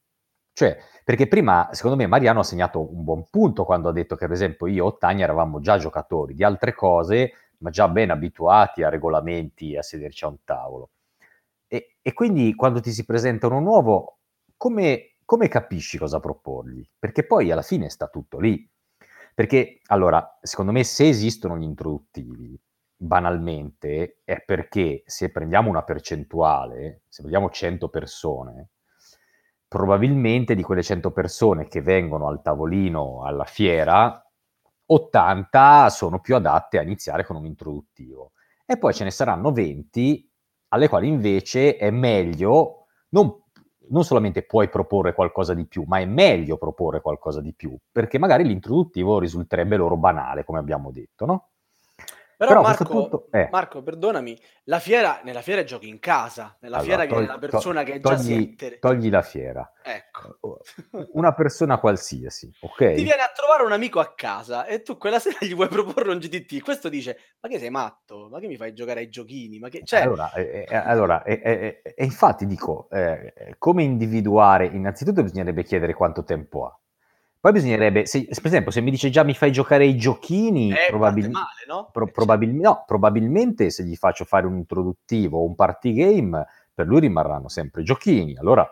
Cioè, 0.59 0.77
perché 1.05 1.29
prima, 1.29 1.69
secondo 1.71 1.95
me, 1.95 2.05
Mariano 2.05 2.41
ha 2.41 2.43
segnato 2.43 2.81
un 2.93 3.05
buon 3.05 3.29
punto 3.29 3.63
quando 3.63 3.87
ha 3.87 3.93
detto 3.93 4.17
che, 4.17 4.25
per 4.25 4.35
esempio, 4.35 4.67
io 4.67 4.87
o 4.87 4.97
Tania 4.97 5.23
eravamo 5.23 5.61
già 5.61 5.77
giocatori 5.77 6.33
di 6.33 6.43
altre 6.43 6.75
cose, 6.75 7.31
ma 7.59 7.69
già 7.69 7.87
ben 7.87 8.11
abituati 8.11 8.83
a 8.83 8.89
regolamenti, 8.89 9.77
a 9.77 9.81
sederci 9.81 10.25
a 10.25 10.27
un 10.27 10.43
tavolo. 10.43 10.89
E, 11.65 11.95
e 12.01 12.11
quindi 12.11 12.53
quando 12.55 12.81
ti 12.81 12.91
si 12.91 13.05
presenta 13.05 13.47
uno 13.47 13.61
nuovo, 13.61 14.17
come, 14.57 15.13
come 15.23 15.47
capisci 15.47 15.97
cosa 15.97 16.19
proporgli? 16.19 16.85
Perché 16.99 17.25
poi 17.25 17.51
alla 17.51 17.61
fine 17.61 17.87
sta 17.87 18.07
tutto 18.07 18.37
lì. 18.37 18.69
Perché, 19.33 19.79
allora, 19.85 20.39
secondo 20.41 20.73
me 20.73 20.83
se 20.83 21.07
esistono 21.07 21.57
gli 21.57 21.63
introduttivi, 21.63 22.59
banalmente, 22.97 24.19
è 24.25 24.43
perché 24.43 25.03
se 25.05 25.31
prendiamo 25.31 25.69
una 25.69 25.83
percentuale, 25.83 27.03
se 27.07 27.21
prendiamo 27.21 27.49
100 27.49 27.87
persone, 27.87 28.69
probabilmente 29.69 30.55
di 30.55 30.63
quelle 30.63 30.81
100 30.81 31.11
persone 31.11 31.67
che 31.67 31.81
vengono 31.81 32.27
al 32.27 32.41
tavolino 32.41 33.23
alla 33.23 33.45
fiera, 33.45 34.21
80 34.87 35.89
sono 35.89 36.19
più 36.19 36.35
adatte 36.35 36.79
a 36.79 36.81
iniziare 36.81 37.23
con 37.23 37.35
un 37.35 37.45
introduttivo. 37.45 38.31
E 38.65 38.77
poi 38.77 38.93
ce 38.93 39.03
ne 39.03 39.11
saranno 39.11 39.51
20 39.51 40.27
alle 40.69 40.87
quali 40.89 41.07
invece 41.07 41.77
è 41.77 41.91
meglio, 41.91 42.87
non, 43.09 43.31
non 43.89 44.03
solamente 44.03 44.43
puoi 44.43 44.69
proporre 44.69 45.13
qualcosa 45.13 45.53
di 45.53 45.67
più, 45.67 45.83
ma 45.85 45.99
è 45.99 46.05
meglio 46.05 46.57
proporre 46.57 47.01
qualcosa 47.01 47.39
di 47.39 47.53
più, 47.53 47.77
perché 47.91 48.17
magari 48.17 48.43
l'introduttivo 48.45 49.19
risulterebbe 49.19 49.77
loro 49.77 49.97
banale, 49.97 50.43
come 50.43 50.59
abbiamo 50.59 50.91
detto, 50.91 51.25
no? 51.25 51.49
Però, 52.39 52.51
Però 52.51 52.61
Marco, 52.61 52.83
punto, 52.85 53.27
eh. 53.31 53.49
Marco, 53.51 53.83
perdonami, 53.83 54.39
la 54.63 54.79
fiera, 54.79 55.19
nella 55.25 55.41
fiera 55.41 55.65
giochi 55.65 55.89
in 55.89 55.99
casa, 55.99 56.55
nella 56.61 56.77
allora, 56.77 57.03
fiera 57.03 57.05
togli, 57.05 57.19
che 57.19 57.25
è 57.25 57.33
la 57.33 57.37
persona 57.37 57.79
to- 57.81 57.85
che 57.85 57.93
è 57.95 57.99
già 57.99 58.15
togli, 58.15 58.79
togli 58.79 59.09
la 59.09 59.21
fiera. 59.21 59.73
Ecco. 59.83 60.61
Una 61.15 61.33
persona 61.33 61.79
qualsiasi, 61.79 62.49
ok? 62.61 62.93
Ti 62.93 63.03
viene 63.03 63.23
a 63.23 63.31
trovare 63.35 63.63
un 63.63 63.73
amico 63.73 63.99
a 63.99 64.13
casa 64.15 64.65
e 64.67 64.83
tu 64.83 64.97
quella 64.97 65.19
sera 65.19 65.39
gli 65.41 65.53
vuoi 65.53 65.67
proporre 65.67 66.11
un 66.11 66.17
GTT. 66.17 66.61
Questo 66.61 66.87
dice, 66.87 67.17
ma 67.41 67.49
che 67.49 67.59
sei 67.59 67.71
matto? 67.71 68.29
Ma 68.31 68.39
che 68.39 68.47
mi 68.47 68.55
fai 68.55 68.73
giocare 68.73 69.01
ai 69.01 69.09
giochini? 69.09 69.59
Ma 69.59 69.67
che... 69.67 69.81
Cioè... 69.83 69.99
Allora, 69.99 70.31
eh, 70.31 70.65
eh, 70.65 70.75
allora 70.77 71.23
e 71.23 71.81
infatti 71.97 72.45
dico, 72.45 72.87
eh, 72.89 73.55
come 73.57 73.83
individuare? 73.83 74.65
Innanzitutto 74.67 75.23
bisognerebbe 75.23 75.63
chiedere 75.63 75.93
quanto 75.93 76.23
tempo 76.23 76.67
ha. 76.67 76.79
Poi 77.41 77.51
bisognerebbe, 77.53 78.05
se, 78.05 78.25
per 78.25 78.45
esempio, 78.45 78.69
se 78.71 78.81
mi 78.81 78.91
dice 78.91 79.09
già 79.09 79.23
mi 79.23 79.33
fai 79.33 79.51
giocare 79.51 79.85
i 79.85 79.95
giochini, 79.95 80.71
eh, 80.71 80.87
probabil- 80.89 81.29
male, 81.29 81.65
no? 81.67 81.89
Pro- 81.91 82.07
probabil- 82.07 82.53
no, 82.53 82.83
probabilmente 82.85 83.69
se 83.69 83.83
gli 83.85 83.95
faccio 83.95 84.25
fare 84.25 84.45
un 84.45 84.57
introduttivo 84.57 85.39
o 85.39 85.45
un 85.45 85.55
party 85.55 85.93
game, 85.93 86.45
per 86.73 86.87
lui 86.87 86.99
rimarranno 86.99 87.47
sempre 87.47 87.83
giochini. 87.83 88.35
Allora 88.37 88.69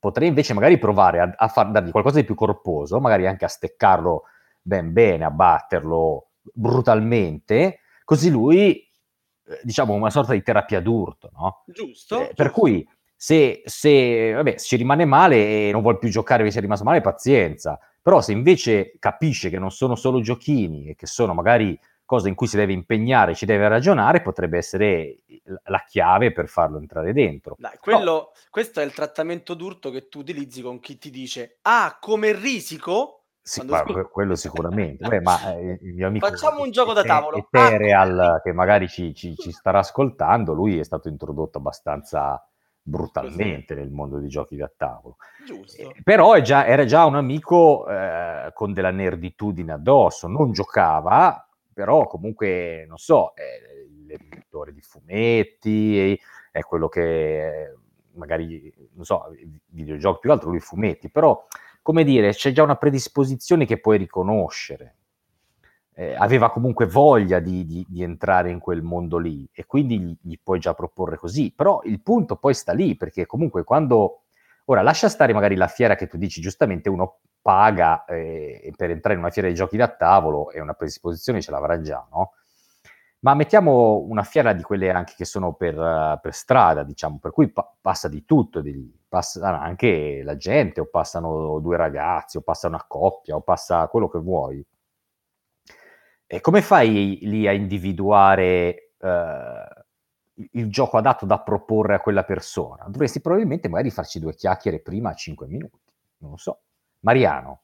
potrei 0.00 0.28
invece 0.28 0.52
magari 0.52 0.78
provare 0.78 1.20
a, 1.20 1.32
a 1.36 1.48
far, 1.48 1.70
dargli 1.70 1.90
qualcosa 1.90 2.18
di 2.18 2.24
più 2.24 2.34
corposo, 2.34 2.98
magari 3.00 3.26
anche 3.26 3.44
a 3.44 3.48
steccarlo 3.48 4.24
ben 4.62 4.92
bene, 4.92 5.24
a 5.24 5.30
batterlo 5.30 6.30
brutalmente, 6.52 7.80
così 8.04 8.30
lui, 8.30 8.78
eh, 9.46 9.60
diciamo, 9.62 9.94
una 9.94 10.10
sorta 10.10 10.32
di 10.32 10.42
terapia 10.42 10.80
d'urto, 10.80 11.30
no? 11.32 11.62
Giusto. 11.66 12.20
Eh, 12.20 12.34
per 12.34 12.50
cui 12.50 12.88
se, 13.16 13.62
se, 13.64 14.32
vabbè, 14.32 14.58
se 14.58 14.66
ci 14.66 14.76
rimane 14.76 15.04
male 15.04 15.68
e 15.68 15.70
non 15.72 15.82
vuole 15.82 15.98
più 15.98 16.10
giocare 16.10 16.38
perché 16.38 16.52
si 16.52 16.58
è 16.58 16.62
rimasto 16.62 16.84
male, 16.84 17.00
pazienza. 17.00 17.78
Però 18.02 18.20
se 18.20 18.32
invece 18.32 18.94
capisce 18.98 19.50
che 19.50 19.58
non 19.58 19.70
sono 19.70 19.96
solo 19.96 20.20
giochini 20.20 20.90
e 20.90 20.94
che 20.94 21.06
sono 21.06 21.34
magari 21.34 21.78
cose 22.04 22.28
in 22.28 22.36
cui 22.36 22.46
si 22.46 22.56
deve 22.56 22.72
impegnare, 22.72 23.34
ci 23.34 23.46
deve 23.46 23.66
ragionare, 23.66 24.22
potrebbe 24.22 24.58
essere 24.58 25.18
la 25.64 25.82
chiave 25.86 26.32
per 26.32 26.46
farlo 26.46 26.78
entrare 26.78 27.12
dentro. 27.12 27.56
Dai, 27.58 27.76
quello, 27.80 28.04
no. 28.04 28.30
Questo 28.48 28.80
è 28.80 28.84
il 28.84 28.92
trattamento 28.92 29.54
d'urto 29.54 29.90
che 29.90 30.08
tu 30.08 30.20
utilizzi 30.20 30.62
con 30.62 30.78
chi 30.78 30.98
ti 30.98 31.10
dice, 31.10 31.58
ah, 31.62 31.98
come 32.00 32.32
risico? 32.32 33.24
Sì, 33.42 33.64
ma, 33.64 33.82
quello 33.82 34.34
sicuramente. 34.34 35.06
Beh, 35.06 35.20
ma 35.20 35.56
eh, 35.56 35.78
il 35.82 35.94
mio 35.94 36.06
amico 36.08 36.26
Facciamo 36.26 36.62
un 36.62 36.70
gioco 36.70 36.92
da 36.92 37.02
tavolo. 37.02 37.36
Ethereal, 37.36 38.18
ah, 38.18 38.40
che 38.42 38.52
magari 38.52 38.88
ci, 38.88 39.14
ci, 39.14 39.34
ci 39.36 39.50
starà 39.50 39.80
ascoltando, 39.80 40.52
lui 40.52 40.78
è 40.78 40.84
stato 40.84 41.08
introdotto 41.08 41.58
abbastanza 41.58 42.40
brutalmente 42.86 43.74
nel 43.74 43.90
mondo 43.90 44.18
dei 44.18 44.28
giochi 44.28 44.54
da 44.54 44.70
tavolo. 44.74 45.16
Eh, 45.76 46.02
però 46.04 46.38
già, 46.40 46.66
era 46.66 46.84
già 46.84 47.04
un 47.04 47.16
amico 47.16 47.88
eh, 47.88 48.50
con 48.54 48.72
della 48.72 48.92
nerditudine 48.92 49.72
addosso, 49.72 50.28
non 50.28 50.52
giocava, 50.52 51.48
però 51.72 52.06
comunque, 52.06 52.84
non 52.86 52.96
so, 52.96 53.32
è 53.34 53.42
l'editore 54.06 54.72
di 54.72 54.80
fumetti, 54.80 56.18
è 56.52 56.60
quello 56.62 56.88
che 56.88 57.74
magari, 58.12 58.72
non 58.92 59.04
so, 59.04 59.24
videogiochi 59.66 60.20
più 60.20 60.30
altro, 60.30 60.50
lui 60.50 60.60
fumetti, 60.60 61.10
però, 61.10 61.44
come 61.82 62.04
dire, 62.04 62.30
c'è 62.30 62.52
già 62.52 62.62
una 62.62 62.76
predisposizione 62.76 63.66
che 63.66 63.80
puoi 63.80 63.98
riconoscere 63.98 64.95
eh, 65.98 66.14
aveva 66.14 66.50
comunque 66.50 66.84
voglia 66.84 67.38
di, 67.38 67.64
di, 67.64 67.84
di, 67.88 68.02
entrare 68.02 68.50
in 68.50 68.58
quel 68.58 68.82
mondo 68.82 69.16
lì 69.16 69.48
e 69.50 69.64
quindi 69.64 69.98
gli, 69.98 70.14
gli, 70.20 70.34
puoi 70.42 70.58
già 70.58 70.74
proporre 70.74 71.16
così. 71.16 71.52
Però 71.56 71.80
il 71.84 72.02
punto 72.02 72.36
poi 72.36 72.52
sta 72.52 72.72
lì, 72.72 72.96
perché 72.96 73.24
comunque 73.24 73.64
quando... 73.64 74.24
Ora, 74.66 74.82
lascia 74.82 75.08
stare 75.08 75.32
magari 75.32 75.54
la 75.54 75.68
fiera 75.68 75.94
che 75.94 76.06
tu 76.06 76.18
dici, 76.18 76.40
giustamente 76.40 76.90
uno 76.90 77.20
paga 77.40 78.04
eh, 78.04 78.72
per 78.76 78.90
entrare 78.90 79.14
in 79.14 79.22
una 79.22 79.30
fiera 79.30 79.48
di 79.48 79.54
giochi 79.54 79.76
da 79.76 79.88
tavolo 79.88 80.50
e 80.50 80.60
una 80.60 80.74
predisposizione 80.74 81.40
ce 81.40 81.52
l'avrà 81.52 81.80
già, 81.80 82.06
no? 82.10 82.32
Ma 83.20 83.34
mettiamo 83.34 84.04
una 84.08 84.22
fiera 84.22 84.52
di 84.52 84.62
quelle 84.62 84.90
anche 84.90 85.14
che 85.16 85.24
sono 85.24 85.54
per, 85.54 86.18
per 86.20 86.34
strada, 86.34 86.82
diciamo, 86.82 87.18
per 87.20 87.30
cui 87.30 87.48
pa- 87.48 87.72
passa 87.80 88.08
di 88.08 88.24
tutto 88.24 88.60
di. 88.60 88.94
Passa 89.08 89.60
anche 89.60 90.20
la 90.24 90.36
gente, 90.36 90.80
o 90.80 90.86
passano 90.86 91.58
due 91.60 91.76
ragazzi, 91.76 92.36
o 92.36 92.42
passa 92.42 92.66
una 92.66 92.84
coppia, 92.86 93.36
o 93.36 93.40
passa 93.40 93.86
quello 93.86 94.08
che 94.08 94.18
vuoi 94.18 94.64
e 96.26 96.40
come 96.40 96.62
fai 96.62 97.18
lì 97.22 97.46
a 97.46 97.52
individuare 97.52 98.92
eh, 98.98 99.84
il 100.52 100.70
gioco 100.70 100.96
adatto 100.96 101.26
da 101.26 101.40
proporre 101.40 101.94
a 101.94 102.00
quella 102.00 102.24
persona? 102.24 102.84
Dovresti 102.88 103.20
probabilmente 103.20 103.68
magari 103.68 103.90
farci 103.90 104.18
due 104.18 104.34
chiacchiere 104.34 104.80
prima 104.80 105.10
a 105.10 105.14
5 105.14 105.46
minuti, 105.46 105.78
non 106.18 106.30
lo 106.32 106.36
so. 106.36 106.60
Mariano, 107.00 107.62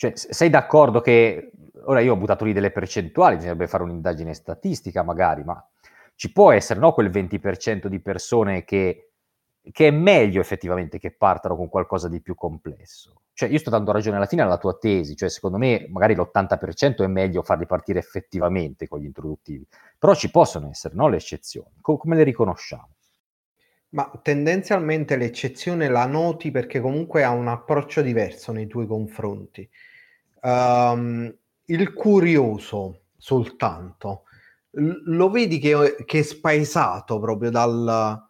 cioè, 0.00 0.12
sei 0.14 0.48
d'accordo 0.48 1.02
che 1.02 1.52
ora 1.84 2.00
io 2.00 2.14
ho 2.14 2.16
buttato 2.16 2.46
lì 2.46 2.54
delle 2.54 2.70
percentuali, 2.70 3.34
bisognerebbe 3.34 3.66
fare 3.66 3.82
un'indagine 3.82 4.32
statistica 4.32 5.02
magari, 5.02 5.44
ma 5.44 5.62
ci 6.14 6.32
può 6.32 6.52
essere 6.52 6.80
no, 6.80 6.92
quel 6.92 7.10
20% 7.10 7.86
di 7.86 8.00
persone 8.00 8.64
che, 8.64 9.09
che 9.72 9.88
è 9.88 9.90
meglio 9.90 10.40
effettivamente 10.40 10.98
che 10.98 11.12
partano 11.12 11.56
con 11.56 11.68
qualcosa 11.68 12.08
di 12.08 12.20
più 12.20 12.34
complesso? 12.34 13.20
cioè 13.40 13.48
io 13.48 13.56
sto 13.56 13.70
dando 13.70 13.90
ragione 13.90 14.16
alla 14.18 14.26
fine 14.26 14.42
alla 14.42 14.58
tua 14.58 14.76
tesi, 14.76 15.16
cioè 15.16 15.30
secondo 15.30 15.56
me 15.56 15.86
magari 15.88 16.14
l'80% 16.14 17.02
è 17.02 17.06
meglio 17.06 17.42
farli 17.42 17.64
partire 17.64 17.98
effettivamente 17.98 18.86
con 18.86 19.00
gli 19.00 19.06
introduttivi, 19.06 19.66
però 19.98 20.14
ci 20.14 20.30
possono 20.30 20.68
essere 20.68 20.94
no, 20.94 21.08
le 21.08 21.16
eccezioni, 21.16 21.78
Co- 21.80 21.96
come 21.96 22.16
le 22.16 22.22
riconosciamo? 22.22 22.90
Ma 23.92 24.10
tendenzialmente 24.22 25.16
l'eccezione 25.16 25.88
la 25.88 26.04
noti 26.04 26.50
perché 26.50 26.80
comunque 26.80 27.24
ha 27.24 27.30
un 27.30 27.48
approccio 27.48 28.02
diverso 28.02 28.52
nei 28.52 28.66
tuoi 28.66 28.86
confronti. 28.86 29.66
Um, 30.42 31.34
il 31.64 31.92
curioso 31.94 33.04
soltanto 33.16 34.24
l- 34.72 35.16
lo 35.16 35.30
vedi 35.30 35.58
che, 35.58 35.96
che, 36.04 36.18
è 36.18 36.22
spaesato 36.22 37.18
proprio 37.18 37.48
dal, 37.48 38.29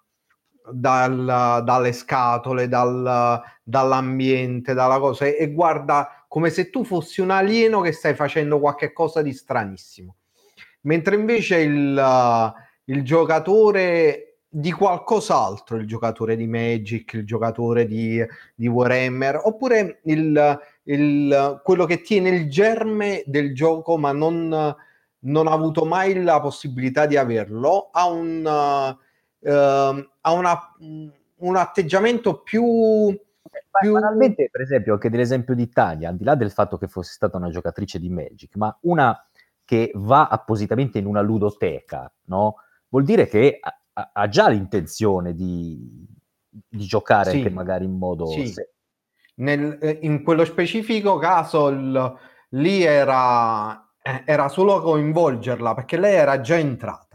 dal, 0.72 1.62
dalle 1.64 1.92
scatole, 1.92 2.68
dal, 2.68 3.40
dall'ambiente, 3.62 4.74
dalla 4.74 4.98
cosa 4.98 5.26
e, 5.26 5.52
guarda 5.52 6.24
come 6.28 6.50
se 6.50 6.70
tu 6.70 6.84
fossi 6.84 7.20
un 7.20 7.30
alieno 7.30 7.80
che 7.80 7.92
stai 7.92 8.14
facendo 8.14 8.60
qualche 8.60 8.92
cosa 8.92 9.22
di 9.22 9.32
stranissimo. 9.32 10.16
Mentre 10.82 11.14
invece 11.16 11.58
il, 11.58 12.54
il 12.84 13.02
giocatore 13.02 14.30
di 14.52 14.72
qualcos'altro 14.72 15.76
il 15.76 15.86
giocatore 15.86 16.34
di 16.34 16.48
Magic, 16.48 17.12
il 17.12 17.24
giocatore 17.24 17.86
di, 17.86 18.20
di 18.54 18.66
Warhammer, 18.66 19.40
oppure 19.44 20.00
il, 20.04 20.60
il, 20.84 21.60
quello 21.62 21.84
che 21.84 22.00
tiene 22.00 22.30
il 22.30 22.50
germe 22.50 23.22
del 23.26 23.54
gioco 23.54 23.96
ma 23.96 24.10
non, 24.10 24.74
non 25.20 25.46
ha 25.46 25.52
avuto 25.52 25.84
mai 25.84 26.20
la 26.22 26.40
possibilità 26.40 27.06
di 27.06 27.16
averlo, 27.16 27.90
ha 27.92 28.08
un, 28.08 28.96
uh, 29.38 30.09
ha 30.20 30.32
una, 30.32 30.58
un 31.36 31.56
atteggiamento 31.56 32.40
più... 32.40 33.16
Più... 33.80 33.92
Banalmente, 33.92 34.48
per 34.50 34.60
esempio, 34.60 34.94
anche 34.94 35.10
dell'esempio 35.10 35.54
di 35.54 35.68
Tania, 35.68 36.08
al 36.08 36.16
di 36.16 36.24
là 36.24 36.34
del 36.34 36.50
fatto 36.50 36.76
che 36.76 36.88
fosse 36.88 37.12
stata 37.12 37.36
una 37.36 37.50
giocatrice 37.50 37.98
di 37.98 38.10
Magic, 38.10 38.56
ma 38.56 38.76
una 38.82 39.16
che 39.64 39.92
va 39.94 40.28
appositamente 40.28 40.98
in 40.98 41.06
una 41.06 41.20
ludoteca, 41.20 42.12
no? 42.24 42.56
Vuol 42.88 43.04
dire 43.04 43.28
che 43.28 43.58
ha, 43.60 44.10
ha 44.12 44.28
già 44.28 44.48
l'intenzione 44.48 45.34
di, 45.34 46.06
di 46.48 46.84
giocare 46.84 47.30
sì, 47.30 47.36
anche 47.36 47.50
magari 47.50 47.84
in 47.84 47.96
modo... 47.96 48.26
Sì. 48.26 48.48
Se... 48.48 48.72
Nel, 49.36 49.78
eh, 49.80 50.00
in 50.02 50.22
quello 50.22 50.44
specifico 50.44 51.16
caso 51.16 51.68
il, 51.68 52.18
lì 52.50 52.82
era, 52.82 53.90
eh, 54.02 54.22
era 54.26 54.48
solo 54.48 54.80
coinvolgerla 54.82 55.74
perché 55.74 55.96
lei 55.96 56.16
era 56.16 56.40
già 56.40 56.58
entrata. 56.58 57.09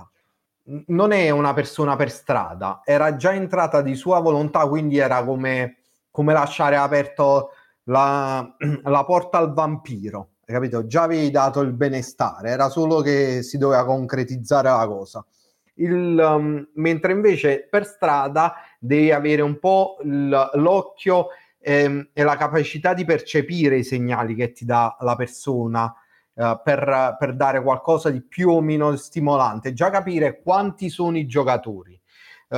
Non 0.68 1.12
è 1.12 1.30
una 1.30 1.54
persona 1.54 1.96
per 1.96 2.10
strada, 2.10 2.82
era 2.84 3.16
già 3.16 3.34
entrata 3.34 3.82
di 3.82 3.96
sua 3.96 4.20
volontà, 4.20 4.68
quindi 4.68 4.98
era 4.98 5.24
come, 5.24 5.78
come 6.10 6.34
lasciare 6.34 6.76
aperto 6.76 7.52
la, 7.84 8.56
la 8.84 9.06
porta 9.06 9.38
al 9.38 9.54
vampiro 9.54 10.30
capito? 10.54 10.86
Già 10.86 11.04
avevi 11.04 11.32
dato 11.32 11.62
il 11.62 11.74
benestare, 11.74 12.50
era 12.50 12.70
solo 12.70 13.02
che 13.02 13.42
si 13.42 13.58
doveva 13.58 13.86
concretizzare 13.86 14.70
la 14.70 14.86
cosa. 14.88 15.26
Il, 15.78 16.18
um, 16.18 16.70
mentre 16.76 17.12
invece 17.12 17.68
per 17.70 17.86
strada 17.86 18.54
devi 18.80 19.12
avere 19.12 19.42
un 19.42 19.60
po' 19.60 19.98
l- 20.04 20.50
l'occhio 20.54 21.28
ehm, 21.60 22.10
e 22.14 22.24
la 22.24 22.38
capacità 22.38 22.94
di 22.94 23.04
percepire 23.04 23.78
i 23.78 23.84
segnali 23.84 24.36
che 24.36 24.54
ti 24.54 24.64
dà 24.64 24.96
la 25.02 25.16
persona 25.18 25.94
eh, 26.36 26.60
per, 26.64 27.16
per, 27.18 27.34
dare 27.36 27.62
qualcosa 27.64 28.10
di 28.10 28.22
più 28.22 28.50
o 28.50 28.62
meno 28.62 28.96
stimolante, 28.96 29.74
già 29.74 29.90
capire 29.90 30.42
quanti 30.42 30.90
sono 30.90 31.18
i 31.18 31.26
giocatori, 31.26 32.00
uh, 32.50 32.58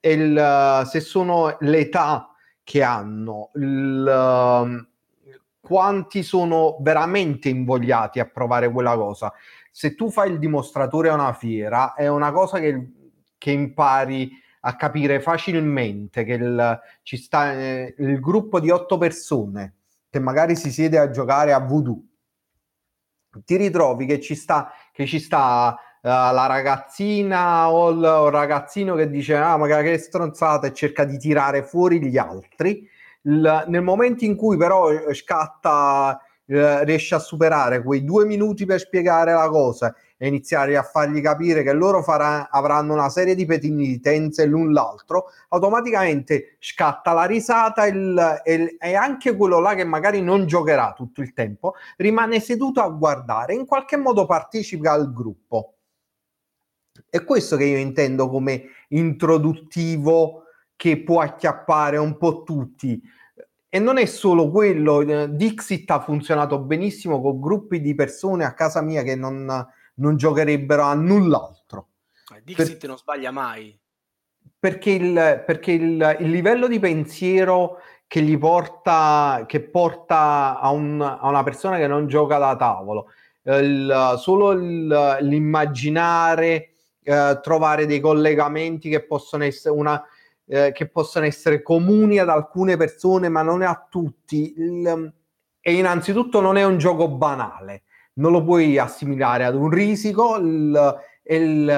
il, 0.00 0.82
se 0.86 1.00
sono 1.00 1.56
l'età 1.60 2.28
che 2.64 2.82
hanno, 2.82 3.50
il, 3.54 4.06
um, 4.06 4.86
quanti 5.60 6.22
sono 6.22 6.78
veramente 6.80 7.48
invogliati 7.48 8.18
a 8.18 8.26
provare 8.26 8.70
quella 8.70 8.96
cosa. 8.96 9.32
Se 9.70 9.94
tu 9.94 10.10
fai 10.10 10.30
il 10.30 10.38
dimostratore 10.38 11.08
a 11.08 11.14
una 11.14 11.32
fiera, 11.32 11.94
è 11.94 12.08
una 12.08 12.32
cosa 12.32 12.58
che, 12.58 12.92
che 13.38 13.50
impari 13.50 14.30
a 14.60 14.76
capire 14.76 15.20
facilmente 15.20 16.24
che 16.24 16.32
il, 16.34 16.80
ci 17.02 17.16
sta 17.16 17.52
eh, 17.52 17.94
il 17.98 18.20
gruppo 18.20 18.60
di 18.60 18.70
otto 18.70 18.98
persone 18.98 19.76
che 20.08 20.18
magari 20.18 20.56
si 20.56 20.70
siede 20.70 20.98
a 20.98 21.10
giocare 21.10 21.52
a 21.52 21.58
voodoo. 21.58 22.00
Ti 23.44 23.56
ritrovi 23.56 24.06
che 24.06 24.20
ci 24.20 24.34
sta, 24.34 24.72
che 24.92 25.06
ci 25.06 25.18
sta 25.18 25.76
uh, 26.02 26.08
la 26.08 26.46
ragazzina 26.46 27.70
o 27.70 27.90
il, 27.90 28.04
o 28.04 28.26
il 28.26 28.32
ragazzino 28.32 28.94
che 28.94 29.08
dice 29.08 29.36
ah 29.36 29.56
magari 29.56 29.90
che 29.90 29.98
stronzata 29.98 30.66
e 30.66 30.72
cerca 30.72 31.04
di 31.04 31.18
tirare 31.18 31.62
fuori 31.62 32.02
gli 32.04 32.18
altri. 32.18 32.88
Il, 33.22 33.64
nel 33.68 33.82
momento 33.82 34.24
in 34.24 34.36
cui 34.36 34.56
però 34.56 34.90
eh, 34.90 35.14
scatta, 35.14 36.20
eh, 36.46 36.84
riesce 36.84 37.14
a 37.14 37.18
superare 37.18 37.82
quei 37.82 38.04
due 38.04 38.24
minuti 38.26 38.66
per 38.66 38.80
spiegare 38.80 39.32
la 39.32 39.48
cosa 39.48 39.94
e 40.22 40.28
iniziare 40.28 40.76
a 40.76 40.84
fargli 40.84 41.20
capire 41.20 41.64
che 41.64 41.72
loro 41.72 42.00
farà, 42.00 42.48
avranno 42.48 42.92
una 42.92 43.08
serie 43.08 43.34
di 43.34 43.44
penitenze 43.44 44.46
l'un 44.46 44.72
l'altro, 44.72 45.24
automaticamente 45.48 46.58
scatta 46.60 47.12
la 47.12 47.24
risata 47.24 47.86
il, 47.86 48.40
il, 48.44 48.76
e 48.78 48.94
anche 48.94 49.34
quello 49.34 49.58
là 49.58 49.74
che 49.74 49.82
magari 49.82 50.22
non 50.22 50.46
giocherà 50.46 50.92
tutto 50.92 51.22
il 51.22 51.32
tempo 51.32 51.74
rimane 51.96 52.38
seduto 52.38 52.80
a 52.80 52.88
guardare, 52.88 53.54
in 53.54 53.66
qualche 53.66 53.96
modo 53.96 54.24
partecipa 54.24 54.92
al 54.92 55.12
gruppo. 55.12 55.78
È 57.10 57.24
questo 57.24 57.56
che 57.56 57.64
io 57.64 57.78
intendo 57.78 58.28
come 58.28 58.66
introduttivo 58.90 60.44
che 60.76 61.02
può 61.02 61.20
acchiappare 61.20 61.96
un 61.96 62.16
po' 62.16 62.44
tutti. 62.44 63.02
E 63.68 63.78
non 63.80 63.98
è 63.98 64.04
solo 64.04 64.52
quello, 64.52 65.00
eh, 65.00 65.34
Dixit 65.34 65.90
ha 65.90 65.98
funzionato 65.98 66.60
benissimo 66.60 67.20
con 67.20 67.40
gruppi 67.40 67.80
di 67.80 67.96
persone 67.96 68.44
a 68.44 68.54
casa 68.54 68.82
mia 68.82 69.02
che 69.02 69.16
non, 69.16 69.66
non 69.94 70.16
giocherebbero 70.16 70.82
a 70.82 70.94
null'altro. 70.94 71.88
Eh, 72.34 72.42
Dixit 72.44 72.78
per, 72.78 72.88
non 72.88 72.98
sbaglia 72.98 73.30
mai. 73.30 73.78
Perché, 74.58 74.90
il, 74.90 75.42
perché 75.44 75.72
il, 75.72 76.16
il, 76.20 76.30
livello 76.30 76.68
di 76.68 76.78
pensiero 76.78 77.78
che 78.06 78.22
gli 78.22 78.38
porta, 78.38 79.44
che 79.46 79.60
porta 79.60 80.58
a, 80.60 80.70
un, 80.70 81.00
a 81.00 81.28
una 81.28 81.42
persona 81.42 81.78
che 81.78 81.86
non 81.86 82.06
gioca 82.06 82.38
da 82.38 82.56
tavolo, 82.56 83.10
il, 83.44 84.14
solo 84.18 84.52
l'immaginare, 84.52 86.70
eh, 87.02 87.40
trovare 87.42 87.86
dei 87.86 87.98
collegamenti 87.98 88.88
che 88.88 89.04
possono 89.04 89.44
essere 89.44 89.74
una 89.74 90.04
eh, 90.46 90.72
che 90.72 90.88
possono 90.88 91.24
essere 91.24 91.62
comuni 91.62 92.18
ad 92.18 92.28
alcune 92.28 92.76
persone, 92.76 93.28
ma 93.28 93.42
non 93.42 93.62
a 93.62 93.86
tutti. 93.88 94.54
Il, 94.56 95.12
e 95.60 95.72
innanzitutto 95.72 96.40
non 96.40 96.56
è 96.56 96.64
un 96.64 96.78
gioco 96.78 97.08
banale, 97.08 97.82
non 98.14 98.32
lo 98.32 98.42
puoi 98.42 98.78
assimilare 98.78 99.44
ad 99.44 99.54
un 99.54 99.70
risico 99.70 100.36
il, 100.36 100.96
il, 101.24 101.68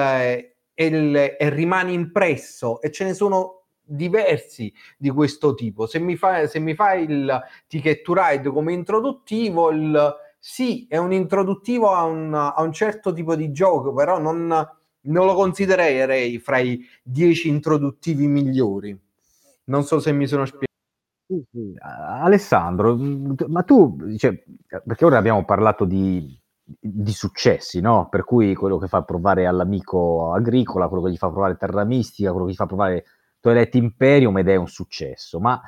e 0.73 1.49
rimane 1.49 1.91
impresso 1.91 2.81
e 2.81 2.91
ce 2.91 3.05
ne 3.05 3.13
sono 3.13 3.63
diversi 3.81 4.73
di 4.97 5.09
questo 5.09 5.53
tipo. 5.53 5.85
Se 5.85 5.99
mi 5.99 6.15
fai, 6.15 6.47
se 6.47 6.59
mi 6.59 6.73
fai 6.73 7.03
il 7.03 7.41
ticket 7.67 8.03
ride 8.07 8.49
come 8.49 8.73
introduttivo, 8.73 9.71
il, 9.71 10.15
sì, 10.39 10.85
è 10.89 10.97
un 10.97 11.13
introduttivo 11.13 11.91
a 11.93 12.03
un, 12.03 12.33
a 12.33 12.61
un 12.61 12.73
certo 12.73 13.13
tipo 13.13 13.35
di 13.35 13.51
gioco, 13.51 13.93
però 13.93 14.19
non, 14.19 14.47
non 14.47 15.25
lo 15.25 15.33
considererei 15.33 16.39
fra 16.39 16.57
i 16.59 16.83
dieci 17.01 17.47
introduttivi 17.47 18.27
migliori. 18.27 18.97
Non 19.65 19.83
so 19.83 19.99
se 19.99 20.11
mi 20.11 20.27
sono 20.27 20.45
spiegato. 20.45 20.73
Alessandro, 21.81 22.95
ma 23.47 23.63
tu, 23.63 23.97
cioè, 24.17 24.43
perché 24.85 25.05
ora 25.05 25.17
abbiamo 25.17 25.43
parlato 25.43 25.85
di, 25.85 26.39
di, 26.63 27.11
successi, 27.11 27.81
no? 27.81 28.09
Per 28.09 28.23
cui 28.23 28.53
quello 28.53 28.77
che 28.77 28.87
fa 28.87 29.03
provare 29.03 29.47
all'amico 29.47 30.33
agricola, 30.33 30.87
quello 30.87 31.03
che 31.03 31.11
gli 31.11 31.17
fa 31.17 31.29
provare 31.29 31.57
Terra 31.57 31.83
Mistica, 31.83 32.31
quello 32.31 32.45
che 32.45 32.51
gli 32.51 32.55
fa 32.55 32.67
provare 32.67 33.05
Toilet 33.39 33.73
Imperium 33.75 34.37
ed 34.37 34.49
è 34.49 34.55
un 34.55 34.67
successo, 34.67 35.39
ma 35.39 35.59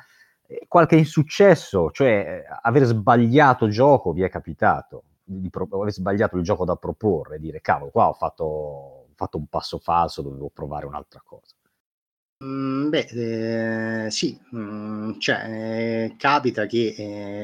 eh, 0.46 0.64
qualche 0.68 0.96
insuccesso, 0.96 1.90
cioè 1.90 2.44
aver 2.62 2.84
sbagliato 2.84 3.68
gioco 3.68 4.12
vi 4.12 4.22
è 4.22 4.28
capitato, 4.28 5.04
di 5.24 5.50
pro- 5.50 5.68
aver 5.70 5.92
sbagliato 5.92 6.36
il 6.36 6.42
gioco 6.44 6.64
da 6.64 6.76
proporre, 6.76 7.40
dire 7.40 7.60
cavolo, 7.60 7.90
qua 7.90 8.08
ho 8.08 8.14
fatto 8.14 8.98
fatto 9.18 9.36
un 9.36 9.48
passo 9.48 9.78
falso, 9.78 10.22
dovevo 10.22 10.48
provare 10.48 10.86
un'altra 10.86 11.20
cosa. 11.24 11.57
Mm, 12.44 12.88
beh, 12.90 14.04
eh, 14.06 14.10
sì, 14.12 14.38
mm, 14.54 15.18
cioè, 15.18 16.04
eh, 16.04 16.14
capita 16.16 16.66
che 16.66 16.94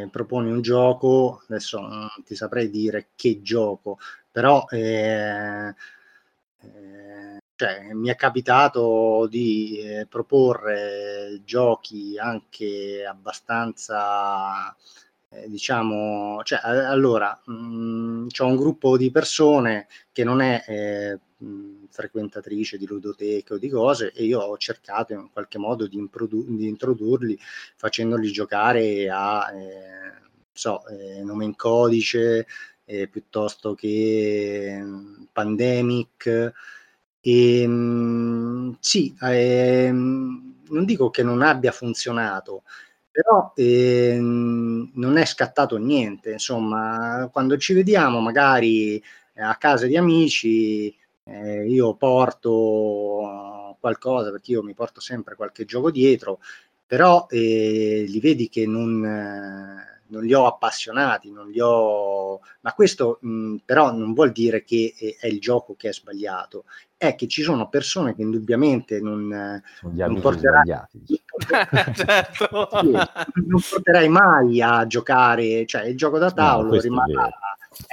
eh, 0.02 0.08
proponi 0.08 0.50
un 0.52 0.60
gioco, 0.62 1.42
adesso 1.48 1.80
non 1.80 2.08
ti 2.24 2.36
saprei 2.36 2.70
dire 2.70 3.08
che 3.16 3.42
gioco, 3.42 3.98
però 4.30 4.64
eh, 4.70 5.74
eh, 6.60 7.38
cioè, 7.56 7.92
mi 7.92 8.08
è 8.08 8.14
capitato 8.14 9.26
di 9.28 9.78
eh, 9.80 10.06
proporre 10.06 11.40
giochi 11.44 12.16
anche 12.16 13.04
abbastanza 13.04 14.76
diciamo, 15.48 16.40
cioè, 16.44 16.60
allora, 16.62 17.36
mh, 17.46 17.52
mm, 17.52 18.26
c'è 18.28 18.44
un 18.44 18.54
gruppo 18.56 18.96
di 18.96 19.10
persone 19.10 19.88
che 20.12 20.22
non 20.22 20.40
è 20.40 21.18
frequentatrice 21.90 22.76
di 22.78 22.86
ludoteche 22.86 23.54
o 23.54 23.58
di 23.58 23.68
cose 23.68 24.12
e 24.12 24.24
io 24.24 24.40
ho 24.40 24.56
cercato 24.56 25.12
in 25.12 25.30
qualche 25.32 25.58
modo 25.58 25.86
di, 25.86 25.96
improdu- 25.96 26.46
di 26.48 26.68
introdurli 26.68 27.38
facendoli 27.76 28.30
giocare 28.32 29.08
a 29.10 29.52
eh, 29.52 30.12
so, 30.52 30.86
eh, 30.88 31.22
nome 31.22 31.44
in 31.44 31.56
codice 31.56 32.46
eh, 32.84 33.08
piuttosto 33.08 33.74
che 33.74 34.82
Pandemic. 35.32 36.52
E 37.26 37.66
sì 38.80 39.14
ehm, 39.18 40.54
non 40.68 40.84
dico 40.84 41.08
che 41.10 41.22
non 41.22 41.40
abbia 41.42 41.72
funzionato 41.72 42.64
però 43.14 43.52
ehm, 43.54 44.90
non 44.94 45.16
è 45.18 45.24
scattato 45.24 45.76
niente. 45.76 46.32
Insomma 46.32 47.28
quando 47.32 47.56
ci 47.56 47.72
vediamo 47.72 48.18
magari 48.20 49.00
a 49.36 49.56
casa 49.56 49.86
di 49.86 49.96
amici 49.96 50.92
eh, 51.24 51.66
io 51.66 51.94
porto 51.94 53.76
qualcosa, 53.80 54.30
perché 54.30 54.52
io 54.52 54.62
mi 54.62 54.74
porto 54.74 55.00
sempre 55.00 55.34
qualche 55.34 55.64
gioco 55.64 55.90
dietro, 55.90 56.40
però 56.86 57.26
eh, 57.28 58.04
li 58.06 58.20
vedi 58.20 58.48
che 58.48 58.66
non, 58.66 59.04
eh, 59.04 60.02
non, 60.08 60.22
li 60.22 60.34
ho 60.34 60.46
appassionati, 60.46 61.30
non 61.30 61.50
li 61.50 61.60
ho... 61.60 62.40
ma 62.60 62.72
questo 62.74 63.18
mh, 63.20 63.56
però 63.64 63.92
non 63.92 64.12
vuol 64.12 64.32
dire 64.32 64.64
che 64.64 64.94
è 65.18 65.26
il 65.26 65.40
gioco 65.40 65.74
che 65.76 65.88
è 65.88 65.92
sbagliato, 65.92 66.64
è 66.96 67.14
che 67.14 67.26
ci 67.26 67.42
sono 67.42 67.68
persone 67.68 68.14
che 68.14 68.22
indubbiamente 68.22 69.00
non, 69.00 69.62
Sono 69.80 69.92
non 69.94 70.20
porterai, 70.20 70.64
certo. 71.94 72.68
sì, 72.80 72.90
non 72.90 73.60
porterai 73.70 74.08
mai 74.08 74.62
a 74.62 74.86
giocare, 74.86 75.66
cioè 75.66 75.84
il 75.84 75.96
gioco 75.96 76.18
da 76.18 76.30
tavolo 76.30 76.74
è 76.74 76.80
rimarrà, 76.80 77.28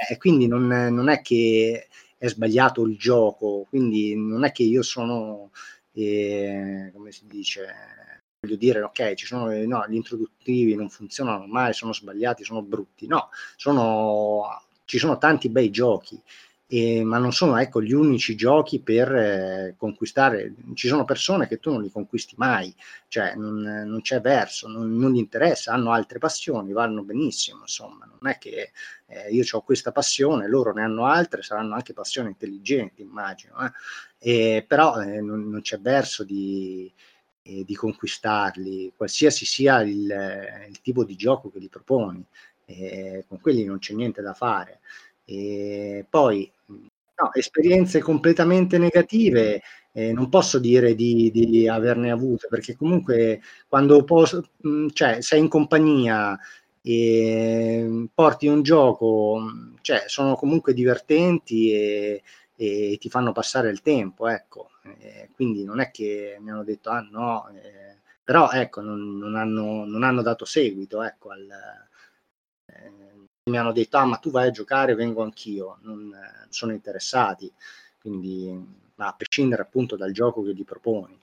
eh, 0.08 0.16
quindi 0.16 0.46
non, 0.46 0.66
non 0.66 1.08
è 1.08 1.20
che 1.20 1.88
è 2.22 2.28
sbagliato 2.28 2.86
il 2.86 2.96
gioco, 2.96 3.66
quindi 3.68 4.14
non 4.14 4.44
è 4.44 4.52
che 4.52 4.62
io 4.62 4.82
sono, 4.82 5.50
eh, 5.90 6.92
come 6.94 7.10
si 7.10 7.26
dice, 7.26 8.20
voglio 8.38 8.54
dire, 8.54 8.80
ok, 8.82 9.14
ci 9.14 9.26
sono 9.26 9.50
no, 9.66 9.84
gli 9.88 9.96
introduttivi 9.96 10.76
non 10.76 10.88
funzionano 10.88 11.46
mai, 11.46 11.74
sono 11.74 11.92
sbagliati, 11.92 12.44
sono 12.44 12.62
brutti, 12.62 13.08
no, 13.08 13.30
sono, 13.56 14.62
ci 14.84 14.98
sono 14.98 15.18
tanti 15.18 15.48
bei 15.48 15.70
giochi 15.70 16.22
eh, 16.74 17.04
ma 17.04 17.18
non 17.18 17.32
sono 17.32 17.58
ecco, 17.58 17.82
gli 17.82 17.92
unici 17.92 18.34
giochi 18.34 18.80
per 18.80 19.14
eh, 19.14 19.74
conquistare. 19.76 20.54
Ci 20.72 20.88
sono 20.88 21.04
persone 21.04 21.46
che 21.46 21.58
tu 21.58 21.70
non 21.70 21.82
li 21.82 21.90
conquisti 21.90 22.34
mai, 22.38 22.74
cioè 23.08 23.34
non, 23.34 23.60
non 23.60 24.00
c'è 24.00 24.22
verso, 24.22 24.68
non, 24.68 24.96
non, 24.96 25.12
gli 25.12 25.18
interessa, 25.18 25.74
hanno 25.74 25.92
altre 25.92 26.18
passioni, 26.18 26.72
vanno 26.72 27.02
benissimo, 27.02 27.60
insomma, 27.60 28.06
non 28.06 28.30
è 28.30 28.38
che 28.38 28.72
eh, 29.06 29.28
io 29.30 29.44
ho 29.50 29.60
questa 29.60 29.92
passione, 29.92 30.48
loro 30.48 30.72
ne 30.72 30.82
hanno 30.82 31.04
altre, 31.04 31.42
saranno 31.42 31.74
anche 31.74 31.92
passioni 31.92 32.28
intelligenti, 32.28 33.02
immagino, 33.02 33.54
eh. 34.18 34.64
però 34.66 34.98
eh, 35.02 35.20
non, 35.20 35.50
non, 35.50 35.60
c'è 35.60 35.78
verso 35.78 36.24
di, 36.24 36.90
eh, 37.42 37.64
di 37.66 37.74
conquistarli, 37.74 38.94
qualsiasi 38.96 39.44
sia 39.44 39.82
il, 39.82 40.66
il, 40.70 40.80
tipo 40.80 41.04
di 41.04 41.16
gioco 41.16 41.50
che 41.50 41.58
li 41.58 41.68
proponi, 41.68 42.24
con 43.28 43.40
quelli 43.42 43.64
non 43.64 43.78
c'è 43.78 43.92
niente 43.92 44.22
da 44.22 44.32
fare. 44.32 44.80
E 45.24 46.04
poi 46.08 46.50
no, 47.16 47.32
esperienze 47.34 48.00
completamente 48.00 48.78
negative 48.78 49.62
eh, 49.92 50.12
non 50.12 50.28
posso 50.28 50.58
dire 50.58 50.94
di, 50.94 51.30
di, 51.30 51.68
averne 51.68 52.10
avute 52.10 52.48
perché 52.48 52.74
comunque 52.76 53.40
quando 53.68 54.02
posso, 54.04 54.42
cioè, 54.92 55.20
sei 55.20 55.40
in 55.40 55.48
compagnia 55.48 56.38
e 56.80 58.08
porti 58.12 58.46
un 58.48 58.62
gioco, 58.62 59.40
cioè, 59.82 60.04
sono 60.06 60.34
comunque 60.34 60.72
divertenti 60.74 61.72
e, 61.72 62.22
e 62.56 62.96
ti 62.98 63.08
fanno 63.08 63.32
passare 63.32 63.68
il 63.70 63.82
tempo, 63.82 64.28
ecco. 64.28 64.70
Eh, 64.98 65.28
quindi 65.34 65.64
non 65.64 65.78
è 65.80 65.90
che 65.90 66.38
mi 66.40 66.50
hanno 66.50 66.64
detto 66.64 66.90
ah 66.90 67.06
no, 67.08 67.48
eh, 67.50 67.98
però 68.24 68.50
ecco, 68.50 68.80
non, 68.80 69.16
non, 69.18 69.36
hanno, 69.36 69.84
non 69.84 70.02
hanno 70.02 70.22
dato 70.22 70.44
seguito 70.44 71.02
ecco, 71.02 71.30
al, 71.30 71.46
mi 73.50 73.58
hanno 73.58 73.72
detto 73.72 73.96
ah 73.96 74.04
ma 74.04 74.18
tu 74.18 74.30
vai 74.30 74.48
a 74.48 74.50
giocare 74.50 74.94
vengo 74.94 75.22
anch'io. 75.22 75.78
Non 75.82 76.12
eh, 76.14 76.46
sono 76.50 76.72
interessati. 76.72 77.52
Quindi 78.00 78.80
ma 78.94 79.08
a 79.08 79.14
prescindere 79.14 79.62
appunto 79.62 79.96
dal 79.96 80.12
gioco 80.12 80.42
che 80.42 80.54
gli 80.54 80.64
proponi. 80.64 81.18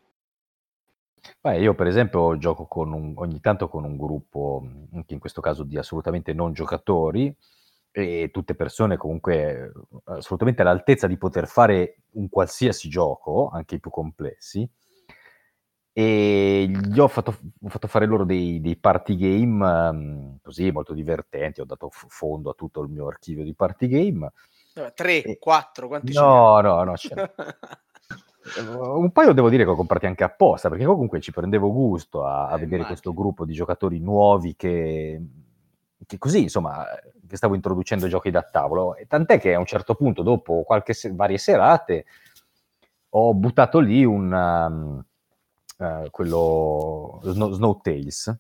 Beh, 1.42 1.60
io 1.60 1.76
per 1.76 1.88
esempio 1.88 2.38
gioco 2.38 2.68
un, 2.82 3.14
ogni 3.16 3.40
tanto 3.40 3.68
con 3.68 3.84
un 3.84 3.98
gruppo 3.98 4.66
anche 4.94 5.14
in 5.14 5.20
questo 5.20 5.42
caso 5.42 5.64
di 5.64 5.78
assolutamente 5.78 6.34
non 6.34 6.54
giocatori 6.54 7.34
e 7.92 8.30
tutte 8.32 8.56
persone 8.56 8.98
comunque 8.98 9.72
assolutamente 10.06 10.62
all'altezza 10.62 11.08
di 11.08 11.18
poter 11.18 11.48
fare 11.48 12.04
un 12.12 12.30
qualsiasi 12.30 12.88
gioco 12.88 13.50
anche 13.50 13.76
i 13.76 13.80
più 13.80 13.90
complessi 13.90 14.70
e 16.00 16.66
gli 16.70 16.98
ho 16.98 17.10
fatto, 17.10 17.38
ho 17.62 17.68
fatto 17.68 17.90
fare 17.90 18.06
loro 18.06 18.24
dei, 18.24 18.62
dei 18.62 18.78
party 18.78 19.18
game 19.18 19.90
um, 19.90 20.38
così 20.42 20.72
molto 20.72 20.94
divertenti. 20.94 21.60
Ho 21.60 21.66
dato 21.66 21.90
f- 21.90 22.06
fondo 22.08 22.52
a 22.52 22.54
tutto 22.54 22.82
il 22.82 22.88
mio 22.88 23.08
archivio 23.08 23.44
di 23.44 23.54
party 23.54 23.88
game. 23.90 24.32
3, 24.96 25.24
e... 25.24 25.38
4, 25.38 25.88
quanti 25.90 26.14
No, 26.14 26.62
no, 26.62 26.84
no. 26.84 26.94
un 29.02 29.12
paio 29.12 29.34
devo 29.34 29.50
dire 29.50 29.66
che 29.66 29.72
ho 29.72 29.76
comprati 29.76 30.06
anche 30.06 30.24
apposta 30.24 30.70
perché 30.70 30.86
comunque 30.86 31.20
ci 31.20 31.34
prendevo 31.34 31.70
gusto 31.70 32.24
a, 32.24 32.44
a 32.44 32.46
eh, 32.46 32.52
vedere 32.52 32.66
immagino. 32.66 32.88
questo 32.88 33.14
gruppo 33.14 33.44
di 33.44 33.54
giocatori 33.54 34.00
nuovi 34.00 34.56
che, 34.56 35.22
che 36.08 36.18
così 36.18 36.44
insomma 36.44 36.86
che 37.28 37.36
stavo 37.36 37.56
introducendo 37.56 38.08
giochi 38.08 38.32
da 38.32 38.42
tavolo 38.42 38.96
e 38.96 39.06
tant'è 39.06 39.38
che 39.38 39.54
a 39.54 39.60
un 39.60 39.66
certo 39.66 39.96
punto 39.96 40.24
dopo 40.24 40.64
qualche 40.64 40.94
se- 40.94 41.14
varie 41.14 41.38
serate 41.38 42.06
ho 43.10 43.34
buttato 43.34 43.80
lì 43.80 44.04
un 44.04 44.32
um, 44.32 45.04
eh, 45.80 46.10
quello 46.12 47.20
Snow, 47.24 47.80
Tales, 47.82 48.38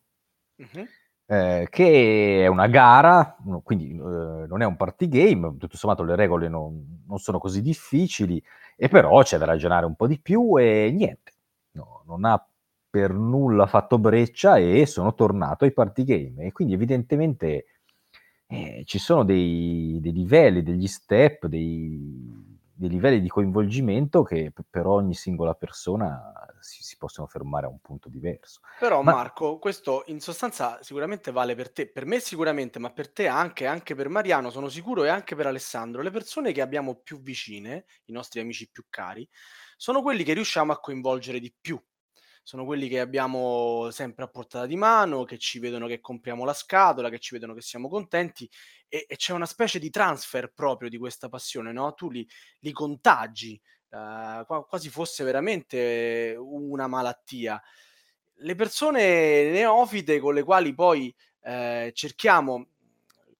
uh-huh. 0.57 0.85
eh, 1.25 1.67
che 1.69 2.43
è 2.43 2.47
una 2.47 2.67
gara, 2.67 3.37
quindi 3.63 3.91
eh, 3.91 4.45
non 4.47 4.61
è 4.61 4.65
un 4.65 4.75
party 4.75 5.07
game, 5.07 5.55
tutto 5.57 5.77
sommato 5.77 6.03
le 6.03 6.15
regole 6.15 6.49
non, 6.49 7.03
non, 7.07 7.17
sono 7.17 7.39
così 7.39 7.61
difficili, 7.61 8.43
e 8.75 8.89
però 8.89 9.23
c'è 9.23 9.37
da 9.37 9.45
ragionare 9.45 9.85
un 9.85 9.95
po' 9.95 10.07
di 10.07 10.19
più 10.19 10.59
e 10.59 10.91
niente, 10.93 11.33
no, 11.71 12.03
non 12.05 12.25
ha 12.25 12.43
per 12.89 13.13
nulla 13.13 13.67
fatto 13.67 13.99
breccia 13.99 14.57
e 14.57 14.85
sono 14.85 15.13
tornato 15.13 15.63
ai 15.63 15.71
party 15.71 16.03
game 16.03 16.45
e 16.45 16.51
quindi 16.51 16.73
evidentemente 16.73 17.65
eh, 18.47 18.81
ci 18.85 18.97
sono 18.97 19.23
dei, 19.23 19.99
dei, 20.01 20.11
livelli, 20.11 20.63
degli 20.63 20.87
step, 20.87 21.45
dei, 21.45 22.57
dei 22.73 22.89
livelli 22.89 23.21
di 23.21 23.29
coinvolgimento 23.29 24.23
che 24.23 24.51
per 24.67 24.87
ogni 24.87 25.13
singola 25.13 25.53
persona 25.53 26.33
si, 26.61 26.83
si, 26.83 26.97
possono 26.97 27.27
fermare 27.27 27.65
a 27.65 27.69
un 27.69 27.79
punto 27.79 28.09
diverso. 28.09 28.61
Però 28.79 29.01
ma... 29.01 29.13
Marco, 29.13 29.59
questo 29.59 30.03
in 30.07 30.19
sostanza 30.19 30.81
sicuramente 30.81 31.31
vale 31.31 31.55
per 31.55 31.71
te, 31.71 31.89
per 31.89 32.05
me 32.05 32.19
sicuramente, 32.19 32.79
ma 32.79 32.91
per 32.91 33.11
te 33.11 33.27
anche, 33.27 33.65
anche 33.65 33.95
per 33.95 34.09
Mariano, 34.09 34.49
sono 34.49 34.69
sicuro 34.69 35.03
e 35.03 35.09
anche 35.09 35.35
per 35.35 35.47
Alessandro, 35.47 36.01
le 36.01 36.11
persone 36.11 36.51
che 36.51 36.61
abbiamo 36.61 37.01
più 37.01 37.21
vicine, 37.21 37.85
i 38.05 38.11
nostri 38.11 38.39
amici 38.39 38.69
più 38.69 38.85
cari, 38.89 39.27
sono 39.77 40.01
quelli 40.01 40.23
che 40.23 40.33
riusciamo 40.33 40.71
a 40.71 40.79
coinvolgere 40.79 41.39
di 41.39 41.53
più 41.59 41.81
sono 42.49 42.65
quelli 42.65 42.87
che 42.87 42.99
abbiamo 42.99 43.91
sempre 43.91 44.23
a 44.23 44.27
portata 44.27 44.65
di 44.65 44.75
mano, 44.75 45.23
che 45.23 45.37
ci 45.37 45.59
vedono 45.59 45.85
che 45.85 45.99
compriamo 45.99 46.43
la 46.45 46.53
scatola, 46.53 47.09
che 47.09 47.19
ci 47.19 47.35
vedono 47.35 47.53
che 47.53 47.61
siamo 47.61 47.87
contenti 47.87 48.49
e, 48.87 49.05
e 49.07 49.15
c'è 49.17 49.33
una 49.33 49.45
specie 49.45 49.77
di 49.77 49.91
transfer 49.91 50.51
proprio 50.51 50.89
di 50.89 50.97
questa 50.97 51.29
passione, 51.29 51.71
no? 51.71 51.93
Tu 51.93 52.09
li, 52.09 52.27
li 52.61 52.71
contagi, 52.71 53.61
uh, 53.91 54.45
quasi 54.67 54.89
fosse 54.89 55.23
veramente 55.23 56.35
una 56.37 56.87
malattia. 56.87 57.61
Le 58.41 58.55
persone 58.55 59.49
neofite 59.49 60.19
con 60.19 60.33
le 60.33 60.43
quali 60.43 60.73
poi 60.73 61.13
eh, 61.41 61.91
cerchiamo, 61.93 62.67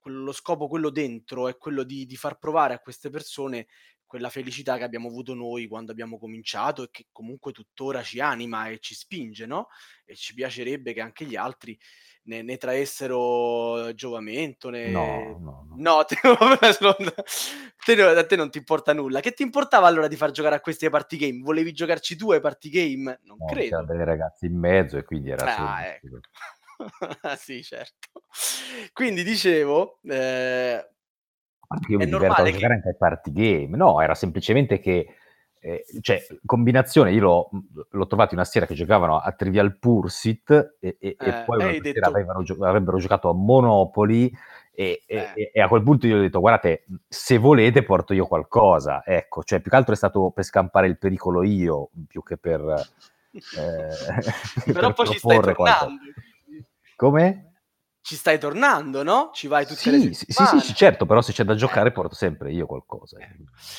lo 0.03 0.31
scopo 0.31 0.67
quello 0.67 0.89
dentro 0.89 1.47
è 1.47 1.57
quello 1.57 1.83
di, 1.83 2.05
di 2.05 2.15
far 2.15 2.37
provare 2.37 2.73
a 2.73 2.79
queste 2.79 3.09
persone 3.09 3.67
quella 4.09 4.31
felicità 4.31 4.75
che 4.77 4.83
abbiamo 4.83 5.07
avuto 5.07 5.35
noi 5.35 5.67
quando 5.67 5.91
abbiamo 5.91 6.17
cominciato 6.17 6.81
e 6.81 6.89
che 6.89 7.05
comunque 7.11 7.51
tuttora 7.51 8.01
ci 8.01 8.19
anima 8.19 8.67
e 8.67 8.79
ci 8.79 8.95
spinge, 8.95 9.45
no? 9.45 9.67
E 10.03 10.15
ci 10.15 10.33
piacerebbe 10.33 10.93
che 10.93 11.01
anche 11.01 11.25
gli 11.25 11.35
altri 11.35 11.77
ne, 12.23 12.41
ne 12.41 12.57
traessero 12.57 13.93
giovamento. 13.93 14.71
Ne... 14.71 14.89
No, 14.89 15.37
no, 15.39 15.65
no. 15.67 15.75
no 15.77 16.05
te, 16.09 16.15
te, 17.85 18.01
a 18.01 18.25
te 18.25 18.35
non 18.35 18.49
ti 18.49 18.57
importa 18.57 18.93
nulla. 18.93 19.19
Che 19.19 19.33
ti 19.33 19.43
importava 19.43 19.85
allora 19.85 20.07
di 20.07 20.15
far 20.15 20.31
giocare 20.31 20.55
a 20.55 20.59
questi 20.59 20.89
party 20.89 21.17
game? 21.17 21.41
Volevi 21.43 21.71
giocarci 21.71 22.15
tu 22.15 22.31
ai 22.31 22.41
party 22.41 22.69
game? 22.69 23.19
Non 23.25 23.37
no, 23.37 23.45
credo. 23.45 23.69
C'erano 23.69 23.93
dei 23.93 24.05
ragazzi 24.05 24.47
in 24.47 24.57
mezzo 24.57 24.97
e 24.97 25.03
quindi 25.03 25.29
era... 25.29 25.55
Ah, 25.55 25.85
ecco. 25.85 26.19
sì, 27.37 27.61
certo. 27.61 28.23
Quindi 28.91 29.23
dicevo, 29.23 29.99
eh, 30.01 30.83
io 31.87 31.97
mi 31.97 32.05
diverto 32.05 32.41
a 32.41 32.51
giocare 32.51 32.73
anche 32.73 32.89
ai 32.89 32.95
party 32.97 33.31
game. 33.31 33.77
No, 33.77 34.01
era 34.01 34.15
semplicemente 34.15 34.79
che, 34.79 35.07
eh, 35.59 35.85
cioè, 36.01 36.25
combinazione, 36.45 37.11
io 37.11 37.21
l'ho, 37.21 37.49
l'ho, 37.89 38.07
trovato 38.07 38.33
una 38.33 38.45
sera 38.45 38.65
che 38.65 38.73
giocavano 38.73 39.17
a 39.17 39.31
Trivial 39.33 39.77
Pursuit 39.77 40.77
e, 40.79 40.97
e, 40.99 41.15
eh, 41.19 41.29
e 41.29 41.43
poi 41.45 41.61
una 41.61 41.79
detto... 41.79 42.07
avrebbero, 42.07 42.41
gio- 42.41 42.65
avrebbero, 42.65 42.97
giocato 42.97 43.29
a 43.29 43.33
Monopoly 43.33 44.31
e, 44.71 45.03
eh. 45.05 45.51
e, 45.53 45.61
a 45.61 45.67
quel 45.67 45.83
punto 45.83 46.07
io 46.07 46.17
ho 46.17 46.21
detto, 46.21 46.39
guardate, 46.39 46.85
se 47.07 47.37
volete 47.37 47.83
porto 47.83 48.13
io 48.13 48.25
qualcosa, 48.25 49.03
ecco, 49.05 49.43
cioè 49.43 49.59
più 49.59 49.69
che 49.69 49.77
altro 49.77 49.93
è 49.93 49.97
stato 49.97 50.31
per 50.31 50.43
scampare 50.43 50.87
il 50.87 50.97
pericolo 50.97 51.43
io, 51.43 51.89
più 52.07 52.23
che 52.23 52.37
per... 52.37 52.61
Eh, 53.31 54.71
Però 54.73 54.87
per 54.87 54.93
poi 54.93 55.07
ci 55.07 55.17
stai 55.17 55.35
tornando. 55.35 55.53
Qualcosa. 55.53 55.89
Come? 56.95 57.48
Ci 58.01 58.15
stai 58.15 58.39
tornando, 58.39 59.03
no? 59.03 59.31
Ci 59.33 59.47
vai 59.47 59.65
tutte 59.65 59.79
sì, 59.79 59.91
le 59.91 60.13
sì, 60.13 60.25
sì, 60.27 60.59
sì, 60.61 60.73
certo, 60.73 61.05
però 61.05 61.21
se 61.21 61.33
c'è 61.33 61.43
da 61.43 61.55
giocare 61.55 61.89
eh. 61.89 61.91
porto 61.91 62.15
sempre 62.15 62.51
io 62.51 62.65
qualcosa. 62.65 63.19
Eh. 63.19 63.35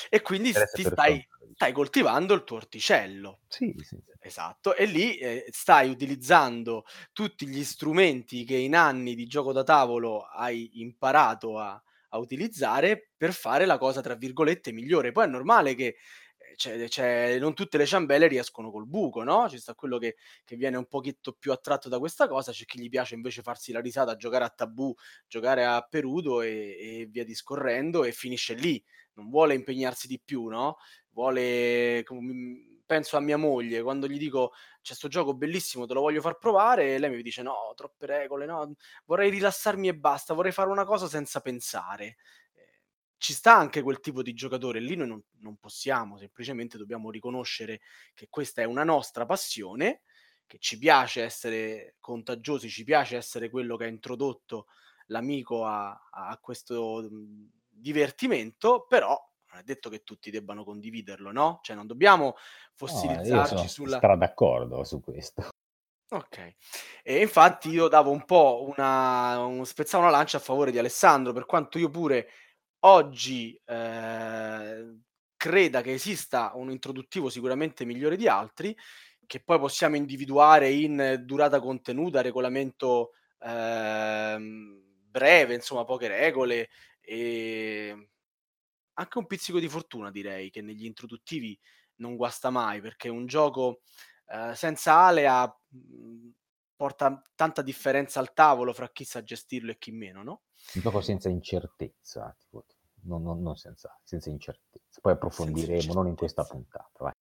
E 0.09 0.23
quindi 0.23 0.53
ti 0.53 0.83
stai, 0.83 1.27
stai, 1.55 1.73
coltivando 1.73 2.35
il 2.35 2.45
tuo 2.45 2.57
orticello. 2.57 3.41
Sì, 3.49 3.75
sì. 3.79 3.99
Esatto, 4.23 4.77
e 4.77 4.85
lì 4.85 5.17
eh, 5.17 5.47
stai 5.51 5.89
utilizzando 5.89 6.85
tutti 7.13 7.47
gli 7.47 7.65
strumenti 7.65 8.45
che 8.45 8.57
in 8.57 8.77
anni 8.77 9.15
di 9.15 9.27
gioco 9.27 9.53
da 9.53 9.63
tavolo 9.63 10.25
hai 10.25 10.81
imparato 10.81 11.59
a, 11.59 11.83
a 12.11 12.19
utilizzare 12.19 13.13
per 13.17 13.33
fare 13.33 13.65
la 13.65 13.79
cosa, 13.79 14.03
tra 14.03 14.15
virgolette, 14.15 14.73
migliore. 14.73 15.13
Poi 15.13 15.25
è 15.25 15.29
normale 15.29 15.75
che 15.75 15.97
c'è, 16.61 16.89
c'è, 16.89 17.39
non 17.39 17.55
tutte 17.55 17.79
le 17.79 17.87
ciambelle 17.87 18.27
riescono 18.27 18.71
col 18.71 18.87
buco, 18.87 19.23
no? 19.23 19.49
Ci 19.49 19.59
sta 19.59 19.75
quello 19.75 19.97
che, 19.97 20.17
che, 20.45 20.57
viene 20.57 20.77
un 20.77 20.87
pochetto 20.87 21.33
più 21.33 21.53
attratto 21.53 21.89
da 21.89 21.99
questa 21.99 22.29
cosa, 22.29 22.53
c'è 22.53 22.67
chi 22.67 22.79
gli 22.79 22.91
piace 22.91 23.15
invece 23.15 23.41
farsi 23.41 23.73
la 23.73 23.81
risata, 23.81 24.15
giocare 24.15 24.45
a 24.45 24.51
tabù, 24.51 24.95
giocare 25.27 25.65
a 25.65 25.81
perudo 25.81 26.43
e, 26.43 26.51
e 26.79 27.09
via 27.11 27.25
discorrendo 27.25 28.05
e 28.05 28.13
finisce 28.13 28.53
lì, 28.53 28.83
non 29.15 29.31
vuole 29.31 29.55
impegnarsi 29.55 30.07
di 30.07 30.21
più, 30.23 30.49
no? 30.49 30.77
vuole 31.13 32.05
penso 32.85 33.17
a 33.17 33.21
mia 33.21 33.37
moglie, 33.37 33.83
quando 33.83 34.07
gli 34.07 34.19
dico 34.19 34.53
c'è 34.83 34.95
sto 34.95 35.09
gioco 35.09 35.33
bellissimo, 35.33 35.87
te 35.87 35.95
lo 35.95 36.01
voglio 36.01 36.21
far 36.21 36.39
provare, 36.39 36.99
lei 36.99 37.09
mi 37.09 37.23
dice 37.23 37.41
no, 37.41 37.73
troppe 37.75 38.05
regole, 38.07 38.47
no, 38.47 38.75
vorrei 39.07 39.31
rilassarmi 39.31 39.89
e 39.89 39.95
basta, 39.95 40.35
vorrei 40.35 40.53
fare 40.53 40.69
una 40.71 40.85
cosa 40.85 41.07
senza 41.07 41.41
pensare. 41.41 42.17
Ci 43.21 43.35
sta 43.35 43.55
anche 43.55 43.83
quel 43.83 44.01
tipo 44.01 44.23
di 44.23 44.33
giocatore, 44.33 44.81
lì 44.81 44.97
noi 44.97 45.09
non, 45.09 45.23
non 45.41 45.59
possiamo, 45.59 46.17
semplicemente 46.17 46.79
dobbiamo 46.79 47.11
riconoscere 47.11 47.83
che 48.15 48.29
questa 48.31 48.63
è 48.63 48.65
una 48.65 48.83
nostra 48.83 49.27
passione, 49.27 50.05
che 50.47 50.57
ci 50.59 50.79
piace 50.79 51.23
essere 51.23 51.97
contagiosi, 52.01 52.71
ci 52.71 52.83
piace 52.83 53.19
essere 53.19 53.51
quello 53.51 53.77
che 53.77 53.85
ha 53.85 53.89
introdotto 53.89 54.69
l'amico 55.09 55.67
a, 55.67 56.09
a 56.11 56.39
questo 56.39 57.11
divertimento, 57.69 58.87
però 58.89 59.23
non 59.51 59.61
è 59.61 59.65
detto 59.65 59.91
che 59.91 60.03
tutti 60.03 60.31
debbano 60.31 60.65
condividerlo, 60.65 61.31
no? 61.31 61.61
Cioè 61.63 61.77
non 61.77 61.87
dobbiamo 61.87 62.37
fossilizzarci 62.73 63.55
no, 63.55 63.61
io 63.61 63.69
sulla... 63.69 63.99
Sono 64.01 64.17
d'accordo 64.17 64.83
su 64.83 64.99
questo. 65.03 65.51
Ok, 66.09 66.55
e 67.03 67.21
infatti 67.21 67.69
io 67.69 67.87
davo 67.89 68.11
un 68.11 68.25
po' 68.25 68.65
una, 68.67 69.45
un, 69.45 69.67
spezzavo 69.67 70.05
una 70.05 70.13
lancia 70.13 70.39
a 70.39 70.41
favore 70.41 70.71
di 70.71 70.79
Alessandro, 70.79 71.35
per 71.35 71.45
quanto 71.45 71.79
io 71.79 71.91
pure 71.91 72.31
oggi 72.81 73.59
eh, 73.67 74.99
creda 75.37 75.81
che 75.83 75.93
esista 75.93 76.53
un 76.55 76.71
introduttivo 76.71 77.29
sicuramente 77.31 77.85
migliore 77.85 78.17
di 78.17 78.29
altri, 78.29 78.77
che 79.27 79.41
poi 79.43 79.59
possiamo 79.59 79.97
individuare 79.97 80.71
in 80.71 81.23
durata 81.25 81.61
contenuta, 81.61 82.21
regolamento 82.21 83.13
eh, 83.41 84.37
breve, 84.39 85.55
insomma 85.55 85.85
poche 85.85 86.09
regole 86.09 86.69
e 87.01 88.09
anche 88.95 89.19
un 89.19 89.27
pizzico 89.27 89.59
di 89.59 89.69
fortuna 89.69 90.11
direi 90.11 90.51
che 90.51 90.63
negli 90.63 90.85
introduttivi 90.85 91.59
non 91.97 92.17
guasta 92.17 92.51
mai 92.51 92.81
perché 92.81 93.09
un 93.09 93.27
gioco 93.27 93.83
eh, 94.29 94.55
senza 94.55 94.95
alea 94.95 95.45
mh, 95.69 96.31
porta 96.77 97.23
tanta 97.35 97.63
differenza 97.63 98.21
al 98.21 98.33
tavolo 98.33 98.73
fra 98.73 98.91
chi 98.91 99.05
sa 99.05 99.23
gestirlo 99.23 99.71
e 99.71 99.79
chi 99.79 99.91
meno, 99.93 100.23
no? 100.23 100.43
Un 100.75 100.81
gioco 100.83 101.01
senza 101.01 101.29
incertezza, 101.29 102.35
tipo, 102.39 102.65
non, 103.05 103.23
non, 103.23 103.43
non 103.43 103.57
senza, 103.57 103.99
senza, 104.03 104.31
incertezza. 104.31 105.01
Poi 105.01 105.13
approfondiremo, 105.13 105.93
non 105.93 106.07
in 106.07 106.17
questa 106.17 106.45
puntata. 106.45 106.91
Vai. 106.99 107.13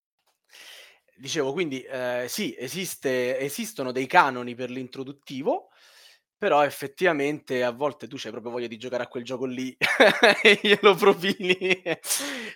Dicevo, 1.16 1.52
quindi 1.52 1.82
eh, 1.82 2.26
sì, 2.30 2.56
esiste, 2.58 3.38
esistono 3.40 3.92
dei 3.92 4.08
canoni 4.08 4.56
per 4.56 4.70
l'introduttivo, 4.70 5.70
però 6.38 6.64
effettivamente 6.64 7.64
a 7.64 7.72
volte 7.72 8.08
tu 8.08 8.16
c'hai 8.18 8.32
proprio 8.32 8.54
voglia 8.54 8.68
di 8.68 8.78
giocare 8.78 9.04
a 9.04 9.08
quel 9.08 9.26
gioco 9.26 9.46
lì 9.46 9.76
e 10.42 10.60
glielo 10.62 10.96
profili. 10.96 11.82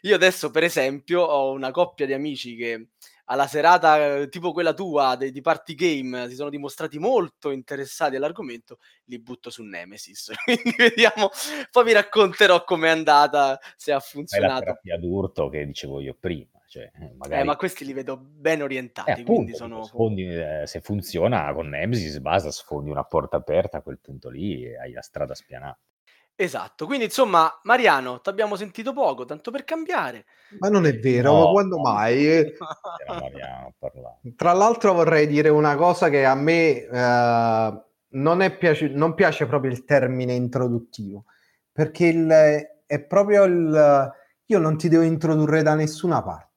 Io 0.03 0.15
adesso, 0.15 0.51
per 0.51 0.63
esempio, 0.63 1.21
ho 1.21 1.51
una 1.51 1.71
coppia 1.71 2.05
di 2.05 2.13
amici 2.13 2.55
che 2.55 2.87
alla 3.25 3.47
serata 3.47 4.25
tipo 4.27 4.51
quella 4.51 4.73
tua 4.73 5.15
de- 5.15 5.31
di 5.31 5.41
party 5.41 5.75
game 5.75 6.29
si 6.29 6.35
sono 6.35 6.49
dimostrati 6.49 6.99
molto 6.99 7.51
interessati 7.51 8.15
all'argomento, 8.15 8.77
li 9.05 9.19
butto 9.19 9.49
su 9.49 9.63
Nemesis. 9.63 10.31
Quindi 10.43 10.75
vediamo, 10.77 11.29
poi 11.71 11.83
vi 11.83 11.93
racconterò 11.93 12.63
com'è 12.63 12.89
andata, 12.89 13.59
se 13.75 13.91
ha 13.91 13.99
funzionato. 13.99 14.51
È 14.51 14.55
la 14.55 14.59
terapia 14.59 14.97
d'urto 14.97 15.49
che 15.49 15.65
dicevo 15.65 16.01
io 16.01 16.15
prima. 16.19 16.47
Cioè, 16.73 16.89
eh, 16.91 17.13
magari... 17.17 17.41
eh, 17.41 17.43
ma 17.43 17.55
questi 17.55 17.85
li 17.85 17.93
vedo 17.93 18.17
ben 18.17 18.63
orientati. 18.63 19.11
Eh, 19.11 19.21
appunto, 19.21 19.55
sono... 19.55 19.83
sfondi, 19.83 20.25
eh, 20.25 20.63
se 20.65 20.81
funziona 20.81 21.53
con 21.53 21.69
Nemesis, 21.69 22.17
basta, 22.17 22.49
sfondi 22.49 22.89
una 22.89 23.03
porta 23.03 23.37
aperta 23.37 23.77
a 23.77 23.81
quel 23.81 23.99
punto 23.99 24.29
lì 24.29 24.65
e 24.65 24.77
hai 24.77 24.91
la 24.91 25.03
strada 25.03 25.35
spianata. 25.35 25.77
Esatto, 26.35 26.87
quindi 26.87 27.05
insomma, 27.05 27.59
Mariano, 27.63 28.19
ti 28.19 28.29
abbiamo 28.29 28.55
sentito 28.55 28.91
poco, 28.91 29.23
tanto 29.23 29.51
per 29.51 29.63
cambiare. 29.63 30.25
Ma 30.59 30.67
non 30.67 30.87
è 30.87 30.97
vero, 30.97 31.31
no, 31.31 31.45
ma 31.45 31.51
quando 31.51 31.79
mai? 31.79 32.43
Mariano, 33.07 33.73
Tra 34.35 34.53
l'altro 34.53 34.93
vorrei 34.93 35.27
dire 35.27 35.49
una 35.49 35.75
cosa 35.75 36.09
che 36.09 36.25
a 36.25 36.33
me 36.33 36.85
eh, 36.85 37.81
non, 38.07 38.41
è 38.41 38.57
piaci- 38.57 38.93
non 38.93 39.13
piace 39.13 39.45
proprio 39.45 39.71
il 39.71 39.85
termine 39.85 40.33
introduttivo, 40.33 41.25
perché 41.71 42.07
il, 42.07 42.27
è 42.85 42.99
proprio 43.01 43.43
il... 43.43 44.11
Io 44.47 44.59
non 44.59 44.77
ti 44.77 44.89
devo 44.89 45.03
introdurre 45.03 45.61
da 45.61 45.75
nessuna 45.75 46.21
parte 46.21 46.53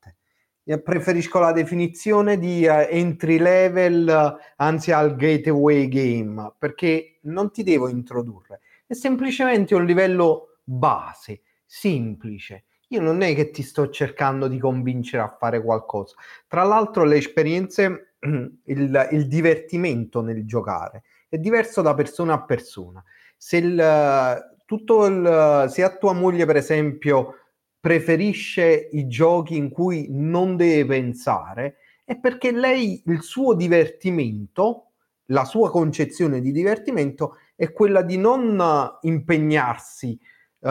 preferisco 0.83 1.39
la 1.39 1.53
definizione 1.53 2.39
di 2.39 2.67
uh, 2.67 2.87
entry 2.91 3.39
level, 3.39 4.37
anzi 4.57 4.91
al 4.91 5.15
gateway 5.15 5.87
game, 5.87 6.55
perché 6.59 7.19
non 7.23 7.53
ti 7.53 7.63
devo 7.63 7.89
introdurre, 7.89 8.61
è 8.87 8.95
semplicemente 8.95 9.75
un 9.75 9.85
livello 9.85 10.59
base, 10.63 11.43
semplice. 11.65 12.65
Io 12.89 13.01
non 13.01 13.23
è 13.23 13.35
che 13.35 13.51
ti 13.51 13.63
sto 13.63 13.91
cercando 13.91 14.47
di 14.47 14.59
convincere 14.59 15.23
a 15.23 15.37
fare 15.37 15.61
qualcosa. 15.61 16.15
Tra 16.47 16.63
l'altro 16.63 17.05
le 17.05 17.17
esperienze, 17.17 18.15
il, 18.21 19.09
il 19.11 19.27
divertimento 19.27 20.21
nel 20.21 20.47
giocare 20.47 21.03
è 21.29 21.39
diverso 21.39 21.83
da 21.83 21.95
persona 21.95 22.35
a 22.35 22.45
persona. 22.45 23.03
Se, 23.37 23.57
il, 23.57 24.57
tutto 24.65 25.07
il, 25.07 25.67
se 25.69 25.83
a 25.83 25.97
tua 25.97 26.13
moglie, 26.13 26.47
per 26.47 26.57
esempio, 26.57 27.35
preferisce 27.81 28.89
i 28.93 29.07
giochi 29.09 29.57
in 29.57 29.71
cui 29.71 30.07
non 30.11 30.57
deve 30.57 30.87
pensare 30.87 31.77
è 32.05 32.17
perché 32.17 32.53
lei 32.53 33.03
il 33.07 33.23
suo 33.23 33.55
divertimento, 33.55 34.93
la 35.27 35.45
sua 35.45 35.71
concezione 35.71 36.41
di 36.41 36.53
divertimento 36.53 37.39
è 37.57 37.73
quella 37.73 38.03
di 38.03 38.19
non 38.19 38.63
impegnarsi 39.01 40.19
uh, 40.61 40.71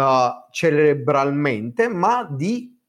cerebralmente, 0.52 1.88
ma 1.88 2.26
di 2.30 2.80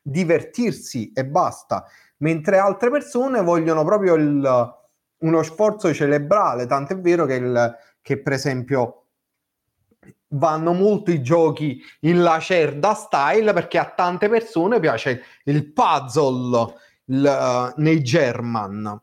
divertirsi 0.00 1.12
e 1.12 1.24
basta, 1.24 1.84
mentre 2.18 2.58
altre 2.58 2.90
persone 2.90 3.42
vogliono 3.42 3.84
proprio 3.84 4.14
il, 4.14 4.74
uno 5.18 5.42
sforzo 5.42 5.92
cerebrale, 5.92 6.66
tant'è 6.66 6.98
vero 6.98 7.26
che, 7.26 7.34
il, 7.34 7.76
che 8.00 8.20
per 8.20 8.32
esempio 8.32 8.96
vanno 10.28 10.72
molto 10.72 11.10
i 11.10 11.22
giochi 11.22 11.80
in 12.00 12.22
lacerda 12.22 12.94
style 12.94 13.52
perché 13.52 13.78
a 13.78 13.92
tante 13.94 14.30
persone 14.30 14.80
piace 14.80 15.22
il 15.44 15.70
puzzle 15.70 16.74
il, 17.04 17.72
uh, 17.76 17.80
nei 17.80 18.02
German 18.02 19.00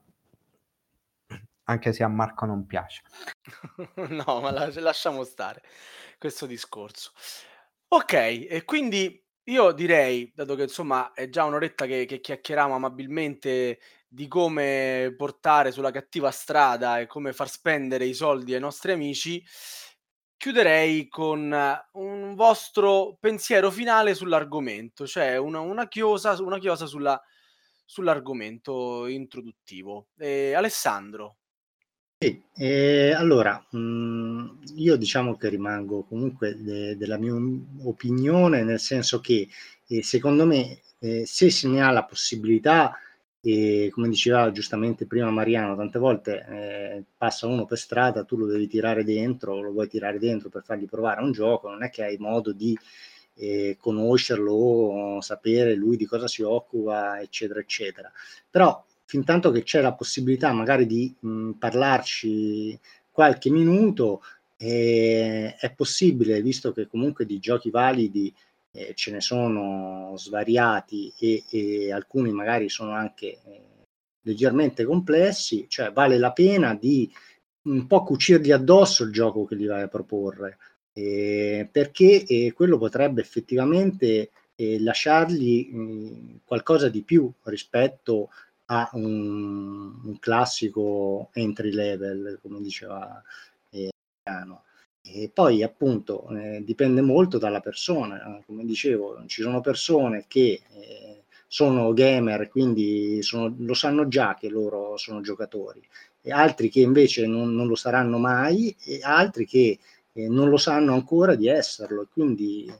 anche 1.69 1.93
se 1.93 2.03
a 2.03 2.07
Marco 2.07 2.45
non 2.45 2.65
piace 2.65 3.01
no 4.09 4.41
ma 4.41 4.51
la, 4.51 4.71
lasciamo 4.81 5.23
stare 5.23 5.61
questo 6.17 6.45
discorso 6.45 7.11
ok 7.89 8.13
e 8.13 8.63
quindi 8.65 9.23
io 9.43 9.71
direi 9.71 10.31
dato 10.35 10.55
che 10.55 10.63
insomma 10.63 11.13
è 11.13 11.29
già 11.29 11.43
un'oretta 11.45 11.85
che, 11.85 12.05
che 12.05 12.19
chiacchieriamo 12.19 12.75
amabilmente 12.75 13.79
di 14.07 14.27
come 14.27 15.13
portare 15.15 15.71
sulla 15.71 15.91
cattiva 15.91 16.31
strada 16.31 16.99
e 16.99 17.07
come 17.07 17.31
far 17.31 17.49
spendere 17.49 18.05
i 18.05 18.13
soldi 18.13 18.53
ai 18.53 18.59
nostri 18.59 18.91
amici 18.91 19.43
chiuderei 20.39 21.09
con 21.09 21.53
un 21.93 22.33
vostro 22.33 23.17
pensiero 23.19 23.69
finale 23.69 24.15
sull'argomento, 24.15 25.05
cioè 25.05 25.35
una, 25.35 25.59
una 25.59 25.89
chiosa, 25.89 26.41
una 26.41 26.57
chiosa 26.59 26.85
sulla, 26.85 27.21
sull'argomento 27.83 29.07
introduttivo. 29.07 30.07
Eh, 30.17 30.53
Alessandro. 30.53 31.38
Sì, 32.21 32.41
eh, 32.57 33.11
allora, 33.13 33.65
mh, 33.71 33.77
mhmm, 33.77 34.59
io 34.75 34.95
diciamo 34.97 35.35
che 35.37 35.47
rimango 35.49 36.03
comunque 36.03 36.55
de- 36.61 36.97
della 36.97 37.17
mia 37.17 37.33
opinione, 37.83 38.63
nel 38.63 38.79
senso 38.79 39.21
che 39.21 39.47
eh, 39.87 40.03
secondo 40.03 40.45
me 40.45 40.81
eh, 40.99 41.25
se 41.25 41.49
se 41.49 41.67
ne 41.69 41.81
ha 41.81 41.91
la 41.91 42.03
possibilità 42.03 42.93
e 43.41 43.87
come 43.93 44.09
diceva 44.09 44.51
giustamente 44.51 45.05
prima 45.05 45.29
Mariano, 45.31 45.77
tante 45.77 45.97
volte 45.97 46.45
eh, 46.49 47.03
passa 47.17 47.47
uno 47.47 47.63
per 47.65 47.77
strada, 47.77 48.25
tu 48.25 48.35
lo 48.35 48.47
devi 48.47 48.67
tirare 48.67 49.05
dentro, 49.05 49.61
lo 49.61 49.71
vuoi 49.71 49.87
tirare 49.87 50.19
dentro 50.19 50.49
per 50.49 50.63
fargli 50.63 50.85
provare 50.89 51.21
un 51.21 51.31
gioco, 51.31 51.69
non 51.69 51.83
è 51.83 51.89
che 51.89 52.03
hai 52.03 52.17
modo 52.17 52.51
di 52.51 52.77
eh, 53.35 53.77
conoscerlo, 53.79 55.19
sapere 55.21 55.73
lui 55.75 55.95
di 55.97 56.05
cosa 56.05 56.27
si 56.27 56.41
occupa, 56.41 57.19
eccetera, 57.21 57.59
eccetera. 57.59 58.11
Però 58.49 58.83
fin 59.09 59.23
tanto 59.23 59.49
che 59.49 59.63
c'è 59.63 59.81
la 59.81 59.93
possibilità 59.93 60.53
magari 60.53 60.85
di 60.85 61.11
mh, 61.19 61.53
parlarci 61.53 62.79
qualche 63.09 63.49
minuto, 63.49 64.21
eh, 64.55 65.55
è 65.55 65.73
possibile, 65.73 66.43
visto 66.43 66.71
che 66.71 66.85
comunque 66.85 67.25
di 67.25 67.39
giochi 67.39 67.71
validi 67.71 68.31
eh, 68.71 68.93
ce 68.93 69.09
ne 69.09 69.19
sono 69.19 70.13
svariati 70.15 71.11
e, 71.17 71.43
e, 71.49 71.91
alcuni 71.91 72.31
magari 72.31 72.69
sono 72.69 72.91
anche 72.91 73.39
eh, 73.43 73.61
leggermente 74.21 74.83
complessi, 74.85 75.65
cioè 75.67 75.91
vale 75.91 76.19
la 76.19 76.31
pena 76.31 76.75
di 76.75 77.11
un 77.63 77.87
po' 77.87 78.03
cucirgli 78.03 78.51
addosso 78.51 79.03
il 79.05 79.11
gioco 79.11 79.43
che 79.45 79.55
gli 79.55 79.65
vai 79.65 79.81
a 79.81 79.87
proporre, 79.87 80.57
perché 80.91 82.51
quello 82.53 82.77
potrebbe 82.77 83.21
effettivamente 83.21 84.31
eh, 84.55 84.79
lasciargli 84.81 85.69
mh, 85.71 86.41
qualcosa 86.43 86.89
di 86.89 87.01
più 87.01 87.31
rispetto 87.43 88.29
a 88.31 88.48
un, 88.93 89.99
un 90.03 90.19
classico 90.19 91.29
entry 91.33 91.71
level, 91.71 92.39
come 92.41 92.61
diceva 92.61 93.21
eh. 93.71 93.89
E 95.01 95.29
poi 95.33 95.63
appunto 95.63 96.29
eh, 96.29 96.63
dipende 96.63 97.01
molto 97.01 97.37
dalla 97.39 97.61
persona, 97.61 98.41
come 98.45 98.63
dicevo, 98.65 99.23
ci 99.25 99.41
sono 99.41 99.59
persone 99.61 100.25
che 100.27 100.61
eh, 100.71 101.23
sono 101.47 101.93
gamer, 101.93 102.47
quindi 102.49 103.21
sono, 103.23 103.53
lo 103.57 103.73
sanno 103.73 104.07
già 104.07 104.35
che 104.35 104.49
loro 104.49 104.97
sono 104.97 105.21
giocatori, 105.21 105.81
e 106.21 106.31
altri 106.31 106.69
che 106.69 106.81
invece 106.81 107.25
non, 107.25 107.55
non 107.55 107.67
lo 107.67 107.75
saranno 107.75 108.19
mai, 108.19 108.75
e 108.85 108.99
altri 109.01 109.45
che 109.47 109.79
eh, 110.13 110.27
non 110.27 110.49
lo 110.49 110.57
sanno 110.57 110.93
ancora 110.93 111.35
di 111.35 111.47
esserlo, 111.47 112.07
quindi 112.11 112.71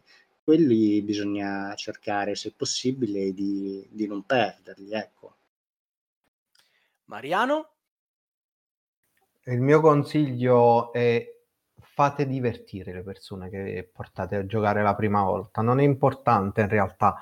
quelli 0.44 1.02
bisogna 1.02 1.74
cercare, 1.76 2.36
se 2.36 2.54
possibile, 2.56 3.34
di, 3.34 3.86
di 3.90 4.08
non 4.08 4.24
perderli. 4.24 4.92
Ecco. 4.92 5.36
Mariano? 7.10 7.70
Il 9.46 9.62
mio 9.62 9.82
consiglio 9.82 10.94
è 10.94 11.26
fate 11.80 12.28
divertire 12.28 12.94
le 12.94 13.02
persone 13.02 13.50
che 13.50 13.90
portate 13.92 14.36
a 14.36 14.46
giocare 14.46 14.84
la 14.84 14.94
prima 14.94 15.24
volta. 15.24 15.64
Non 15.64 15.80
è 15.80 15.84
importante 15.84 16.62
in 16.62 16.70
realtà 16.70 17.16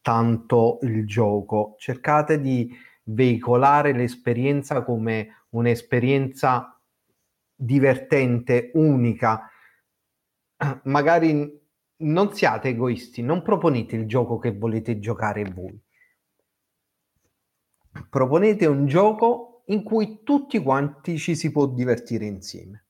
tanto 0.00 0.78
il 0.82 1.04
gioco, 1.04 1.74
cercate 1.78 2.40
di 2.40 2.72
veicolare 3.04 3.92
l'esperienza 3.92 4.84
come 4.84 5.46
un'esperienza 5.50 6.80
divertente, 7.56 8.70
unica. 8.74 9.50
Magari 10.84 11.60
non 11.96 12.32
siate 12.32 12.68
egoisti, 12.68 13.20
non 13.22 13.42
proponete 13.42 13.96
il 13.96 14.06
gioco 14.06 14.38
che 14.38 14.52
volete 14.52 15.00
giocare 15.00 15.42
voi. 15.44 15.83
Proponete 18.10 18.66
un 18.66 18.86
gioco 18.86 19.62
in 19.66 19.82
cui 19.82 20.22
tutti 20.22 20.58
quanti 20.58 21.18
ci 21.18 21.34
si 21.34 21.50
può 21.50 21.66
divertire 21.66 22.26
insieme. 22.26 22.84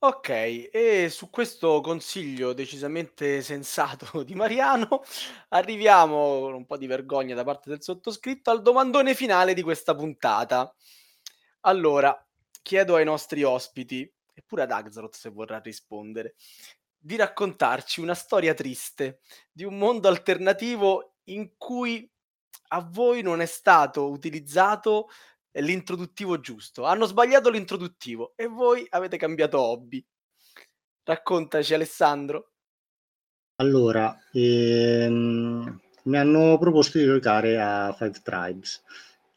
Ok, 0.00 0.28
e 0.72 1.08
su 1.10 1.28
questo 1.28 1.80
consiglio 1.80 2.52
decisamente 2.52 3.42
sensato 3.42 4.22
di 4.22 4.36
Mariano, 4.36 5.02
arriviamo 5.48 6.40
con 6.40 6.54
un 6.54 6.66
po' 6.66 6.76
di 6.76 6.86
vergogna 6.86 7.34
da 7.34 7.42
parte 7.42 7.68
del 7.68 7.82
sottoscritto 7.82 8.50
al 8.50 8.62
domandone 8.62 9.14
finale 9.14 9.54
di 9.54 9.62
questa 9.62 9.96
puntata. 9.96 10.72
Allora, 11.62 12.16
chiedo 12.62 12.94
ai 12.94 13.04
nostri 13.04 13.42
ospiti, 13.42 14.02
e 14.34 14.44
pure 14.46 14.62
ad 14.62 14.70
Axaroth 14.70 15.16
se 15.16 15.30
vorrà 15.30 15.58
rispondere, 15.58 16.36
di 16.96 17.16
raccontarci 17.16 18.00
una 18.00 18.14
storia 18.14 18.54
triste 18.54 19.20
di 19.50 19.64
un 19.64 19.78
mondo 19.78 20.06
alternativo 20.06 21.16
in 21.24 21.56
cui 21.56 22.08
a 22.68 22.80
voi 22.80 23.22
non 23.22 23.40
è 23.40 23.46
stato 23.46 24.08
utilizzato 24.10 25.08
l'introduttivo 25.52 26.40
giusto. 26.40 26.84
Hanno 26.84 27.06
sbagliato 27.06 27.50
l'introduttivo 27.50 28.32
e 28.36 28.46
voi 28.46 28.86
avete 28.90 29.16
cambiato 29.16 29.60
hobby. 29.60 30.04
Raccontaci 31.02 31.74
Alessandro. 31.74 32.52
Allora, 33.56 34.16
ehm, 34.32 35.80
mi 36.04 36.16
hanno 36.16 36.58
proposto 36.58 36.98
di 36.98 37.04
giocare 37.04 37.60
a 37.60 37.92
Five 37.92 38.20
Tribes. 38.22 38.82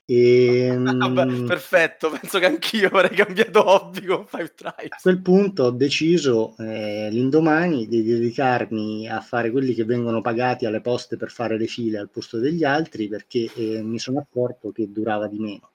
E, 0.06 0.76
Vabbè, 0.78 1.22
ehm, 1.22 1.46
perfetto, 1.46 2.10
penso 2.10 2.40
che 2.40 2.46
anch'io 2.46 2.88
avrei 2.88 3.16
cambiato 3.16 3.66
hobby 3.66 4.06
con 4.06 4.26
Five 4.26 4.54
Tribes. 4.56 4.92
A 4.92 5.00
quel 5.02 5.22
punto 5.22 5.64
ho 5.64 5.72
deciso 5.72 6.56
eh, 6.58 7.10
l'indomani 7.10 7.88
di 7.88 8.04
dedicarmi 8.04 9.08
a 9.08 9.22
fare 9.22 9.52
quelli 9.52 9.74
che 9.74 9.86
vengono 9.86 10.22
pagati 10.22 10.66
alle 10.66 10.82
poste 10.82 11.18
per 11.18 11.32
fare 11.32 11.58
le 11.58 11.68
file 11.68 12.00
al 12.00 12.10
posto 12.10 12.40
degli 12.40 12.64
altri 12.64 13.08
perché 13.08 13.50
eh, 13.56 13.82
mi 13.84 14.00
sono 14.00 14.20
accorto 14.20 14.72
che 14.72 14.92
durava 14.92 15.28
di 15.28 15.40
meno. 15.40 15.72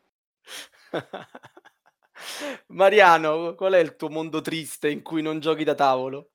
Mariano, 2.69 3.55
qual 3.55 3.75
è 3.75 3.79
il 3.79 3.97
tuo 3.97 4.09
mondo 4.09 4.41
triste 4.41 4.91
in 4.91 5.03
cui 5.03 5.23
non 5.23 5.41
giochi 5.41 5.65
da 5.65 5.75
tavolo? 5.75 6.31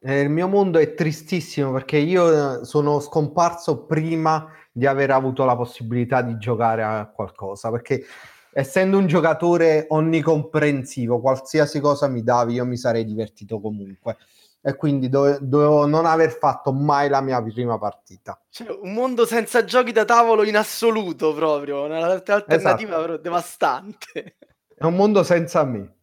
Eh, 0.00 0.20
il 0.20 0.30
mio 0.30 0.46
mondo 0.46 0.78
è 0.78 0.94
tristissimo 0.94 1.72
perché 1.72 1.96
io 1.96 2.60
eh, 2.60 2.64
sono 2.64 3.00
scomparso 3.00 3.84
prima 3.84 4.52
di 4.70 4.86
aver 4.86 5.10
avuto 5.10 5.44
la 5.44 5.56
possibilità 5.56 6.22
di 6.22 6.38
giocare 6.38 6.82
a 6.84 7.10
qualcosa 7.12 7.70
perché 7.70 8.04
essendo 8.52 8.96
un 8.96 9.06
giocatore 9.06 9.86
onnicomprensivo, 9.88 11.20
qualsiasi 11.20 11.80
cosa 11.80 12.06
mi 12.08 12.22
davi, 12.22 12.54
io 12.54 12.64
mi 12.64 12.76
sarei 12.76 13.04
divertito 13.04 13.60
comunque 13.60 14.16
e 14.60 14.74
quindi 14.76 15.08
dove, 15.08 15.38
dovevo 15.40 15.86
non 15.86 16.06
aver 16.06 16.30
fatto 16.30 16.72
mai 16.72 17.08
la 17.08 17.20
mia 17.20 17.42
prima 17.42 17.78
partita. 17.78 18.40
Cioè, 18.50 18.68
un 18.80 18.92
mondo 18.92 19.24
senza 19.24 19.64
giochi 19.64 19.92
da 19.92 20.04
tavolo 20.04 20.44
in 20.44 20.56
assoluto 20.56 21.32
proprio, 21.32 21.84
un'alternativa 21.84 22.96
esatto. 22.96 23.16
devastante. 23.16 24.36
È 24.74 24.84
un 24.84 24.94
mondo 24.94 25.22
senza 25.22 25.64
me. 25.64 25.96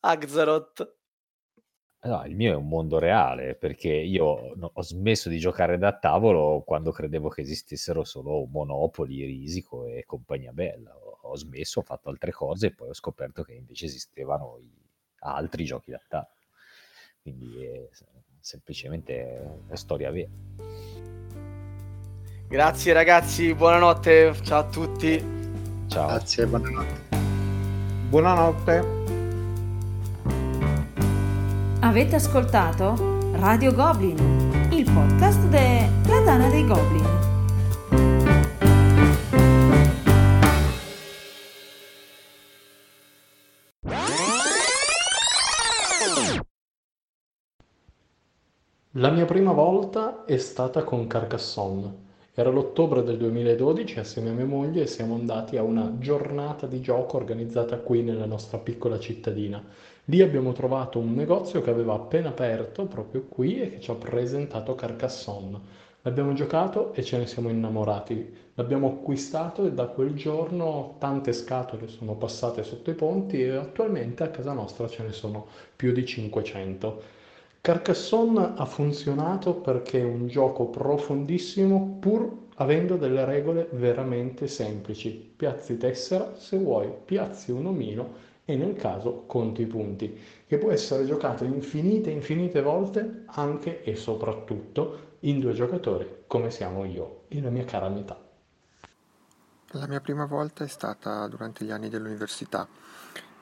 Axaroth. 0.00 0.97
No, 2.00 2.24
il 2.24 2.36
mio 2.36 2.52
è 2.52 2.56
un 2.56 2.68
mondo 2.68 2.98
reale 2.98 3.54
perché 3.56 3.88
io 3.88 4.24
ho 4.24 4.82
smesso 4.82 5.28
di 5.28 5.38
giocare 5.38 5.78
da 5.78 5.98
tavolo 5.98 6.62
quando 6.64 6.92
credevo 6.92 7.28
che 7.28 7.40
esistessero 7.40 8.04
solo 8.04 8.46
Monopoli, 8.46 9.24
Risico 9.24 9.86
e 9.86 10.04
compagnia 10.06 10.52
bella. 10.52 10.96
Ho 11.22 11.36
smesso, 11.36 11.80
ho 11.80 11.82
fatto 11.82 12.08
altre 12.08 12.30
cose 12.30 12.68
e 12.68 12.74
poi 12.74 12.90
ho 12.90 12.94
scoperto 12.94 13.42
che 13.42 13.54
invece 13.54 13.86
esistevano 13.86 14.58
i 14.60 14.70
altri 15.20 15.64
giochi 15.64 15.90
da 15.90 16.00
tavolo. 16.06 16.30
Quindi 17.22 17.64
è 17.64 17.88
semplicemente 18.40 19.60
una 19.66 19.76
storia 19.76 20.10
vera. 20.10 20.30
Grazie 22.46 22.92
ragazzi, 22.92 23.52
buonanotte, 23.54 24.34
ciao 24.42 24.60
a 24.60 24.64
tutti. 24.64 25.22
Ciao. 25.88 26.06
Grazie, 26.06 26.46
buonanotte. 26.46 27.16
Buonanotte. 28.08 29.17
Avete 31.80 32.16
ascoltato 32.16 32.96
Radio 33.34 33.72
Goblin, 33.72 34.18
il 34.72 34.82
podcast 34.92 35.40
della 35.46 36.24
Tana 36.24 36.48
dei 36.48 36.66
Goblin. 36.66 37.06
La 48.94 49.10
mia 49.10 49.24
prima 49.24 49.52
volta 49.52 50.24
è 50.24 50.36
stata 50.36 50.82
con 50.82 51.06
Carcassonne. 51.06 52.06
Era 52.34 52.50
l'ottobre 52.50 53.04
del 53.04 53.16
2012 53.18 54.00
assieme 54.00 54.30
a 54.30 54.32
mia 54.32 54.46
moglie 54.46 54.86
siamo 54.86 55.14
andati 55.14 55.56
a 55.56 55.62
una 55.62 55.94
giornata 55.98 56.66
di 56.66 56.80
gioco 56.80 57.16
organizzata 57.16 57.78
qui 57.78 58.02
nella 58.02 58.26
nostra 58.26 58.58
piccola 58.58 58.98
cittadina. 58.98 59.60
Lì 60.10 60.22
abbiamo 60.22 60.52
trovato 60.52 60.98
un 60.98 61.12
negozio 61.12 61.60
che 61.60 61.68
aveva 61.68 61.92
appena 61.92 62.30
aperto 62.30 62.86
proprio 62.86 63.26
qui 63.28 63.60
e 63.60 63.68
che 63.72 63.80
ci 63.80 63.90
ha 63.90 63.94
presentato 63.94 64.74
Carcassonne. 64.74 65.60
L'abbiamo 66.00 66.32
giocato 66.32 66.94
e 66.94 67.02
ce 67.02 67.18
ne 67.18 67.26
siamo 67.26 67.50
innamorati. 67.50 68.34
L'abbiamo 68.54 68.88
acquistato 68.88 69.66
e 69.66 69.72
da 69.72 69.84
quel 69.88 70.14
giorno 70.14 70.94
tante 70.98 71.34
scatole 71.34 71.88
sono 71.88 72.14
passate 72.14 72.62
sotto 72.62 72.88
i 72.88 72.94
ponti 72.94 73.42
e 73.42 73.50
attualmente 73.50 74.22
a 74.22 74.30
casa 74.30 74.54
nostra 74.54 74.88
ce 74.88 75.02
ne 75.02 75.12
sono 75.12 75.46
più 75.76 75.92
di 75.92 76.06
500. 76.06 77.02
Carcassonne 77.60 78.54
ha 78.56 78.64
funzionato 78.64 79.56
perché 79.56 80.00
è 80.00 80.04
un 80.04 80.26
gioco 80.26 80.68
profondissimo 80.68 81.98
pur 82.00 82.46
avendo 82.54 82.96
delle 82.96 83.26
regole 83.26 83.68
veramente 83.72 84.46
semplici. 84.46 85.10
Piazzi 85.36 85.76
tessera, 85.76 86.32
se 86.34 86.56
vuoi 86.56 86.90
piazzi 87.04 87.50
un 87.50 87.66
omino 87.66 88.27
e 88.50 88.56
nel 88.56 88.76
caso 88.76 89.24
conti 89.26 89.60
i 89.60 89.66
punti, 89.66 90.18
che 90.46 90.56
può 90.56 90.70
essere 90.70 91.04
giocato 91.04 91.44
infinite 91.44 92.08
infinite 92.08 92.62
volte 92.62 93.24
anche 93.26 93.82
e 93.82 93.94
soprattutto 93.94 95.16
in 95.20 95.38
due 95.38 95.52
giocatori 95.52 96.22
come 96.26 96.50
siamo 96.50 96.86
io 96.86 97.24
e 97.28 97.42
la 97.42 97.50
mia 97.50 97.66
cara 97.66 97.90
metà. 97.90 98.18
La 99.72 99.86
mia 99.86 100.00
prima 100.00 100.24
volta 100.24 100.64
è 100.64 100.68
stata 100.68 101.28
durante 101.28 101.66
gli 101.66 101.70
anni 101.70 101.90
dell'università. 101.90 102.66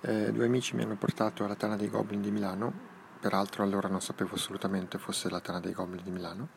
Eh, 0.00 0.32
due 0.32 0.46
amici 0.46 0.74
mi 0.74 0.82
hanno 0.82 0.96
portato 0.96 1.44
alla 1.44 1.54
Tana 1.54 1.76
dei 1.76 1.88
Goblin 1.88 2.20
di 2.20 2.32
Milano 2.32 2.94
peraltro 3.20 3.62
allora 3.62 3.88
non 3.88 4.00
sapevo 4.00 4.34
assolutamente 4.34 4.98
fosse 4.98 5.30
la 5.30 5.40
Tana 5.40 5.60
dei 5.60 5.72
Goblin 5.72 6.02
di 6.02 6.10
Milano 6.10 6.48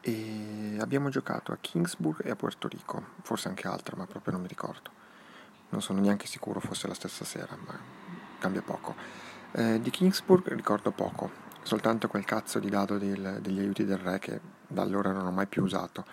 e 0.00 0.78
abbiamo 0.80 1.10
giocato 1.10 1.52
a 1.52 1.58
Kingsburg 1.60 2.24
e 2.24 2.30
a 2.30 2.36
Puerto 2.36 2.66
Rico, 2.66 3.02
forse 3.22 3.48
anche 3.48 3.68
altro, 3.68 3.96
ma 3.96 4.06
proprio 4.06 4.32
non 4.32 4.42
mi 4.42 4.48
ricordo. 4.48 5.05
Non 5.70 5.82
sono 5.82 6.00
neanche 6.00 6.26
sicuro 6.26 6.60
fosse 6.60 6.86
la 6.86 6.94
stessa 6.94 7.24
sera, 7.24 7.56
ma 7.56 7.78
cambia 8.38 8.62
poco. 8.62 8.94
Eh, 9.52 9.80
di 9.80 9.90
Kingsburg 9.90 10.52
ricordo 10.54 10.90
poco, 10.90 11.30
soltanto 11.62 12.08
quel 12.08 12.24
cazzo 12.24 12.58
di 12.58 12.68
dado 12.68 12.98
del, 12.98 13.38
degli 13.40 13.58
aiuti 13.58 13.84
del 13.84 13.98
re 13.98 14.18
che 14.18 14.40
da 14.66 14.82
allora 14.82 15.12
non 15.12 15.26
ho 15.26 15.30
mai 15.30 15.46
più 15.46 15.62
usato. 15.62 16.04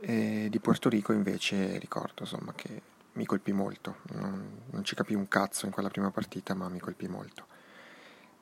E 0.00 0.48
di 0.50 0.58
Puerto 0.60 0.88
Rico 0.88 1.12
invece 1.12 1.78
ricordo 1.78 2.22
insomma 2.22 2.52
che 2.54 2.82
mi 3.12 3.24
colpì 3.26 3.52
molto, 3.52 3.98
non, 4.12 4.62
non 4.70 4.84
ci 4.84 4.94
capì 4.94 5.14
un 5.14 5.28
cazzo 5.28 5.66
in 5.66 5.72
quella 5.72 5.88
prima 5.88 6.10
partita, 6.10 6.54
ma 6.54 6.68
mi 6.68 6.80
colpì 6.80 7.06
molto. 7.06 7.46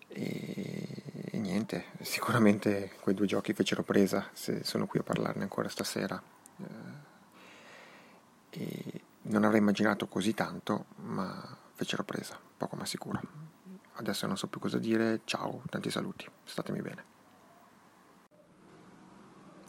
E, 0.08 1.28
e, 1.30 1.38
niente, 1.38 1.86
sicuramente 2.00 2.92
quei 3.00 3.14
due 3.14 3.26
giochi 3.26 3.52
fecero 3.54 3.82
presa 3.82 4.28
se 4.32 4.64
sono 4.64 4.86
qui 4.86 4.98
a 4.98 5.02
parlarne 5.02 5.42
ancora 5.42 5.68
stasera. 5.68 6.20
Eh, 6.58 7.10
e 8.50 9.00
non 9.22 9.44
avrei 9.44 9.60
immaginato 9.60 10.06
così 10.06 10.34
tanto, 10.34 10.86
ma 10.96 11.56
fecero 11.74 12.04
presa, 12.04 12.38
poco 12.56 12.76
ma 12.76 12.84
sicuro. 12.84 13.20
Adesso 13.94 14.26
non 14.26 14.36
so 14.36 14.46
più 14.46 14.60
cosa 14.60 14.78
dire, 14.78 15.20
ciao, 15.24 15.62
tanti 15.68 15.90
saluti, 15.90 16.26
statemi 16.44 16.80
bene. 16.80 17.04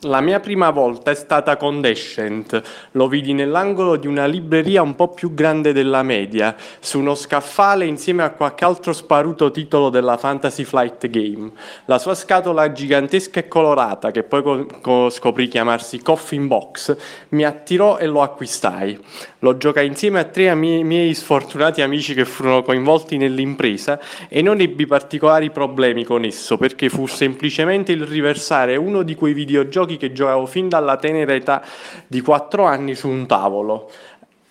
La 0.04 0.20
mia 0.20 0.42
prima 0.42 0.70
volta 0.70 1.12
è 1.12 1.16
stata 1.16 1.56
con 1.56 1.80
Descent. 1.80 2.62
Lo 2.92 3.08
vidi 3.08 3.32
nell'angolo 3.32 3.96
di 3.96 4.08
una 4.08 4.26
libreria 4.26 4.82
un 4.82 4.96
po' 4.96 5.10
più 5.10 5.34
grande 5.34 5.72
della 5.72 6.04
media, 6.04 6.56
su 6.80 7.00
uno 7.00 7.16
scaffale 7.16 7.86
insieme 7.86 8.24
a 8.24 8.32
qualche 8.32 8.66
altro 8.66 8.92
sparuto 8.92 9.50
titolo 9.52 9.90
della 9.90 10.18
Fantasy 10.18 10.66
Flight 10.66 11.08
Game. 11.08 11.52
La 11.86 12.00
sua 12.00 12.16
scatola 12.16 12.74
gigantesca 12.74 13.40
e 13.40 13.48
colorata, 13.48 14.12
che 14.12 14.24
poi 14.24 14.44
co- 14.44 14.68
co- 14.82 15.10
scoprì 15.10 15.48
chiamarsi 15.48 16.02
Coffin 16.02 16.48
Box, 16.48 16.98
mi 17.30 17.46
attirò 17.46 17.98
e 17.98 18.06
lo 18.08 18.22
acquistai. 18.24 19.00
Lo 19.40 19.56
giocai 19.56 19.88
insieme 19.88 20.20
a 20.20 20.26
tre 20.26 20.50
ami- 20.50 20.84
miei 20.84 21.14
sfortunati 21.14 21.82
amici 21.82 22.14
che 22.14 22.26
furono 22.26 22.62
coinvolti 22.62 23.16
nell'impresa 23.16 24.00
e 24.28 24.42
non 24.42 24.60
ebbi 24.60 24.86
particolari 24.86 25.50
problemi 25.50 26.04
con 26.04 26.26
esso, 26.26 26.58
perché 26.58 26.90
fu 26.90 27.08
semplicemente 27.08 27.94
il 27.94 28.06
riversare 28.06 28.76
uno 28.76 29.04
di 29.04 29.16
quei 29.16 29.34
videogiochi 29.34 29.92
giochi 29.94 29.98
che 29.98 30.12
giocavo 30.12 30.46
fin 30.46 30.70
dalla 30.70 30.98
tenera 30.98 31.34
età 31.34 31.64
di 32.08 32.22
4 32.22 32.64
anni 32.66 32.96
su 32.96 33.08
un 33.08 33.26
tavolo. 33.28 33.90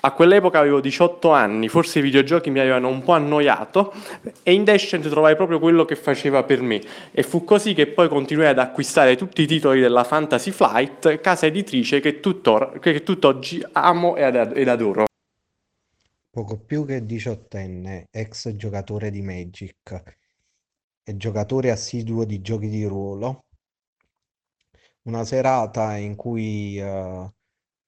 A 0.05 0.13
quell'epoca 0.13 0.59
avevo 0.59 0.81
18 0.81 1.31
anni, 1.31 1.69
forse 1.69 2.01
i 2.01 2.03
videogiochi 2.03 2.51
mi 2.51 2.59
avevano 2.59 2.89
un 2.89 3.05
po' 3.05 3.13
annoiato 3.13 3.93
e 4.43 4.53
in 4.53 4.65
Descent 4.65 5.09
trovai 5.09 5.37
proprio 5.37 5.61
quello 5.61 5.85
che 5.85 5.95
faceva 5.95 6.43
per 6.43 6.61
me 6.61 6.81
e 7.13 7.23
fu 7.23 7.45
così 7.45 7.73
che 7.73 7.87
poi 7.87 8.09
continuai 8.09 8.51
ad 8.51 8.59
acquistare 8.59 9.17
tutti 9.17 9.43
i 9.43 9.47
titoli 9.47 9.81
della 9.81 10.03
Fantasy 10.03 10.51
Flight, 10.51 11.21
casa 11.21 11.47
editrice 11.47 12.01
che, 12.01 12.19
tuttor- 12.19 12.81
che 12.81 13.05
tutt'oggi 13.05 13.65
amo 13.73 14.17
ed, 14.17 14.35
ad- 14.35 14.57
ed 14.57 14.67
adoro. 14.67 15.05
Poco 16.31 16.59
più 16.59 16.85
che 16.85 17.07
diciottenne, 17.07 18.07
ex 18.11 18.57
giocatore 18.57 19.11
di 19.11 19.23
Magic 19.23 20.03
e 21.05 21.17
giocatore 21.17 21.71
assiduo 21.71 22.25
di 22.25 22.41
giochi 22.41 22.69
di 22.69 22.85
ruolo, 22.87 23.45
una 25.05 25.25
serata 25.25 25.97
in 25.97 26.17
cui 26.17 26.79
eh, 26.79 27.33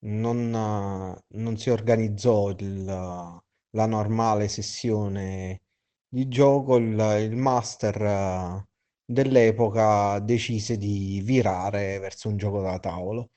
non, 0.06 0.54
eh, 0.54 1.24
non 1.38 1.56
si 1.56 1.70
organizzò 1.70 2.50
il- 2.50 2.84
la 2.84 3.86
normale 3.86 4.48
sessione 4.48 5.62
di 6.08 6.28
gioco, 6.28 6.76
il, 6.76 6.98
il 7.22 7.36
master 7.36 8.02
eh, 8.02 8.66
dell'epoca 9.04 10.18
decise 10.20 10.76
di 10.78 11.20
virare 11.24 11.98
verso 11.98 12.28
un 12.28 12.36
gioco 12.36 12.62
da 12.62 12.78
tavolo. 12.78 13.30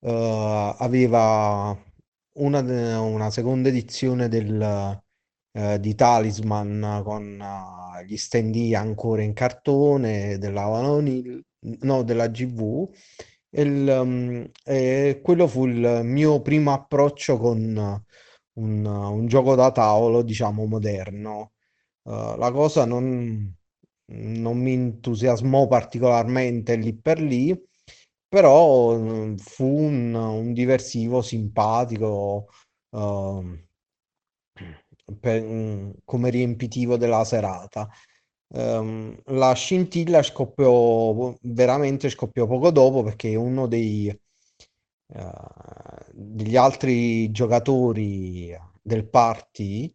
Eh, 0.00 0.74
aveva 0.78 1.76
una, 2.38 3.00
una 3.00 3.30
seconda 3.30 3.68
edizione 3.68 4.28
del, 4.28 5.00
eh, 5.52 5.80
di 5.80 5.94
Talisman 5.94 7.00
con 7.04 7.40
eh, 7.40 8.04
gli 8.06 8.16
stendi 8.16 8.74
ancora 8.74 9.22
in 9.22 9.32
cartone 9.32 10.38
della 10.38 10.64
Vanonil 10.66 11.42
no, 11.82 12.02
della 12.02 12.28
GV. 12.28 12.88
Il, 13.50 13.88
um, 13.88 14.50
e 14.64 15.20
quello 15.22 15.46
fu 15.46 15.66
il 15.66 16.00
mio 16.04 16.40
primo 16.42 16.72
approccio 16.72 17.38
con 17.38 17.58
un, 18.54 18.84
un 18.86 19.26
gioco 19.26 19.54
da 19.54 19.70
tavolo, 19.72 20.22
diciamo, 20.22 20.66
moderno. 20.66 21.52
Uh, 22.02 22.36
la 22.36 22.50
cosa 22.52 22.84
non, 22.84 23.54
non 24.06 24.58
mi 24.58 24.72
entusiasmò 24.72 25.66
particolarmente 25.68 26.76
lì 26.76 26.94
per 26.96 27.20
lì, 27.20 27.54
però 28.28 28.96
mm, 28.96 29.36
fu 29.36 29.64
un, 29.66 30.14
un 30.14 30.52
diversivo 30.52 31.22
simpatico 31.22 32.48
uh, 32.90 33.58
per- 35.20 35.42
mm, 35.42 35.90
come 36.04 36.30
riempitivo 36.30 36.96
della 36.96 37.24
serata. 37.24 37.88
Ehm, 38.54 39.20
la 39.26 39.52
scintilla 39.54 40.22
scoppiò 40.22 41.34
veramente 41.42 42.08
scoppiò 42.08 42.46
poco 42.46 42.70
dopo 42.70 43.02
perché 43.02 43.34
uno 43.34 43.66
dei, 43.66 44.08
eh, 44.08 45.30
degli 46.12 46.56
altri 46.56 47.30
giocatori 47.30 48.56
del 48.82 49.08
party 49.08 49.92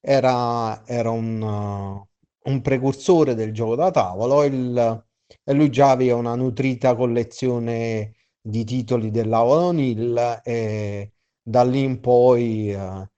era, 0.00 0.84
era 0.86 1.10
un, 1.10 1.40
uh, 1.42 2.50
un 2.50 2.60
precursore 2.62 3.34
del 3.34 3.52
gioco 3.52 3.74
da 3.74 3.90
tavolo 3.90 4.44
il- 4.44 5.04
e 5.44 5.52
lui 5.52 5.70
già 5.70 5.90
aveva 5.90 6.16
una 6.16 6.34
nutrita 6.34 6.94
collezione 6.96 8.14
di 8.40 8.64
titoli 8.64 9.10
dell'Avalon 9.10 9.78
Hill 9.78 10.40
e 10.42 11.12
da 11.42 11.62
lì 11.64 11.82
in 11.82 12.00
poi 12.00 12.72
eh, 12.72 13.08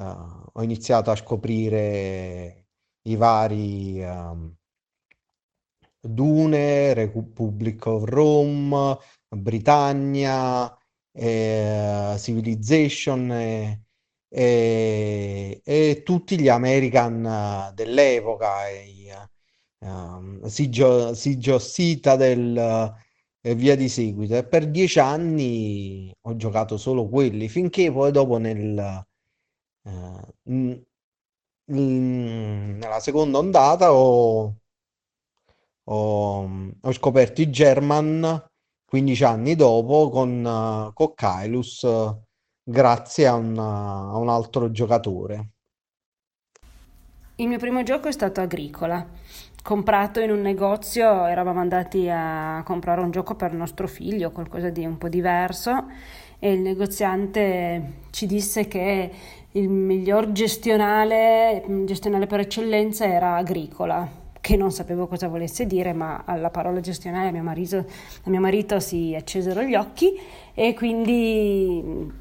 ho 0.00 0.62
iniziato 0.62 1.10
a 1.10 1.16
scoprire 1.16 2.57
i 3.10 3.16
vari 3.16 4.00
ehm, 4.02 4.54
Dune, 6.00 6.94
Republic 6.94 7.86
of 7.86 8.04
Rome, 8.04 8.96
Britannia, 9.28 10.74
eh, 11.12 12.14
Civilization 12.18 13.30
e, 13.32 13.82
e- 14.28 15.60
e 15.64 16.02
tutti 16.04 16.38
gli 16.40 16.48
American 16.48 17.72
dell'epoca, 17.74 18.68
i, 18.68 19.08
ehm, 19.80 20.44
Siege, 20.46 20.82
of- 20.84 21.12
Siege 21.12 21.52
of 21.52 21.62
Citadel 21.62 22.94
e 23.40 23.54
via 23.54 23.76
di 23.76 23.88
seguito. 23.88 24.36
E 24.36 24.44
per 24.46 24.68
dieci 24.70 24.98
anni 24.98 26.12
ho 26.22 26.36
giocato 26.36 26.76
solo 26.76 27.08
quelli, 27.08 27.48
finché 27.48 27.90
poi 27.92 28.10
dopo 28.12 28.38
nel, 28.38 29.04
eh, 29.84 30.34
in- 31.68 32.76
nella 32.78 33.00
seconda 33.00 33.38
ondata 33.38 33.92
ho, 33.92 34.54
ho- 35.90 36.70
ho 36.80 36.92
scoperto 36.92 37.40
i 37.40 37.50
German 37.50 38.46
15 38.84 39.24
anni 39.24 39.54
dopo 39.56 40.08
con, 40.10 40.44
eh, 40.46 40.90
con 40.94 41.14
eh, 41.84 42.16
grazie 42.62 43.26
a 43.26 43.34
un, 43.34 43.58
a 43.58 44.16
un 44.16 44.28
altro 44.28 44.70
giocatore. 44.70 45.50
Il 47.36 47.46
mio 47.48 47.58
primo 47.58 47.82
gioco 47.82 48.08
è 48.08 48.12
stato 48.12 48.40
Agricola. 48.40 49.06
Comprato 49.62 50.20
in 50.20 50.30
un 50.30 50.40
negozio, 50.40 51.26
eravamo 51.26 51.60
andati 51.60 52.08
a 52.10 52.62
comprare 52.64 53.00
un 53.00 53.10
gioco 53.10 53.34
per 53.36 53.52
nostro 53.52 53.86
figlio, 53.86 54.30
qualcosa 54.32 54.70
di 54.70 54.84
un 54.84 54.98
po' 54.98 55.08
diverso, 55.08 55.86
e 56.38 56.52
il 56.52 56.60
negoziante 56.60 57.94
ci 58.10 58.26
disse 58.26 58.66
che 58.66 59.10
il 59.52 59.68
miglior 59.68 60.32
gestionale, 60.32 61.64
gestionale 61.84 62.26
per 62.26 62.40
eccellenza 62.40 63.06
era 63.06 63.36
Agricola, 63.36 64.06
che 64.40 64.56
non 64.56 64.70
sapevo 64.70 65.06
cosa 65.06 65.28
volesse 65.28 65.66
dire, 65.66 65.92
ma 65.92 66.22
alla 66.24 66.50
parola 66.50 66.80
gestionale 66.80 67.28
a 67.28 67.32
mio 67.32 67.42
marito, 67.42 67.78
a 67.78 68.30
mio 68.30 68.40
marito 68.40 68.78
si 68.80 69.14
accesero 69.14 69.62
gli 69.62 69.74
occhi 69.74 70.18
e 70.54 70.74
quindi 70.74 72.12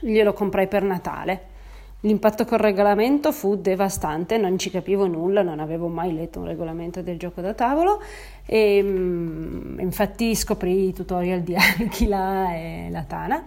glielo 0.00 0.32
comprai 0.32 0.68
per 0.68 0.82
Natale. 0.82 1.54
L'impatto 2.00 2.44
col 2.44 2.58
regolamento 2.58 3.32
fu 3.32 3.56
devastante, 3.56 4.36
non 4.36 4.58
ci 4.58 4.70
capivo 4.70 5.06
nulla, 5.06 5.42
non 5.42 5.58
avevo 5.58 5.88
mai 5.88 6.12
letto 6.14 6.40
un 6.40 6.46
regolamento 6.46 7.02
del 7.02 7.18
gioco 7.18 7.40
da 7.40 7.54
tavolo 7.54 8.00
e 8.44 8.80
mm, 8.82 9.80
infatti 9.80 10.34
scoprì 10.34 10.88
i 10.88 10.92
tutorial 10.92 11.40
di 11.40 11.56
Anchila 11.56 12.54
e 12.54 12.88
Latana 12.90 13.44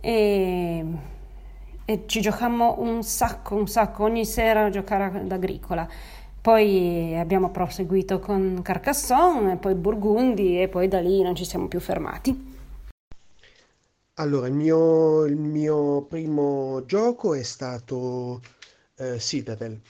e, 0.00 0.84
e 1.86 2.02
ci 2.06 2.20
giocammo 2.20 2.80
un 2.80 3.02
sacco, 3.04 3.54
un 3.54 3.68
sacco, 3.68 4.02
ogni 4.02 4.26
sera 4.26 4.66
a 4.66 4.70
giocare 4.70 5.20
ad 5.20 5.30
Agricola. 5.30 5.88
Poi 6.40 7.16
abbiamo 7.16 7.50
proseguito 7.50 8.18
con 8.18 8.60
Carcassonne, 8.62 9.56
poi 9.56 9.74
Burgundi 9.74 10.60
e 10.60 10.68
poi 10.68 10.88
da 10.88 11.00
lì 11.00 11.22
non 11.22 11.34
ci 11.34 11.44
siamo 11.44 11.68
più 11.68 11.80
fermati. 11.80 12.54
Allora, 14.14 14.46
il 14.48 14.54
mio, 14.54 15.24
il 15.24 15.36
mio 15.36 16.02
primo 16.02 16.84
gioco 16.86 17.34
è 17.34 17.42
stato 17.42 18.40
eh, 18.96 19.18
Citadel. 19.18 19.80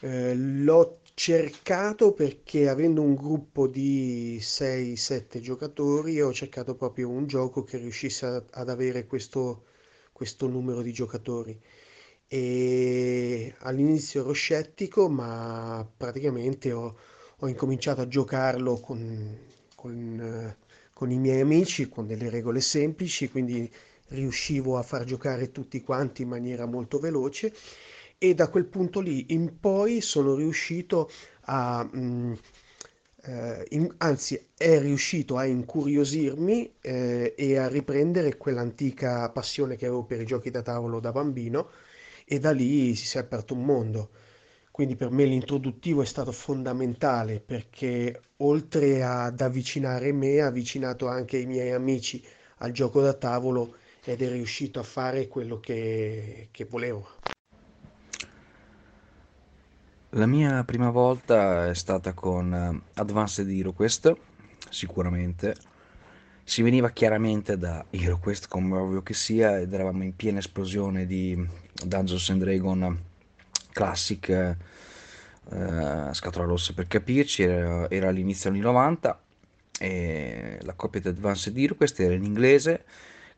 Eh, 0.00 0.34
l'ho 0.34 0.98
cercato 1.14 2.12
perché 2.12 2.68
avendo 2.68 3.02
un 3.02 3.14
gruppo 3.14 3.66
di 3.66 4.38
6-7 4.40 5.40
giocatori 5.40 6.20
ho 6.20 6.32
cercato 6.32 6.74
proprio 6.74 7.08
un 7.08 7.26
gioco 7.26 7.62
che 7.62 7.76
riuscisse 7.76 8.46
ad 8.50 8.68
avere 8.68 9.06
questo, 9.06 9.64
questo 10.20 10.46
numero 10.46 10.82
di 10.82 10.92
giocatori. 10.92 11.58
E 12.28 13.54
all'inizio 13.60 14.20
ero 14.20 14.32
scettico, 14.32 15.08
ma 15.08 15.88
praticamente 15.96 16.72
ho, 16.72 16.94
ho 17.38 17.48
incominciato 17.48 18.02
a 18.02 18.06
giocarlo 18.06 18.80
con, 18.80 19.34
con, 19.74 20.20
eh, 20.20 20.56
con 20.92 21.10
i 21.10 21.16
miei 21.16 21.40
amici, 21.40 21.88
con 21.88 22.06
delle 22.06 22.28
regole 22.28 22.60
semplici, 22.60 23.30
quindi 23.30 23.72
riuscivo 24.08 24.76
a 24.76 24.82
far 24.82 25.04
giocare 25.04 25.52
tutti 25.52 25.80
quanti 25.80 26.20
in 26.20 26.28
maniera 26.28 26.66
molto 26.66 26.98
veloce 26.98 27.54
e 28.18 28.34
da 28.34 28.48
quel 28.50 28.66
punto 28.66 29.00
lì 29.00 29.32
in 29.32 29.58
poi 29.58 30.02
sono 30.02 30.34
riuscito 30.34 31.10
a, 31.46 31.82
mm, 31.96 32.34
eh, 33.22 33.66
in- 33.70 33.92
anzi 33.98 34.48
è 34.56 34.78
riuscito 34.80 35.36
a 35.36 35.44
incuriosirmi 35.44 36.74
eh, 36.80 37.34
e 37.36 37.56
a 37.58 37.68
riprendere 37.68 38.36
quell'antica 38.36 39.28
passione 39.30 39.76
che 39.76 39.86
avevo 39.86 40.04
per 40.04 40.20
i 40.20 40.26
giochi 40.26 40.50
da 40.50 40.62
tavolo 40.62 41.00
da 41.00 41.12
bambino 41.12 41.70
e 42.24 42.38
da 42.38 42.52
lì 42.52 42.94
si 42.94 43.16
è 43.16 43.20
aperto 43.20 43.54
un 43.54 43.64
mondo. 43.64 44.10
Quindi 44.70 44.96
per 44.96 45.10
me 45.10 45.24
l'introduttivo 45.24 46.02
è 46.02 46.06
stato 46.06 46.32
fondamentale 46.32 47.40
perché 47.40 48.20
oltre 48.38 49.02
ad 49.02 49.40
avvicinare 49.40 50.12
me, 50.12 50.40
ha 50.40 50.46
avvicinato 50.46 51.08
anche 51.08 51.38
i 51.38 51.46
miei 51.46 51.72
amici 51.72 52.22
al 52.58 52.72
gioco 52.72 53.00
da 53.00 53.12
tavolo 53.14 53.76
ed 54.04 54.22
è 54.22 54.28
riuscito 54.30 54.80
a 54.80 54.82
fare 54.84 55.28
quello 55.28 55.60
che, 55.60 56.48
che 56.50 56.64
volevo. 56.64 57.08
La 60.14 60.26
mia 60.26 60.64
prima 60.64 60.90
volta 60.90 61.68
è 61.68 61.74
stata 61.74 62.14
con 62.14 62.52
eh, 62.52 62.80
Advanced 62.94 63.48
HeroQuest, 63.48 64.16
sicuramente. 64.68 65.54
Si 66.42 66.62
veniva 66.62 66.90
chiaramente 66.90 67.56
da 67.56 67.84
HeroQuest, 67.88 68.48
come 68.48 68.76
ovvio 68.76 69.02
che 69.02 69.14
sia, 69.14 69.60
ed 69.60 69.72
eravamo 69.72 70.02
in 70.02 70.16
piena 70.16 70.40
esplosione 70.40 71.06
di 71.06 71.46
Dungeons 71.84 72.28
and 72.30 72.42
Dragons 72.42 72.98
Classic, 73.70 74.28
eh, 74.28 74.56
scatola 76.10 76.44
rossa 76.44 76.72
per 76.72 76.88
capirci, 76.88 77.44
era, 77.44 77.88
era 77.88 78.08
all'inizio 78.08 78.50
anni 78.50 78.58
90 78.58 79.20
e 79.78 80.58
la 80.62 80.72
copia 80.74 81.00
di 81.00 81.08
Advanced 81.08 81.56
HeroQuest 81.56 82.00
era 82.00 82.14
in 82.14 82.24
inglese 82.24 82.84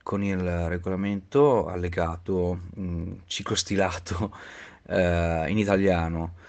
con 0.03 0.25
il 0.25 0.41
regolamento 0.69 1.67
allegato, 1.67 2.61
mh, 2.75 3.13
ciclostilato 3.27 4.35
eh, 4.89 5.45
in 5.51 5.59
italiano 5.59 6.41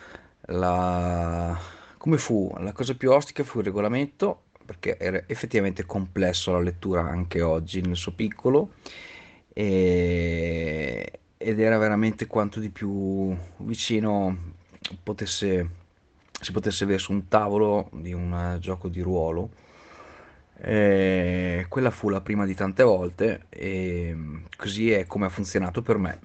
la... 0.48 1.60
Come 1.98 2.18
fu? 2.18 2.54
La 2.60 2.72
cosa 2.74 2.96
più 2.96 3.12
ostica 3.12 3.44
fu 3.44 3.60
il 3.60 3.66
regolamento, 3.66 4.44
perché 4.66 4.98
era 4.98 5.24
effettivamente 5.28 5.86
complesso 5.86 6.52
la 6.52 6.60
lettura 6.60 7.02
anche 7.02 7.42
oggi 7.42 7.82
nel 7.82 7.96
suo 7.96 8.14
piccolo, 8.14 8.74
e... 9.54 11.20
ed 11.38 11.60
era 11.60 11.78
veramente 11.78 12.28
quanto 12.28 12.60
di 12.60 12.70
più 12.70 13.36
vicino 13.58 14.38
potesse, 15.02 15.70
si 16.40 16.52
potesse 16.52 16.84
avere 16.84 17.00
su 17.00 17.12
un 17.12 17.28
tavolo 17.28 17.90
di 17.94 18.14
un 18.14 18.58
gioco 18.60 18.88
di 18.90 19.02
ruolo. 19.02 19.50
E 20.56 21.66
quella 21.68 21.90
fu 21.90 22.10
la 22.10 22.22
prima 22.22 22.46
di 22.46 22.54
tante 22.54 22.84
volte 22.84 23.48
e 23.50 24.16
così 24.56 24.92
è 24.92 25.06
come 25.06 25.26
ha 25.26 25.30
funzionato 25.30 25.82
per 25.82 25.98
me. 25.98 26.20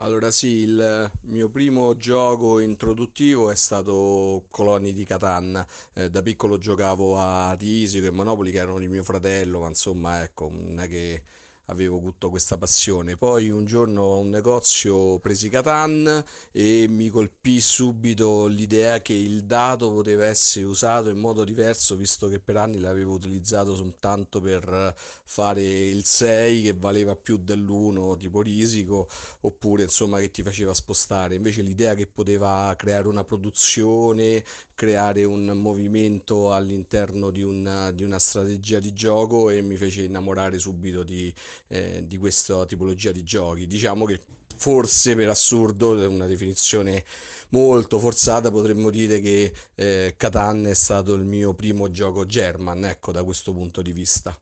Allora 0.00 0.30
sì, 0.30 0.48
il 0.62 1.10
mio 1.22 1.48
primo 1.50 1.96
gioco 1.96 2.60
introduttivo 2.60 3.50
è 3.50 3.56
stato 3.56 4.46
Coloni 4.48 4.92
di 4.92 5.04
Catan. 5.04 5.64
Eh, 5.92 6.08
da 6.08 6.22
piccolo 6.22 6.56
giocavo 6.56 7.18
a 7.18 7.52
Risico 7.58 8.06
e 8.06 8.10
Monopoli 8.10 8.52
che 8.52 8.58
erano 8.58 8.78
di 8.78 8.86
mio 8.86 9.02
fratello, 9.02 9.58
ma 9.60 9.68
insomma 9.68 10.22
ecco, 10.22 10.48
non 10.50 10.78
è 10.78 10.86
che 10.86 11.22
avevo 11.68 11.96
avuto 11.96 12.30
questa 12.30 12.56
passione. 12.58 13.16
Poi 13.16 13.50
un 13.50 13.64
giorno 13.64 14.12
a 14.12 14.16
un 14.16 14.30
negozio 14.30 15.18
presi 15.18 15.48
Catan 15.48 16.24
e 16.50 16.86
mi 16.88 17.08
colpì 17.08 17.60
subito 17.60 18.46
l'idea 18.46 19.00
che 19.00 19.12
il 19.12 19.44
dato 19.44 19.92
poteva 19.92 20.26
essere 20.26 20.64
usato 20.64 21.08
in 21.08 21.18
modo 21.18 21.44
diverso, 21.44 21.96
visto 21.96 22.28
che 22.28 22.40
per 22.40 22.56
anni 22.56 22.78
l'avevo 22.78 23.14
utilizzato 23.14 23.74
soltanto 23.74 24.40
per 24.40 24.94
fare 24.96 25.62
il 25.62 26.04
6 26.04 26.62
che 26.62 26.72
valeva 26.74 27.16
più 27.16 27.36
dell'1 27.38 28.16
tipo 28.16 28.40
risico, 28.42 29.08
oppure 29.40 29.82
insomma 29.84 30.18
che 30.20 30.30
ti 30.30 30.42
faceva 30.42 30.74
spostare. 30.74 31.34
Invece 31.34 31.62
l'idea 31.62 31.94
che 31.94 32.06
poteva 32.06 32.74
creare 32.76 33.08
una 33.08 33.24
produzione, 33.24 34.44
creare 34.74 35.24
un 35.24 35.46
movimento 35.48 36.52
all'interno 36.52 37.30
di 37.30 37.42
una, 37.42 37.90
di 37.92 38.04
una 38.04 38.18
strategia 38.18 38.78
di 38.78 38.92
gioco 38.92 39.50
e 39.50 39.60
mi 39.60 39.76
fece 39.76 40.02
innamorare 40.02 40.58
subito 40.58 41.02
di 41.02 41.34
eh, 41.66 42.06
di 42.06 42.16
questa 42.16 42.64
tipologia 42.64 43.12
di 43.12 43.22
giochi. 43.22 43.66
Diciamo 43.66 44.04
che 44.04 44.20
forse 44.56 45.14
per 45.14 45.28
assurdo, 45.28 46.08
una 46.08 46.26
definizione 46.26 47.04
molto 47.50 47.98
forzata, 47.98 48.50
potremmo 48.50 48.90
dire 48.90 49.20
che 49.20 49.52
eh, 49.74 50.14
Catan 50.16 50.66
è 50.66 50.74
stato 50.74 51.14
il 51.14 51.24
mio 51.24 51.54
primo 51.54 51.90
gioco 51.90 52.24
German, 52.24 52.84
ecco, 52.84 53.12
da 53.12 53.24
questo 53.24 53.52
punto 53.52 53.82
di 53.82 53.92
vista. 53.92 54.38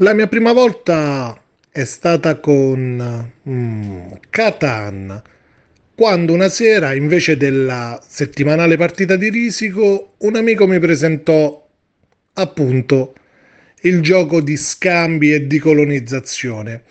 La 0.00 0.12
mia 0.12 0.26
prima 0.26 0.52
volta 0.52 1.40
è 1.70 1.84
stata 1.84 2.38
con 2.38 3.32
mm, 3.48 4.12
quando 5.94 6.32
una 6.34 6.50
sera, 6.50 6.92
invece 6.92 7.38
della 7.38 7.98
settimanale 8.06 8.76
partita 8.76 9.16
di 9.16 9.30
risico, 9.30 10.12
un 10.18 10.36
amico 10.36 10.66
mi 10.66 10.78
presentò 10.78 11.66
appunto 12.34 13.14
il 13.86 14.00
gioco 14.00 14.40
di 14.40 14.56
scambi 14.56 15.32
e 15.32 15.46
di 15.46 15.58
colonizzazione. 15.58 16.82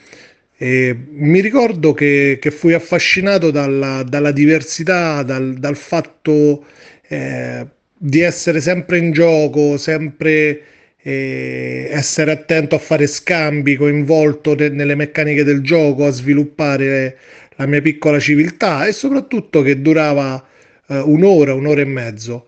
E 0.57 0.95
mi 1.09 1.41
ricordo 1.41 1.93
che, 1.93 2.37
che 2.39 2.51
fui 2.51 2.73
affascinato 2.73 3.51
dalla, 3.51 4.03
dalla 4.03 4.31
diversità, 4.31 5.21
dal, 5.23 5.55
dal 5.55 5.75
fatto 5.75 6.65
eh, 7.07 7.67
di 7.97 8.21
essere 8.21 8.61
sempre 8.61 8.97
in 8.97 9.11
gioco, 9.11 9.77
sempre 9.77 10.61
eh, 10.97 11.87
essere 11.91 12.31
attento 12.31 12.75
a 12.75 12.79
fare 12.79 13.05
scambi, 13.05 13.75
coinvolto 13.75 14.55
ne, 14.55 14.69
nelle 14.69 14.95
meccaniche 14.95 15.43
del 15.43 15.61
gioco, 15.61 16.05
a 16.05 16.11
sviluppare 16.11 17.17
la 17.57 17.65
mia 17.67 17.81
piccola 17.81 18.19
civiltà 18.19 18.85
e 18.85 18.91
soprattutto 18.91 19.61
che 19.61 19.81
durava 19.81 20.43
eh, 20.87 20.99
un'ora, 20.99 21.53
un'ora 21.53 21.81
e 21.81 21.85
mezzo. 21.85 22.47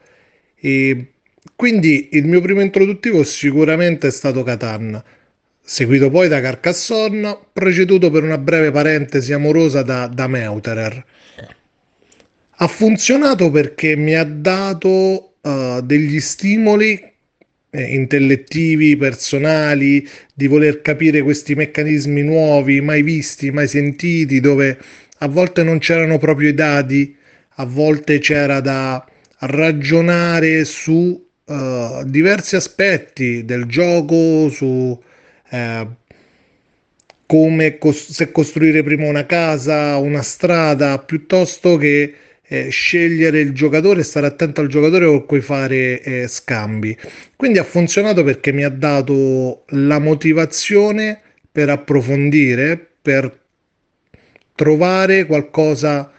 E 0.56 1.12
quindi 1.56 2.10
il 2.14 2.26
mio 2.26 2.42
primo 2.42 2.62
introduttivo 2.62 3.24
sicuramente 3.24 4.08
è 4.08 4.12
stato 4.12 4.44
Catan, 4.44 5.02
seguito 5.62 6.10
poi 6.10 6.28
da 6.28 6.42
Carcassonne, 6.42 7.38
preceduto 7.54 8.10
per 8.10 8.24
una 8.24 8.38
breve 8.38 8.72
parentesi 8.72 9.34
amorosa 9.34 9.82
da, 9.82 10.08
da 10.08 10.28
Meuterer. 10.28 11.06
Ha 12.60 12.68
funzionato 12.68 13.52
perché 13.52 13.96
mi 13.96 14.16
ha 14.16 14.24
dato 14.24 15.34
uh, 15.42 15.82
degli 15.82 16.20
stimoli 16.20 17.00
eh, 17.70 17.82
intellettivi, 17.82 18.98
personali, 18.98 20.08
di 20.34 20.48
voler 20.48 20.82
capire 20.82 21.22
questi 21.22 21.54
meccanismi 21.54 22.24
nuovi, 22.24 22.82
mai 22.82 23.04
visti, 23.04 23.52
mai 23.52 23.68
sentiti, 23.68 24.40
dove 24.40 24.78
a 25.20 25.28
volte 25.28 25.64
non 25.64 25.78
c'erano 25.80 26.18
proprio 26.18 26.50
i 26.50 26.54
dati, 26.54 27.16
a 27.56 27.66
volte 27.66 28.20
c'era 28.20 28.60
da 28.60 29.06
ragionare 29.40 30.66
su 30.66 31.27
uh, 31.48 32.04
diversi 32.06 32.56
aspetti 32.56 33.44
del 33.46 33.66
gioco, 33.66 34.50
su 34.50 34.66
uh, 35.52 35.88
come 37.26 37.78
se 37.92 38.32
costruire 38.32 38.84
prima 38.84 39.08
una 39.08 39.26
casa, 39.26 39.98
una 39.98 40.22
strada, 40.22 40.98
piuttosto 41.00 41.78
che 41.78 42.14
eh, 42.50 42.70
scegliere 42.70 43.42
il 43.42 43.52
giocatore 43.52 44.00
e 44.00 44.04
stare 44.04 44.28
attento 44.28 44.62
al 44.62 44.68
giocatore 44.68 45.06
con 45.06 45.26
cui 45.26 45.42
fare 45.42 46.02
eh, 46.02 46.28
scambi. 46.28 46.98
Quindi 47.36 47.58
ha 47.58 47.64
funzionato 47.64 48.24
perché 48.24 48.54
mi 48.54 48.64
ha 48.64 48.70
dato 48.70 49.66
la 49.70 50.00
motivazione 50.00 51.22
per 51.52 51.70
approfondire, 51.70 52.80
per 53.02 53.46
trovare 54.56 55.26
qualcosa 55.26 56.12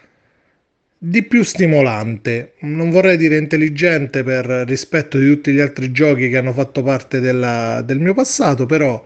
di 1.01 1.23
più 1.23 1.45
stimolante, 1.45 2.55
non 2.61 2.91
vorrei 2.91 3.17
dire 3.17 3.37
intelligente 3.37 4.25
per 4.25 4.47
rispetto 4.67 5.17
di 5.17 5.29
tutti 5.29 5.53
gli 5.53 5.61
altri 5.61 5.93
giochi 5.93 6.29
che 6.29 6.37
hanno 6.37 6.53
fatto 6.53 6.83
parte 6.83 7.21
della, 7.21 7.83
del 7.85 8.01
mio 8.01 8.15
passato, 8.15 8.67
però 8.67 9.05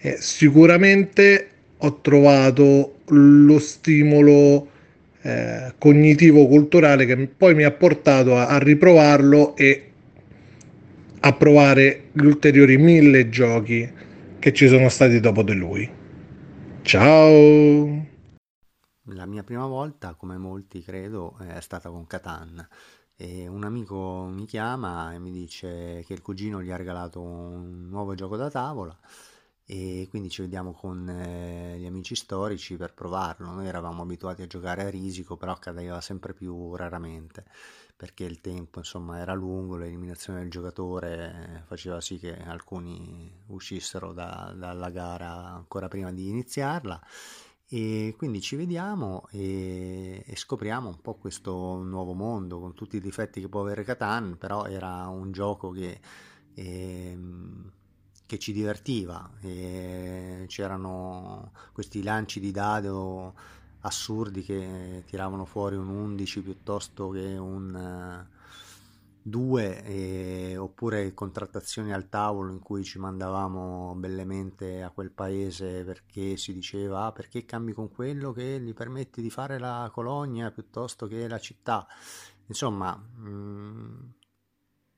eh, 0.00 0.16
sicuramente 0.20 1.48
ho 1.78 2.00
trovato 2.00 2.98
lo 3.08 3.58
stimolo 3.58 4.68
eh, 5.22 5.72
cognitivo-culturale 5.78 7.06
che 7.06 7.16
poi 7.36 7.54
mi 7.56 7.64
ha 7.64 7.72
portato 7.72 8.36
a, 8.36 8.46
a 8.46 8.58
riprovarlo 8.58 9.56
e 9.56 9.86
a 11.24 11.32
provare 11.32 12.04
gli 12.12 12.24
ulteriori 12.24 12.76
mille 12.76 13.28
giochi 13.28 13.88
che 14.38 14.52
ci 14.52 14.68
sono 14.68 14.88
stati 14.88 15.18
dopo 15.18 15.42
di 15.42 15.54
lui. 15.54 15.88
Ciao! 16.82 18.01
La 19.14 19.26
mia 19.26 19.42
prima 19.42 19.66
volta, 19.66 20.14
come 20.14 20.36
molti 20.38 20.82
credo, 20.82 21.36
è 21.38 21.60
stata 21.60 21.90
con 21.90 22.06
Catan. 22.06 22.66
E 23.16 23.46
un 23.46 23.64
amico 23.64 24.24
mi 24.30 24.46
chiama 24.46 25.12
e 25.12 25.18
mi 25.18 25.30
dice 25.30 26.02
che 26.06 26.12
il 26.12 26.22
cugino 26.22 26.62
gli 26.62 26.70
ha 26.70 26.76
regalato 26.76 27.20
un 27.20 27.88
nuovo 27.88 28.14
gioco 28.14 28.36
da 28.36 28.50
tavola 28.50 28.98
e 29.64 30.06
quindi 30.10 30.28
ci 30.28 30.42
vediamo 30.42 30.72
con 30.72 31.08
eh, 31.08 31.78
gli 31.78 31.86
amici 31.86 32.14
storici 32.14 32.76
per 32.76 32.94
provarlo. 32.94 33.50
Noi 33.52 33.66
eravamo 33.66 34.02
abituati 34.02 34.42
a 34.42 34.46
giocare 34.46 34.84
a 34.84 34.90
risico, 34.90 35.36
però 35.36 35.52
accadeva 35.52 36.00
sempre 36.00 36.32
più 36.32 36.74
raramente 36.74 37.44
perché 38.02 38.24
il 38.24 38.40
tempo 38.40 38.80
insomma 38.80 39.18
era 39.20 39.32
lungo, 39.32 39.76
l'eliminazione 39.76 40.40
del 40.40 40.50
giocatore 40.50 41.62
faceva 41.68 42.00
sì 42.00 42.18
che 42.18 42.36
alcuni 42.36 43.32
uscissero 43.46 44.12
da, 44.12 44.52
dalla 44.56 44.90
gara 44.90 45.30
ancora 45.30 45.86
prima 45.86 46.10
di 46.10 46.28
iniziarla 46.28 47.00
e 47.74 48.14
quindi 48.18 48.42
ci 48.42 48.54
vediamo 48.54 49.26
e, 49.30 50.22
e, 50.26 50.36
scopriamo 50.36 50.88
un 50.88 51.00
po' 51.00 51.14
questo 51.14 51.82
nuovo 51.82 52.12
mondo 52.12 52.60
con 52.60 52.74
tutti 52.74 52.96
i 52.96 53.00
difetti 53.00 53.40
che 53.40 53.48
può 53.48 53.62
avere 53.62 53.82
Catan, 53.82 54.36
però 54.36 54.66
era 54.66 55.06
un 55.06 55.32
gioco 55.32 55.70
che, 55.70 55.98
eh, 56.52 57.18
che 58.26 58.38
ci 58.38 58.52
divertiva. 58.52 59.30
E 59.40 60.44
c'erano 60.48 61.52
questi 61.72 62.02
lanci 62.02 62.40
di 62.40 62.50
dado 62.50 63.32
assurdi 63.80 64.42
che 64.42 65.04
tiravano 65.06 65.46
fuori 65.46 65.76
un 65.76 65.88
11 65.88 66.42
piuttosto 66.42 67.08
che 67.08 67.38
un 67.38 68.26
2 69.22 69.84
e, 69.84 70.56
oppure 70.56 71.14
contrattazioni 71.14 71.92
al 71.92 72.08
tavolo 72.08 72.52
in 72.52 72.60
cui 72.60 72.82
ci 72.84 72.98
mandavamo 72.98 73.94
bellemente 73.96 74.82
a 74.82 74.90
quel 74.90 75.10
paese 75.10 75.84
perché 75.84 76.36
si 76.36 76.52
diceva 76.52 77.06
ah, 77.06 77.12
perché 77.12 77.44
cambi 77.44 77.72
con 77.72 77.90
quello 77.90 78.32
che 78.32 78.60
gli 78.60 78.74
permette 78.74 79.22
di 79.22 79.30
fare 79.30 79.58
la 79.58 79.88
colonia 79.92 80.50
piuttosto 80.50 81.06
che 81.06 81.28
la 81.28 81.38
città? 81.38 81.86
Insomma 82.46 82.94
mh, 82.94 83.28
mm, 83.28 84.00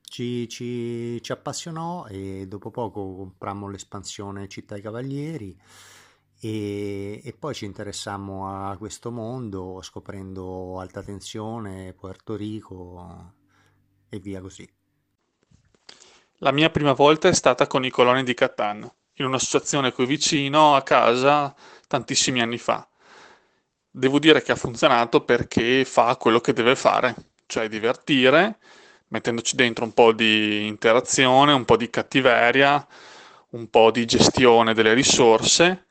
ci, 0.01 0.47
ci, 0.49 1.21
ci 1.21 1.31
appassionò 1.31 2.05
e 2.07 2.45
dopo 2.47 2.71
poco 2.71 3.15
comprammo 3.15 3.69
l'espansione 3.69 4.47
Città 4.47 4.75
ai 4.75 4.81
Cavalieri 4.81 5.57
e, 6.39 7.21
e, 7.23 7.33
poi 7.33 7.53
ci 7.53 7.65
interessammo 7.65 8.69
a 8.69 8.77
questo 8.77 9.11
mondo 9.11 9.81
scoprendo 9.81 10.79
alta 10.79 11.01
tensione, 11.01 11.93
Puerto 11.93 12.35
Rico 12.35 13.34
e 14.15 14.19
via 14.19 14.41
così. 14.41 14.67
La 16.39 16.51
mia 16.51 16.69
prima 16.69 16.93
volta 16.93 17.29
è 17.29 17.33
stata 17.33 17.67
con 17.67 17.85
i 17.85 17.89
coloni 17.89 18.23
di 18.23 18.33
Catan, 18.33 18.89
in 19.13 19.25
un'associazione 19.25 19.93
qui 19.93 20.05
vicino 20.05 20.75
a 20.75 20.83
casa 20.83 21.55
tantissimi 21.87 22.41
anni 22.41 22.57
fa. 22.57 22.87
Devo 23.89 24.19
dire 24.19 24.41
che 24.41 24.51
ha 24.51 24.57
funzionato 24.57 25.21
perché 25.23 25.85
fa 25.85 26.17
quello 26.17 26.41
che 26.41 26.51
deve 26.51 26.75
fare, 26.75 27.15
cioè 27.45 27.69
divertire, 27.69 28.57
mettendoci 29.07 29.55
dentro 29.55 29.85
un 29.85 29.93
po' 29.93 30.11
di 30.11 30.67
interazione, 30.67 31.53
un 31.53 31.63
po' 31.63 31.77
di 31.77 31.89
cattiveria, 31.89 32.85
un 33.51 33.69
po' 33.69 33.91
di 33.91 34.05
gestione 34.05 34.73
delle 34.73 34.93
risorse 34.93 35.85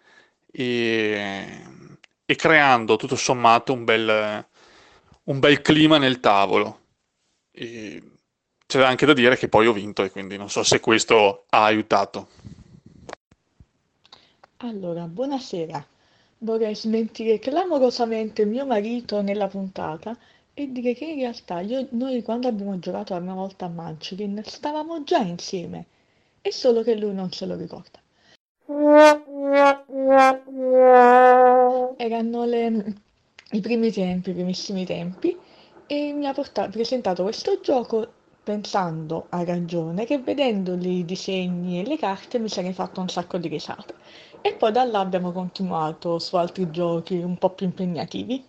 e, 0.51 1.62
e 2.26 2.36
creando 2.36 2.96
tutto 2.96 3.16
sommato 3.16 3.72
un 3.72 3.84
bel, 3.84 4.46
un 5.24 5.38
bel 5.38 5.62
clima 5.62 5.96
nel 5.96 6.20
tavolo. 6.20 6.80
E 7.51 8.02
c'è 8.78 8.82
anche 8.82 9.06
da 9.06 9.12
dire 9.12 9.36
che 9.36 9.48
poi 9.48 9.68
ho 9.68 9.72
vinto 9.72 10.02
e 10.02 10.10
quindi 10.10 10.36
non 10.36 10.51
so 10.51 10.64
se 10.64 10.80
questo 10.80 11.44
ha 11.51 11.62
aiutato. 11.62 12.26
Allora, 14.56 15.05
buonasera. 15.05 15.86
Vorrei 16.38 16.74
smentire 16.74 17.38
clamorosamente 17.38 18.44
mio 18.44 18.66
marito 18.66 19.22
nella 19.22 19.46
puntata 19.46 20.16
e 20.52 20.72
dire 20.72 20.94
che 20.94 21.05
in 21.05 21.20
realtà 21.20 21.60
io, 21.60 21.86
noi 21.90 22.22
quando 22.22 22.48
abbiamo 22.48 22.76
giocato 22.80 23.12
la 23.12 23.20
prima 23.20 23.34
volta 23.34 23.66
a 23.66 23.68
Munchkin 23.68 24.42
stavamo 24.44 25.05
già 25.05 25.18
insieme, 25.18 25.84
è 26.40 26.51
solo 26.51 26.82
che 26.82 26.96
lui 26.96 27.14
non 27.14 27.30
se 27.30 27.46
lo 27.46 27.55
ricorda. 27.55 28.01
Erano 31.96 32.44
le, 32.44 32.94
i 33.52 33.60
primi 33.60 33.92
tempi, 33.92 34.30
i 34.30 34.34
primissimi 34.34 34.84
tempi, 34.84 35.36
e 35.86 36.12
mi 36.12 36.26
ha 36.26 36.32
portato, 36.32 36.70
presentato 36.70 37.22
questo 37.22 37.60
gioco 37.60 38.22
pensando 38.45 39.27
a 39.31 39.43
ragione 39.43 40.05
che 40.05 40.19
vedendo 40.21 40.75
i 40.75 41.05
disegni 41.05 41.81
e 41.81 41.85
le 41.87 41.97
carte 41.99 42.39
mi 42.39 42.49
sarei 42.49 42.73
fatto 42.73 43.01
un 43.01 43.09
sacco 43.09 43.39
di 43.39 43.49
risate. 43.49 43.95
E 44.41 44.55
poi 44.55 44.71
da 44.71 44.85
là 44.85 45.01
abbiamo 45.01 45.33
continuato 45.33 46.19
su 46.21 46.37
altri 46.37 46.71
giochi 46.71 47.16
un 47.16 47.37
po' 47.39 47.51
più 47.51 47.66
impegnativi. 47.66 48.47